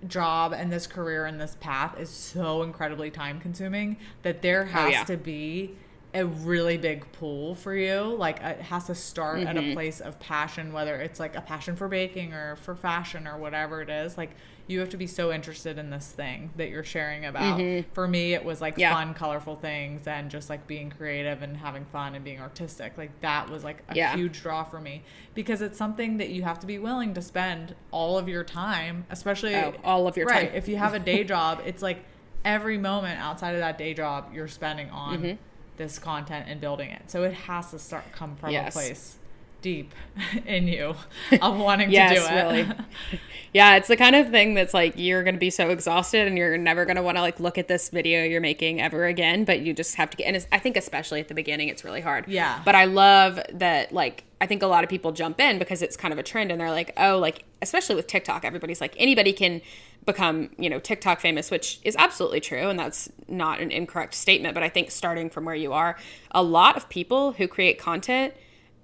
job 0.07 0.53
and 0.53 0.73
this 0.73 0.87
career 0.87 1.25
and 1.27 1.41
this 1.41 1.57
path 1.61 1.99
is 1.99 2.11
so 2.11 2.63
incredibly 2.63 3.11
time 3.11 3.41
consuming 3.41 3.97
that 4.23 4.43
there 4.43 4.63
oh, 4.63 4.73
has 4.73 4.87
Oh, 4.87 4.91
yeah. 4.91 5.05
to 5.05 5.17
be 5.17 5.75
a 6.16 6.24
really 6.26 6.76
big 6.79 7.11
pull 7.12 7.55
for 7.55 7.74
you. 7.74 8.00
Like 8.00 8.40
it 8.40 8.61
has 8.61 8.87
to 8.87 8.94
start 8.94 9.40
at 9.40 9.57
Mm-hmm. 9.57 9.70
a 9.70 9.74
place 9.74 10.00
of 10.00 10.18
passion, 10.18 10.72
whether 10.72 10.96
it's 10.96 11.20
like 11.20 11.37
a 11.37 11.40
passion 11.40 11.76
for 11.76 11.88
baking 11.88 12.33
or 12.33 12.57
for 12.57 12.74
fashion 12.74 13.26
or 13.26 13.37
whatever 13.38 13.83
it 13.83 13.90
is. 13.90 14.16
Like 14.16 14.31
you 14.68 14.81
have 14.81 14.88
to 14.88 14.96
be 14.96 15.07
so 15.07 15.31
interested 15.33 15.79
in 15.79 15.90
this 15.90 16.09
thing 16.11 16.50
that 16.57 16.70
you're 16.70 16.83
sharing 16.83 17.24
about. 17.26 17.61
For 17.92 18.09
me, 18.09 18.35
it 18.35 18.44
was 18.44 18.61
like 18.61 18.74
Mm-hmm. 18.74 18.81
Yeah. 18.81 18.94
fun, 18.94 19.14
colorful 19.14 19.57
things 19.57 20.07
and 20.07 20.31
just 20.31 20.50
like 20.50 20.66
being 20.66 20.90
creative 20.90 21.42
and 21.42 21.57
having 21.57 21.85
fun 21.87 22.14
and 22.14 22.24
being 22.24 22.40
artistic. 22.40 22.96
Like 22.98 23.20
that 23.20 23.48
was 23.50 23.62
like 23.62 23.83
a 23.88 23.94
Yeah. 23.94 24.16
huge 24.16 24.40
draw 24.42 24.64
for 24.64 24.81
me 24.81 25.02
because 25.35 25.61
it's 25.62 25.79
something 25.79 26.16
that 26.16 26.31
you 26.31 26.42
have 26.42 26.59
to 26.61 26.66
be 26.66 26.79
willing 26.79 27.14
to 27.14 27.22
spend 27.22 27.74
all 27.90 28.18
of 28.18 28.29
your 28.29 28.42
time, 28.42 29.05
especially 29.11 29.55
Oh, 29.55 29.74
all 29.85 30.09
of 30.09 30.16
your 30.16 30.26
right. 30.26 30.48
time. 30.48 30.57
If 30.57 30.66
you 30.68 30.76
have 30.76 30.94
a 30.94 30.98
day 30.98 31.22
job, 31.35 31.62
it's 31.66 31.83
like 31.83 32.05
every 32.44 32.79
moment 32.79 33.20
outside 33.20 33.52
of 33.55 33.61
that 33.61 33.76
day 33.76 33.92
job 33.92 34.31
you're 34.33 34.48
spending 34.48 34.88
on 34.90 35.18
Mm-hmm. 35.18 35.37
This 35.77 35.99
content 35.99 36.47
and 36.49 36.61
building 36.61 36.91
it. 36.91 37.11
So 37.11 37.25
it 37.25 37.33
has 37.35 37.71
to 37.71 37.79
start 37.79 38.05
come 38.12 38.37
from 38.37 38.51
Yes. 38.51 38.75
a 38.75 38.79
place 38.79 39.17
deep 39.62 39.95
in 40.47 40.69
you 40.69 40.95
of 41.40 41.59
wanting 41.59 41.90
yes, 41.90 42.11
to 42.11 42.16
do 42.16 42.27
it. 42.27 42.42
really. 42.42 42.69
yeah, 43.53 43.77
it's 43.77 43.88
the 43.88 43.97
kind 43.97 44.14
of 44.14 44.31
thing 44.31 44.55
that's 44.55 44.75
like 44.75 44.95
you're 44.97 45.23
going 45.23 45.35
to 45.35 45.40
be 45.40 45.51
so 45.51 45.71
exhausted 45.71 46.27
and 46.27 46.37
you're 46.37 46.59
never 46.59 46.85
going 46.85 46.97
to 46.97 47.03
want 47.03 47.16
to 47.16 47.23
like 47.23 47.40
look 47.40 47.59
at 47.59 47.69
this 47.69 47.88
video 47.88 48.25
you're 48.25 48.40
making 48.40 48.81
ever 48.81 49.07
again. 49.07 49.45
But 49.45 49.61
you 49.61 49.73
just 49.73 49.97
have 49.97 50.11
to 50.11 50.16
get. 50.16 50.25
And 50.25 50.37
it's, 50.37 50.47
I 50.53 50.59
think 50.59 50.77
especially 50.77 51.21
at 51.21 51.29
the 51.29 51.35
beginning, 51.35 51.69
it's 51.69 51.85
really 51.85 52.01
hard. 52.01 52.29
Yeah. 52.29 52.61
But 52.64 52.75
I 52.75 52.85
love 52.85 53.40
that. 53.53 53.92
Like 53.92 54.25
I 54.40 54.47
think 54.47 54.62
a 54.62 54.66
lot 54.66 54.85
of 54.85 54.90
people 54.90 55.12
jump 55.12 55.40
in 55.40 55.59
because 55.59 55.83
it's 55.83 55.97
kind 55.97 56.12
of 56.12 56.19
a 56.19 56.23
trend, 56.23 56.53
and 56.53 56.61
they're 56.61 56.71
like, 56.71 56.92
oh, 56.97 57.19
like 57.19 57.45
especially 57.62 57.97
with 57.97 58.07
TikTok, 58.07 58.45
everybody's 58.45 58.81
like 58.81 58.95
anybody 58.99 59.33
can 59.33 59.62
become 60.05 60.51
you 60.59 60.71
know 60.71 60.79
TikTok 60.79 61.21
famous, 61.21 61.51
which 61.51 61.81
is 61.83 61.97
absolutely 61.99 62.40
true, 62.40 62.69
and 62.69 62.79
that's 62.79 63.11
not 63.29 63.61
an 63.61 63.71
incorrect 63.71 64.14
statement. 64.14 64.55
But 64.55 64.62
I 64.62 64.69
think 64.69 64.90
starting 64.90 65.31
from 65.31 65.45
where 65.45 65.55
you 65.55 65.73
are, 65.73 65.97
a 66.31 66.42
lot 66.42 66.77
of 66.77 66.88
people 66.88 67.33
who 67.33 67.49
create 67.49 67.79
content 67.79 68.35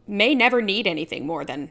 may 0.06 0.34
never 0.34 0.60
need 0.60 0.86
anything 0.86 1.26
more 1.26 1.44
than 1.44 1.70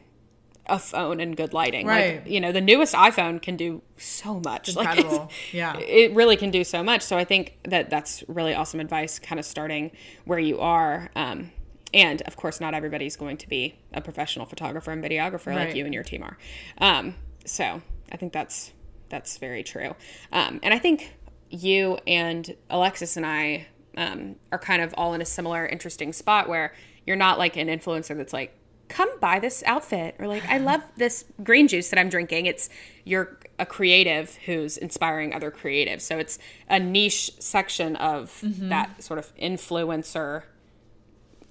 a 0.68 0.80
phone 0.80 1.20
and 1.20 1.36
good 1.36 1.54
lighting. 1.54 1.86
Right. 1.86 2.18
Like, 2.24 2.28
you 2.28 2.40
know, 2.40 2.52
the 2.52 2.62
newest 2.62 2.94
iPhone 2.94 3.42
can 3.42 3.58
do 3.58 3.82
so 3.98 4.40
much. 4.40 4.76
Like, 4.82 4.98
Incredible. 4.98 5.32
Yeah. 5.52 5.78
It 5.78 6.14
really 6.14 6.38
can 6.38 6.50
do 6.50 6.64
so 6.64 6.82
much. 6.82 7.02
So 7.02 7.18
I 7.18 7.26
think 7.26 7.58
that 7.64 7.90
that's 7.90 8.24
really 8.28 8.54
awesome 8.54 8.80
advice, 8.80 9.20
kind 9.20 9.38
of 9.40 9.46
starting 9.46 9.92
where 10.26 10.40
you 10.40 10.60
are. 10.60 11.10
Um, 11.16 11.52
and 11.94 12.22
of 12.24 12.38
course, 12.38 12.62
not 12.62 12.74
everybody's 12.74 13.16
going 13.16 13.38
to 13.38 13.50
be 13.50 13.76
a 13.94 14.02
professional 14.02 14.46
photographer 14.46 14.92
and 14.92 15.04
videographer 15.04 15.54
like 15.54 15.76
you 15.76 15.84
and 15.86 15.94
your 15.94 16.04
team 16.04 16.24
are. 16.24 16.38
Um, 16.78 17.16
so 17.46 17.82
I 18.12 18.18
think 18.18 18.32
that's 18.32 18.72
that's 19.10 19.38
very 19.38 19.62
true. 19.62 19.96
Um, 20.32 20.62
and 20.64 20.74
I 20.74 20.80
think 20.80 21.16
you 21.50 21.98
and 22.08 22.56
Alexis 22.70 23.18
and 23.18 23.26
I 23.26 23.68
um, 23.98 24.38
are 24.54 24.60
kind 24.60 24.82
of 24.82 24.94
all 24.98 25.14
in 25.14 25.22
a 25.22 25.26
similar, 25.26 25.66
interesting 25.66 26.14
spot 26.14 26.48
where 26.48 26.74
you're 27.06 27.16
not 27.16 27.38
like 27.38 27.58
an 27.58 27.68
influencer 27.68 28.16
that's 28.16 28.34
like 28.34 28.58
come 28.88 29.10
buy 29.20 29.40
this 29.40 29.64
outfit 29.66 30.16
or 30.20 30.28
like 30.28 30.44
I 30.48 30.58
love 30.60 30.82
this 30.98 31.26
green 31.44 31.68
juice 31.68 31.90
that 31.90 32.00
I'm 32.00 32.10
drinking. 32.10 32.46
It's 32.46 32.70
you're 33.06 33.40
a 33.58 33.66
creative 33.66 34.36
who's 34.46 34.78
inspiring 34.78 35.34
other 35.34 35.52
creatives. 35.52 36.02
So 36.02 36.18
it's 36.18 36.40
a 36.68 36.80
niche 36.80 37.32
section 37.40 37.96
of 37.96 38.40
that 38.70 39.04
sort 39.04 39.20
of 39.20 39.36
influencer 39.36 40.44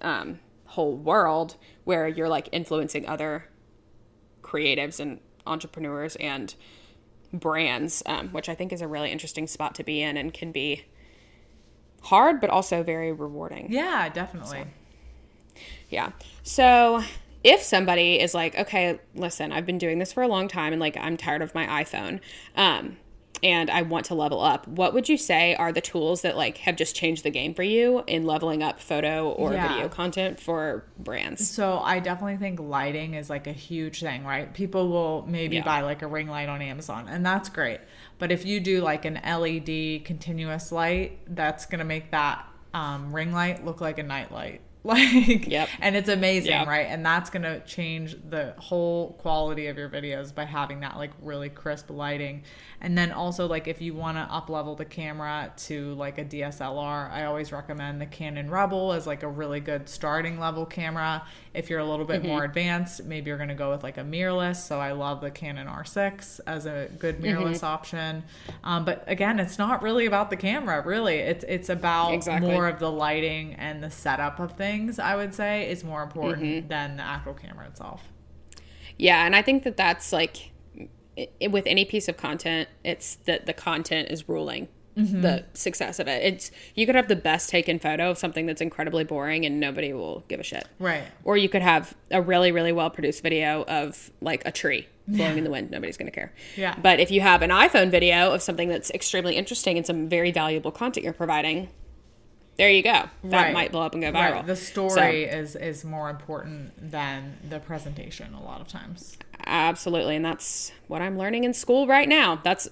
um, 0.00 0.40
whole 0.66 0.96
world 0.96 1.56
where 1.84 2.08
you're 2.08 2.28
like 2.28 2.48
influencing 2.52 3.06
other 3.06 3.46
creatives 4.42 5.00
and 5.00 5.20
entrepreneurs 5.46 6.16
and 6.16 6.54
brands, 7.32 8.02
um, 8.06 8.28
which 8.28 8.48
I 8.48 8.54
think 8.54 8.72
is 8.72 8.82
a 8.82 8.88
really 8.88 9.10
interesting 9.10 9.46
spot 9.46 9.74
to 9.76 9.84
be 9.84 10.02
in 10.02 10.16
and 10.16 10.32
can 10.34 10.52
be 10.52 10.84
hard, 12.02 12.40
but 12.40 12.50
also 12.50 12.82
very 12.82 13.12
rewarding. 13.12 13.70
Yeah, 13.70 14.08
definitely. 14.08 14.66
Yeah. 15.90 16.12
So 16.42 17.02
if 17.44 17.62
somebody 17.62 18.18
is 18.20 18.34
like, 18.34 18.56
okay, 18.58 18.98
listen, 19.14 19.52
I've 19.52 19.66
been 19.66 19.78
doing 19.78 19.98
this 19.98 20.12
for 20.12 20.22
a 20.22 20.28
long 20.28 20.48
time 20.48 20.72
and 20.72 20.80
like 20.80 20.96
I'm 20.96 21.16
tired 21.16 21.42
of 21.42 21.54
my 21.54 21.66
iPhone, 21.84 22.20
um, 22.56 22.96
and 23.42 23.70
I 23.70 23.80
want 23.80 24.04
to 24.06 24.14
level 24.14 24.42
up, 24.42 24.68
what 24.68 24.92
would 24.92 25.08
you 25.08 25.16
say 25.16 25.54
are 25.54 25.72
the 25.72 25.80
tools 25.80 26.20
that 26.20 26.36
like 26.36 26.58
have 26.58 26.76
just 26.76 26.94
changed 26.94 27.24
the 27.24 27.30
game 27.30 27.54
for 27.54 27.62
you 27.62 28.04
in 28.06 28.24
leveling 28.26 28.62
up 28.62 28.78
photo 28.80 29.30
or 29.30 29.54
Yeah. 29.54 29.66
video 29.66 29.88
content 29.88 30.38
for 30.38 30.84
brands? 30.98 31.48
So 31.48 31.78
I 31.78 32.00
definitely 32.00 32.36
think 32.36 32.60
lighting 32.60 33.14
is 33.14 33.30
like 33.30 33.46
a 33.46 33.52
huge 33.52 34.00
thing, 34.00 34.24
right? 34.24 34.52
People 34.52 34.88
will 34.90 35.24
maybe 35.26 35.56
Yeah. 35.56 35.62
buy 35.64 35.80
like 35.80 36.02
a 36.02 36.06
ring 36.06 36.28
light 36.28 36.50
on 36.50 36.60
Amazon, 36.60 37.08
and 37.08 37.24
that's 37.24 37.48
great. 37.48 37.80
But 38.18 38.30
if 38.30 38.44
you 38.44 38.60
do 38.60 38.82
like 38.82 39.06
an 39.06 39.16
LED 39.24 40.00
continuous 40.04 40.70
light, 40.70 41.20
that's 41.34 41.64
gonna 41.64 41.84
make 41.84 42.10
that 42.10 42.46
um, 42.74 43.12
ring 43.14 43.32
light 43.32 43.64
look 43.64 43.80
like 43.80 43.98
a 43.98 44.02
night 44.02 44.30
light. 44.30 44.60
Like, 44.84 45.46
Yep. 45.46 45.68
and 45.80 45.94
it's 45.94 46.08
amazing, 46.08 46.52
Yep. 46.52 46.66
right? 46.66 46.86
And 46.88 47.04
that's 47.04 47.28
gonna 47.28 47.60
change 47.60 48.16
the 48.30 48.54
whole 48.58 49.12
quality 49.18 49.66
of 49.66 49.76
your 49.76 49.90
videos 49.90 50.34
by 50.34 50.44
having 50.44 50.80
that 50.80 50.96
like 50.96 51.10
really 51.20 51.50
crisp 51.50 51.90
lighting. 51.90 52.44
And 52.80 52.96
then 52.96 53.12
also 53.12 53.46
like 53.46 53.68
if 53.68 53.82
you 53.82 53.92
want 53.92 54.16
to 54.16 54.22
up 54.22 54.48
level 54.48 54.74
the 54.74 54.86
camera 54.86 55.52
to 55.66 55.92
like 55.94 56.16
a 56.16 56.24
DSLR, 56.24 57.10
I 57.10 57.24
always 57.26 57.52
recommend 57.52 58.00
the 58.00 58.06
Canon 58.06 58.48
Rebel 58.50 58.94
as 58.94 59.06
like 59.06 59.22
a 59.22 59.28
really 59.28 59.60
good 59.60 59.86
starting 59.86 60.40
level 60.40 60.64
camera. 60.64 61.24
If 61.52 61.68
you're 61.68 61.80
a 61.80 61.84
little 61.84 62.06
bit 62.06 62.24
more 62.24 62.44
advanced, 62.44 63.04
maybe 63.04 63.28
you're 63.28 63.36
going 63.36 63.48
to 63.50 63.54
go 63.54 63.70
with 63.70 63.82
like 63.82 63.98
a 63.98 64.02
mirrorless. 64.02 64.56
So 64.66 64.78
I 64.80 64.92
love 64.92 65.20
the 65.20 65.30
Canon 65.30 65.66
R6 65.66 66.40
as 66.46 66.64
a 66.64 66.88
good 66.98 67.20
mirrorless 67.20 67.62
option. 67.62 68.22
Um, 68.64 68.86
but 68.86 69.04
again, 69.06 69.38
it's 69.38 69.58
not 69.58 69.82
really 69.82 70.06
about 70.06 70.30
the 70.30 70.36
camera, 70.36 70.80
really. 70.82 71.16
It's 71.16 71.44
it's 71.46 71.68
about 71.68 72.14
Exactly. 72.14 72.50
more 72.50 72.66
of 72.66 72.78
the 72.78 72.90
lighting 72.90 73.54
and 73.54 73.82
the 73.82 73.90
setup 73.90 74.38
of 74.40 74.52
things. 74.52 74.69
I 74.98 75.16
would 75.16 75.34
say 75.34 75.70
is 75.70 75.84
more 75.84 76.02
important 76.02 76.42
mm-hmm. 76.44 76.68
than 76.68 76.96
the 76.96 77.02
actual 77.02 77.34
camera 77.34 77.66
itself. 77.66 78.02
Yeah, 78.96 79.24
and 79.24 79.34
I 79.34 79.42
think 79.42 79.62
that 79.64 79.76
that's 79.76 80.12
like 80.12 80.50
i 81.18 81.46
with 81.48 81.66
any 81.66 81.84
piece 81.84 82.08
of 82.08 82.16
content, 82.16 82.68
it's 82.84 83.16
that 83.26 83.46
the 83.46 83.52
content 83.52 84.10
is 84.10 84.28
ruling 84.28 84.68
mm-hmm. 84.96 85.20
the 85.20 85.44
success 85.54 85.98
of 85.98 86.08
it. 86.08 86.22
It's 86.22 86.50
you 86.74 86.86
could 86.86 86.94
have 86.94 87.08
the 87.08 87.16
best 87.16 87.50
taken 87.50 87.78
photo 87.78 88.10
of 88.10 88.18
something 88.18 88.46
that's 88.46 88.60
incredibly 88.60 89.04
boring 89.04 89.44
and 89.44 89.60
nobody 89.60 89.92
will 89.92 90.24
give 90.28 90.40
a 90.40 90.42
shit. 90.42 90.66
Right. 90.78 91.04
Or 91.24 91.36
you 91.36 91.48
could 91.48 91.62
have 91.62 91.94
a 92.10 92.22
really 92.22 92.52
really 92.52 92.72
well 92.72 92.90
produced 92.90 93.22
video 93.22 93.64
of 93.64 94.10
like 94.20 94.42
a 94.46 94.52
tree 94.52 94.86
blowing 95.06 95.38
in 95.38 95.44
the 95.44 95.50
wind. 95.50 95.70
Nobody's 95.70 95.96
going 95.96 96.06
to 96.06 96.14
care. 96.14 96.32
Yeah. 96.56 96.76
But 96.80 97.00
if 97.00 97.10
you 97.10 97.20
have 97.20 97.42
an 97.42 97.50
iPhone 97.50 97.90
video 97.90 98.32
of 98.32 98.42
something 98.42 98.68
that's 98.68 98.90
extremely 98.90 99.36
interesting 99.36 99.76
and 99.76 99.86
some 99.86 100.08
very 100.08 100.30
valuable 100.30 100.70
content 100.70 101.04
you're 101.04 101.12
providing, 101.12 101.68
there 102.60 102.70
you 102.70 102.82
go. 102.82 103.08
That 103.24 103.44
Right. 103.44 103.54
might 103.54 103.72
blow 103.72 103.80
up 103.80 103.94
and 103.94 104.02
go 104.02 104.12
viral. 104.12 104.32
Right. 104.32 104.46
The 104.46 104.54
So- 104.54 104.88
story 104.90 105.24
is 105.24 105.56
is 105.56 105.82
more 105.84 106.10
important 106.10 106.90
than 106.90 107.38
the 107.48 107.58
presentation 107.58 108.34
a 108.34 108.42
lot 108.42 108.60
of 108.60 108.68
times. 108.68 109.16
Absolutely. 109.46 110.16
And 110.16 110.24
that's 110.24 110.70
what 110.86 111.00
I'm 111.00 111.16
learning 111.16 111.44
in 111.44 111.54
school 111.54 111.86
right 111.86 112.06
now. 112.06 112.38
That's 112.44 112.68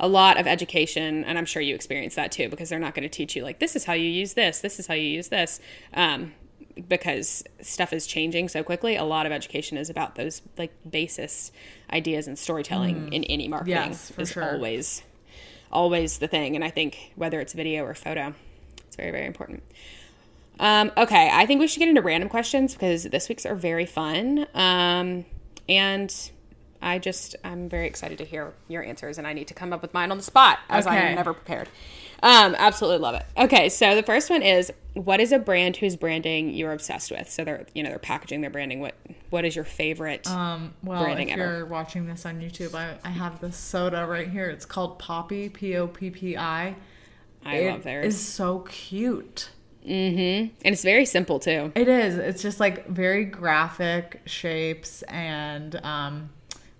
a 0.00 0.08
lot 0.08 0.36
of 0.40 0.48
education. 0.48 1.22
And 1.24 1.38
I'm 1.38 1.46
sure 1.46 1.62
you 1.62 1.76
experience 1.76 2.16
that 2.16 2.32
too, 2.32 2.48
because 2.48 2.68
they're 2.68 2.80
not 2.80 2.94
going 2.96 3.04
to 3.04 3.08
teach 3.08 3.36
you, 3.36 3.44
like, 3.44 3.60
this 3.60 3.76
is 3.76 3.84
how 3.84 3.92
you 3.92 4.08
use 4.08 4.34
this, 4.34 4.60
this 4.60 4.80
is 4.80 4.88
how 4.88 4.94
you 4.94 5.08
use 5.08 5.28
this. 5.28 5.60
Um, 5.94 6.34
because 6.88 7.44
stuff 7.60 7.92
is 7.92 8.06
changing 8.06 8.48
so 8.48 8.64
quickly. 8.64 8.96
A 8.96 9.04
lot 9.04 9.26
of 9.26 9.30
education 9.32 9.78
is 9.78 9.88
about 9.88 10.16
those, 10.16 10.42
like, 10.56 10.72
basis 10.88 11.52
ideas 11.92 12.26
and 12.26 12.36
storytelling 12.36 13.12
in 13.12 13.22
any 13.24 13.46
marketing 13.46 13.74
Yes, 13.76 14.10
for 14.10 14.22
is 14.22 14.32
sure. 14.32 14.54
always, 14.54 15.02
always 15.70 16.18
the 16.18 16.26
thing. 16.28 16.56
And 16.56 16.64
I 16.64 16.70
think 16.70 17.12
whether 17.14 17.40
it's 17.40 17.52
video 17.52 17.84
or 17.84 17.94
photo, 17.94 18.34
very, 18.98 19.10
very 19.10 19.26
important. 19.26 19.62
Um, 20.60 20.92
okay, 20.96 21.30
I 21.32 21.46
think 21.46 21.60
we 21.60 21.68
should 21.68 21.78
get 21.78 21.88
into 21.88 22.02
random 22.02 22.28
questions 22.28 22.74
because 22.74 23.04
this 23.04 23.28
week's 23.28 23.46
are 23.46 23.54
very 23.54 23.86
fun. 23.86 24.46
Um, 24.54 25.24
and 25.68 26.14
I 26.82 26.98
just, 26.98 27.36
I'm 27.44 27.68
very 27.68 27.86
excited 27.86 28.18
to 28.18 28.24
hear 28.24 28.52
your 28.66 28.82
answers, 28.82 29.18
and 29.18 29.26
I 29.26 29.32
need 29.32 29.48
to 29.48 29.54
come 29.54 29.72
up 29.72 29.82
with 29.82 29.94
mine 29.94 30.10
on 30.10 30.16
the 30.16 30.22
spot 30.22 30.58
as 30.68 30.86
Okay. 30.86 30.96
I'm 30.96 31.14
never 31.14 31.32
prepared. 31.32 31.68
Um, 32.20 32.56
absolutely 32.58 32.98
love 32.98 33.14
it. 33.14 33.24
Okay, 33.36 33.68
so 33.68 33.94
the 33.94 34.02
first 34.02 34.28
one 34.28 34.42
is 34.42 34.72
what 34.94 35.20
is 35.20 35.30
a 35.30 35.38
brand 35.38 35.76
whose 35.76 35.94
branding 35.94 36.50
you're 36.50 36.72
obsessed 36.72 37.12
with? 37.12 37.30
So 37.30 37.44
they're, 37.44 37.64
you 37.74 37.84
know, 37.84 37.90
they're 37.90 38.00
packaging 38.00 38.40
their 38.40 38.50
branding. 38.50 38.80
What, 38.80 38.96
what 39.30 39.44
is 39.44 39.54
your 39.54 39.64
favorite? 39.64 40.26
Um, 40.26 40.74
well, 40.82 41.04
Branding 41.04 41.28
if 41.28 41.38
ever. 41.38 41.58
you're 41.58 41.66
watching 41.66 42.06
this 42.06 42.26
on 42.26 42.40
YouTube, 42.40 42.74
I, 42.74 42.96
I 43.04 43.10
have 43.10 43.40
this 43.40 43.56
soda 43.56 44.04
right 44.06 44.28
here. 44.28 44.50
It's 44.50 44.66
called 44.66 44.98
Poppi, 44.98 45.48
P 45.48 45.76
O 45.76 45.86
P 45.86 46.10
P 46.10 46.36
I. 46.36 46.74
I 47.44 47.56
It 47.58 47.70
love 47.72 47.82
theirs. 47.84 48.06
is 48.14 48.20
so 48.20 48.60
cute. 48.60 49.50
Mm-hmm. 49.86 50.52
and 50.64 50.72
it's 50.74 50.82
very 50.82 51.06
simple 51.06 51.38
too. 51.40 51.72
It 51.74 51.88
is. 51.88 52.16
It's 52.16 52.42
just 52.42 52.60
like 52.60 52.86
very 52.88 53.24
graphic 53.24 54.20
shapes 54.26 55.00
and 55.02 55.76
um, 55.82 56.28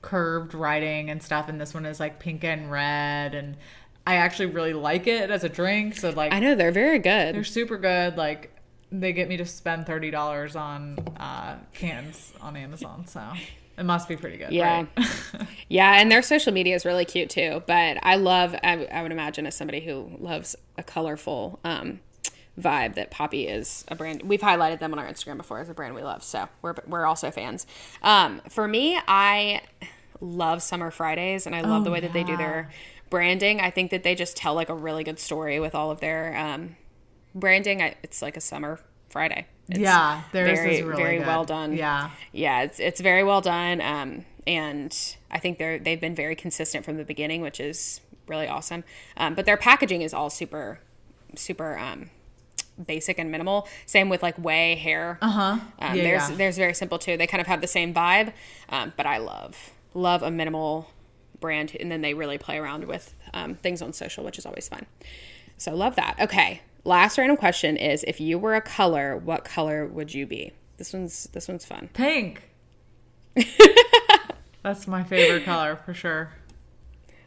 curved 0.03 0.53
writing 0.53 1.09
and 1.09 1.23
stuff. 1.23 1.49
And 1.49 1.59
this 1.59 1.73
one 1.73 1.87
is 1.87 2.01
like 2.01 2.19
pink 2.19 2.45
and 2.45 2.71
red. 2.71 3.35
And 3.35 3.57
I 4.07 4.17
actually 4.17 4.47
really 4.47 4.75
like 4.75 5.07
it 5.07 5.31
as 5.31 5.43
a 5.43 5.49
drink. 5.49 5.97
So 5.97 6.11
like 6.11 6.33
I 6.35 6.39
know 6.41 6.55
they're 6.55 6.71
very 6.73 6.99
good. 6.99 7.35
they're 7.35 7.45
super 7.45 7.79
good. 7.79 8.17
Like 8.19 8.55
they 8.93 9.13
get 9.15 9.29
me 9.29 9.39
to 9.39 9.47
spend 9.47 9.87
thirty 9.87 10.11
dollars 10.11 10.55
on 10.55 10.99
uh, 11.19 11.57
cans 11.73 12.35
on 12.43 12.57
Amazon. 12.57 13.07
So 13.07 13.23
it 13.79 13.85
must 13.85 14.09
be 14.09 14.17
pretty 14.17 14.37
good. 14.37 14.51
Yeah. 14.51 14.87
right? 14.97 15.07
Yeah, 15.71 16.01
and 16.01 16.11
their 16.11 16.23
social 16.23 16.53
media 16.53 16.75
is 16.75 16.87
really 16.87 17.05
cute 17.05 17.29
too. 17.29 17.63
But 17.67 17.99
I 18.03 18.17
love, 18.17 18.55
I, 18.63 18.87
I 18.87 19.03
would 19.03 19.13
imagine, 19.13 19.47
as 19.47 19.55
somebody 19.55 19.81
who 19.81 20.11
loves 20.19 20.57
a 20.79 20.83
colorful 20.83 21.61
um, 21.63 22.01
vibe, 22.59 22.95
that 22.95 23.11
Poppi 23.11 23.47
is 23.47 23.85
a 23.89 23.95
brand. 23.95 24.23
We've 24.23 24.41
highlighted 24.41 24.79
them 24.79 24.93
on 24.95 24.99
our 24.99 25.07
Instagram 25.07 25.37
before 25.37 25.61
as 25.61 25.69
a 25.69 25.75
brand 25.75 25.95
we 25.95 26.03
love, 26.03 26.23
so 26.23 26.49
we're 26.63 26.75
we're 26.87 27.05
also 27.05 27.31
fans. 27.31 27.67
Um, 28.03 28.41
for 28.49 28.67
me, 28.67 28.99
I 29.07 29.61
love 30.23 30.63
Summer 30.63 30.91
Fridays, 30.91 31.47
and 31.47 31.55
I 31.55 31.61
love 31.61 31.85
the 31.85 31.91
way 31.91 32.01
that 32.01 32.15
they 32.15 32.25
do 32.25 32.37
their 32.39 32.71
branding. 33.11 33.61
I 33.61 33.71
think 33.71 33.91
that 33.91 34.03
they 34.03 34.15
just 34.15 34.39
tell 34.39 34.55
like 34.55 34.71
a 34.71 34.75
really 34.75 35.05
good 35.05 35.19
story 35.19 35.61
with 35.61 35.75
all 35.75 35.91
of 35.91 36.01
their 36.01 36.35
um, 36.37 36.77
branding. 37.35 37.83
I, 37.83 37.95
it's 38.03 38.23
like 38.23 38.39
a 38.39 38.41
summer 38.41 38.81
Friday. 39.11 39.47
It's 39.71 39.79
yeah, 39.81 40.23
theirs 40.33 40.59
very 40.59 40.77
is 40.79 40.83
really 40.83 41.03
very 41.03 41.19
good. 41.19 41.27
well 41.27 41.45
done 41.45 41.75
Yeah. 41.77 42.11
yeah 42.33 42.63
it's 42.63 42.81
it's 42.81 43.01
very 43.01 43.23
well 43.23 43.41
done 43.41 43.81
um 43.81 44.25
and 44.47 44.97
i 45.31 45.39
think 45.39 45.59
they're 45.59 45.79
they've 45.79 46.01
been 46.01 46.15
very 46.15 46.35
consistent 46.35 46.85
from 46.85 46.97
the 46.97 47.05
beginning 47.05 47.43
which 47.43 47.61
is 47.61 48.01
really 48.27 48.47
awesome 48.49 48.83
um 49.19 49.35
but 49.35 49.45
their 49.47 49.57
packaging 49.59 50.01
is 50.03 50.15
all 50.15 50.31
super 50.31 50.81
super 51.35 51.77
um 51.79 52.09
basic 52.87 53.19
and 53.19 53.31
minimal 53.31 53.67
same 53.87 54.09
with 54.09 54.23
like 54.23 54.37
Ouai 54.37 54.77
hair 54.79 55.19
Uh 55.21 55.29
huh. 55.29 55.43
um, 55.81 55.97
yeah, 55.97 56.03
there's 56.03 56.31
yeah. 56.31 56.37
there's 56.37 56.57
very 56.57 56.75
simple 56.75 56.99
too 56.99 57.17
they 57.17 57.27
kind 57.27 57.41
of 57.41 57.47
have 57.47 57.61
the 57.61 57.67
same 57.67 57.93
vibe 57.93 58.33
um 58.71 58.93
but 58.97 59.05
i 59.05 59.19
love 59.19 59.71
love 59.95 60.23
a 60.23 60.31
minimal 60.31 60.91
brand 61.41 61.77
and 61.79 61.91
then 61.91 62.01
they 62.01 62.15
really 62.15 62.39
play 62.39 62.57
around 62.59 62.85
with 62.85 63.15
um, 63.35 63.55
things 63.57 63.83
on 63.83 63.93
social 63.93 64.25
which 64.25 64.39
is 64.39 64.47
always 64.47 64.69
fun 64.69 64.87
so 65.57 65.75
love 65.75 65.95
that 65.97 66.17
okay 66.21 66.61
last 66.89 67.19
random 67.19 67.37
question 67.37 67.77
is 67.77 68.05
if 68.09 68.21
you 68.21 68.39
were 68.39 68.55
a 68.55 68.61
color 68.61 69.17
what 69.17 69.45
color 69.45 69.87
would 69.87 70.13
you 70.15 70.27
be 70.27 70.53
this 70.79 70.93
one's 70.93 71.25
this 71.33 71.47
one's 71.49 71.65
fun 71.65 71.89
Pink. 71.93 72.43
That's 74.63 74.89
my 74.89 75.05
favorite 75.05 75.45
color 75.45 75.77
for 75.77 75.95
sure. 75.95 76.31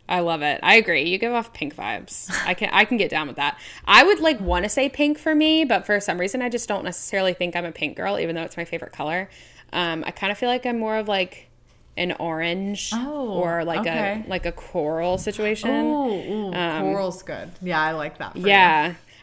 I 0.09 0.19
love 0.19 0.41
it. 0.41 0.59
I 0.61 0.75
agree. 0.75 1.03
You 1.03 1.17
give 1.17 1.31
off 1.31 1.53
pink 1.53 1.73
vibes. 1.73 2.29
I 2.45 2.53
can 2.53 2.69
I 2.73 2.83
can 2.83 2.97
get 2.97 3.09
down 3.09 3.27
with 3.27 3.37
that. 3.37 3.57
I 3.85 4.03
would 4.03 4.19
like 4.19 4.41
want 4.41 4.65
to 4.65 4.69
say 4.69 4.89
pink 4.89 5.17
for 5.17 5.33
me, 5.33 5.63
but 5.63 5.85
for 5.85 5.99
some 6.01 6.19
reason 6.19 6.41
I 6.41 6.49
just 6.49 6.67
don't 6.67 6.83
necessarily 6.83 7.33
think 7.33 7.55
I'm 7.55 7.63
a 7.63 7.71
pink 7.71 7.95
girl, 7.95 8.19
even 8.19 8.35
though 8.35 8.43
it's 8.43 8.57
my 8.57 8.65
favorite 8.65 8.91
color. 8.91 9.29
Um, 9.71 10.03
I 10.05 10.11
kind 10.11 10.29
of 10.31 10.37
feel 10.37 10.49
like 10.49 10.65
I'm 10.65 10.77
more 10.79 10.97
of 10.97 11.07
like 11.07 11.47
an 11.95 12.11
orange 12.19 12.91
Oh, 12.93 13.29
or 13.29 13.63
like 13.63 13.81
okay. 13.81 14.23
a 14.25 14.29
like 14.29 14.45
a 14.45 14.51
coral 14.51 15.17
situation. 15.17 15.69
Ooh 15.69 16.51
coral's 16.51 17.23
good. 17.23 17.49
Yeah, 17.61 17.81
I 17.81 17.91
like 17.93 18.17
that. 18.17 18.33
For 18.33 18.39
you. 18.39 18.45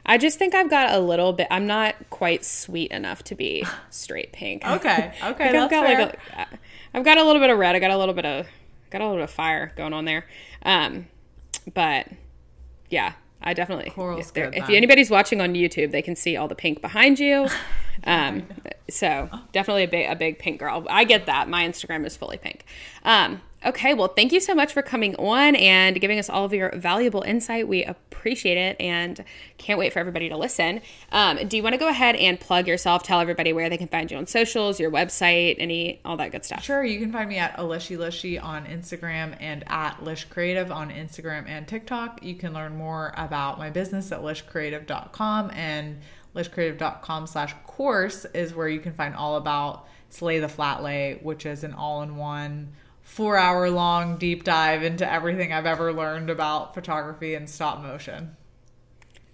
I 0.09 0.17
just 0.17 0.39
think 0.39 0.55
I've 0.55 0.71
got 0.71 0.95
a 0.95 0.99
little 0.99 1.35
bit. 1.35 1.47
I'm 1.51 1.67
not 1.67 1.95
quite 2.09 2.45
sweet 2.45 2.91
enough 2.91 3.23
to 3.25 3.35
be 3.35 3.65
straight 3.91 4.33
pink. 4.33 4.67
Okay. 4.67 5.13
Okay. 5.23 5.53
Like, 5.53 5.55
I've 5.55 5.71
got 5.71 5.87
fair. 5.87 6.01
like 6.01 6.19
a, 6.35 6.47
I've 6.95 7.05
got 7.05 7.19
a 7.19 7.25
little 7.25 7.41
bit 7.41 7.51
of 7.51 7.59
red. 7.59 7.77
I 7.77 7.79
got 7.79 7.91
a 7.91 7.99
little 7.99 8.15
bit 8.15 8.25
of 8.25 8.47
got 8.91 9.03
a 9.03 9.05
little 9.05 9.19
bit 9.19 9.25
of 9.25 9.31
fire 9.31 9.73
going 9.77 9.93
on 9.93 10.07
there. 10.07 10.25
Um, 10.63 11.07
but 11.75 12.09
yeah, 12.89 13.13
I 13.43 13.53
definitely. 13.53 13.91
Coral's 13.91 14.29
if, 14.29 14.35
good, 14.35 14.55
if 14.55 14.71
anybody's 14.71 15.11
watching 15.11 15.41
on 15.41 15.55
YouTube, 15.55 15.91
they 15.91 16.03
can 16.03 16.17
see 16.17 16.37
all 16.37 16.49
the 16.49 16.55
pink 16.55 16.81
behind 16.81 17.19
you. 17.19 17.49
Um, 18.05 18.47
so 18.89 19.29
definitely 19.51 19.83
a 19.83 19.89
big 19.89 20.09
a 20.09 20.15
big 20.15 20.39
pink 20.39 20.61
girl. 20.61 20.87
I 20.89 21.03
get 21.03 21.27
that. 21.27 21.49
My 21.49 21.67
Instagram 21.67 22.07
is 22.07 22.17
fully 22.17 22.39
pink. 22.39 22.65
Um, 23.03 23.41
okay, 23.65 23.95
well, 23.95 24.09
thank 24.09 24.33
you 24.33 24.41
so 24.41 24.55
much 24.55 24.73
for 24.73 24.83
coming 24.83 25.17
on 25.17 25.57
and 25.57 26.01
giving 26.01 26.19
us 26.19 26.31
all 26.31 26.45
of 26.45 26.53
your 26.53 26.71
valuable 26.77 27.23
insight. 27.23 27.67
We 27.67 27.85
appreciate 27.85 28.57
it 28.57 28.77
and 28.81 29.25
can't 29.57 29.79
wait 29.79 29.93
for 29.93 29.99
everybody 29.99 30.29
to 30.29 30.37
listen. 30.37 30.81
Um, 31.11 31.49
do 31.49 31.57
you 31.57 31.63
want 31.63 31.75
to 31.75 31.79
go 31.79 31.89
ahead 31.89 32.17
and 32.17 32.39
plug 32.39 32.67
yourself? 32.69 33.03
Tell 33.03 33.21
everybody 33.21 33.53
where 33.53 33.69
they 33.69 33.77
can 33.77 33.89
find 33.89 34.11
you 34.11 34.17
on 34.17 34.27
socials, 34.27 34.79
your 34.79 34.91
website, 34.91 35.57
any 35.59 36.01
all 36.05 36.17
that 36.19 36.31
good 36.33 36.45
stuff. 36.45 36.63
Sure, 36.63 36.85
you 36.85 37.01
can 37.01 37.13
find 37.13 37.29
me 37.29 37.39
at 37.39 37.57
Alishi 37.57 37.97
Lishi 37.97 38.43
on 38.43 38.67
Instagram 38.67 39.37
and 39.41 39.65
at 39.67 40.03
Lish 40.03 40.25
Creative 40.25 40.71
on 40.71 40.91
Instagram 40.91 41.49
and 41.49 41.67
TikTok. 41.67 42.23
You 42.23 42.35
can 42.37 42.53
learn 42.53 42.77
more 42.77 43.13
about 43.17 43.59
my 43.59 43.71
business 43.71 44.13
at 44.13 44.21
lishcreative.com 44.21 45.51
and 45.51 46.01
lishcreative.com 46.35 47.27
slash 47.27 47.55
course 47.67 48.25
is 48.27 48.55
where 48.55 48.69
you 48.69 48.81
can 48.81 48.93
find 48.93 49.15
all 49.15 49.37
about 49.37 49.87
Slay 50.11 50.39
the 50.39 50.49
Flat 50.49 50.83
Lay, 50.83 51.19
which 51.23 51.45
is 51.45 51.65
an 51.65 51.75
all-in-one 51.75 52.73
four 53.09 53.39
hour 53.39 53.71
long 53.71 54.19
deep 54.19 54.45
dive 54.45 54.83
into 54.83 55.11
everything 55.11 55.53
I've 55.53 55.67
ever 55.67 55.93
learned 55.93 56.29
about 56.29 56.75
photography 56.75 57.35
and 57.35 57.49
stop 57.49 57.81
motion. 57.81 58.37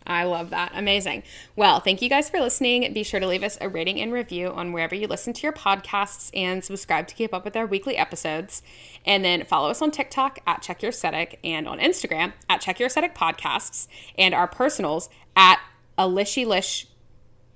I 0.06 0.24
love 0.24 0.50
that. 0.50 0.72
Amazing. 0.74 1.22
Well, 1.56 1.80
thank 1.80 2.00
you 2.00 2.08
guys 2.08 2.28
for 2.30 2.38
listening. 2.38 2.92
Be 2.92 3.02
sure 3.02 3.20
to 3.20 3.26
leave 3.26 3.42
us 3.42 3.58
a 3.60 3.68
rating 3.68 4.00
and 4.00 4.12
review 4.12 4.48
on 4.48 4.72
wherever 4.72 4.94
you 4.94 5.08
listen 5.08 5.32
to 5.32 5.42
your 5.42 5.52
podcasts 5.52 6.30
and 6.34 6.62
subscribe 6.62 7.08
to 7.08 7.14
keep 7.14 7.34
up 7.34 7.44
with 7.44 7.56
our 7.56 7.66
weekly 7.66 7.96
episodes. 7.96 8.62
And 9.04 9.24
then 9.24 9.44
follow 9.44 9.70
us 9.70 9.82
on 9.82 9.90
TikTok 9.90 10.38
at 10.46 10.62
Check 10.62 10.82
Your 10.82 10.90
Aesthetic 10.90 11.40
and 11.42 11.66
on 11.66 11.78
Instagram 11.78 12.34
at 12.48 12.60
Check 12.60 12.78
Your 12.78 12.86
Aesthetic 12.86 13.14
Podcasts 13.14 13.88
and 14.16 14.34
our 14.34 14.46
personals 14.46 15.08
at 15.34 15.58
Alishi 15.98 16.46
Lish 16.46 16.86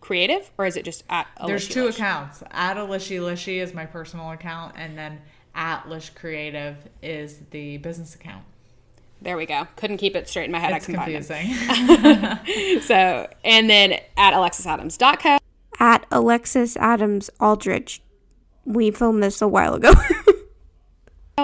Creative 0.00 0.50
or 0.56 0.64
is 0.64 0.76
it 0.76 0.84
just 0.84 1.04
at 1.10 1.26
Alishi 1.38 1.46
There's 1.46 1.68
two 1.68 1.84
Lish? 1.84 1.96
accounts. 1.96 2.42
At 2.50 2.76
Alishi 2.76 3.20
Lishi 3.20 3.60
is 3.62 3.74
my 3.74 3.84
personal 3.84 4.30
account, 4.30 4.74
and 4.76 4.96
then 4.96 5.20
at 5.58 5.88
Lish 5.88 6.10
Creative 6.10 6.76
is 7.02 7.40
the 7.50 7.78
business 7.78 8.14
account. 8.14 8.44
There 9.20 9.36
we 9.36 9.44
go. 9.44 9.66
Couldn't 9.74 9.96
keep 9.96 10.14
it 10.14 10.28
straight 10.28 10.44
in 10.44 10.52
my 10.52 10.60
head. 10.60 10.72
It's 10.72 10.84
I 10.88 10.92
combined 10.92 11.26
confusing. 11.26 12.02
them. 12.02 12.80
So, 12.82 13.28
and 13.44 13.68
then 13.68 13.94
at 14.16 14.32
alexisadams.co. 14.32 15.38
At 15.80 16.06
Alexis 16.12 16.76
Adams 16.76 17.28
Aldridge. 17.40 18.00
We 18.64 18.92
filmed 18.92 19.22
this 19.22 19.42
a 19.42 19.48
while 19.48 19.74
ago. 19.74 19.92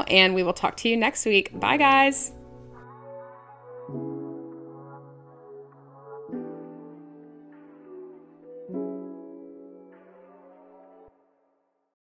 And 0.09 0.35
we 0.35 0.43
will 0.43 0.53
talk 0.53 0.77
to 0.79 0.89
you 0.89 0.97
next 0.97 1.25
week. 1.25 1.59
Bye, 1.61 1.77
guys. 1.77 2.33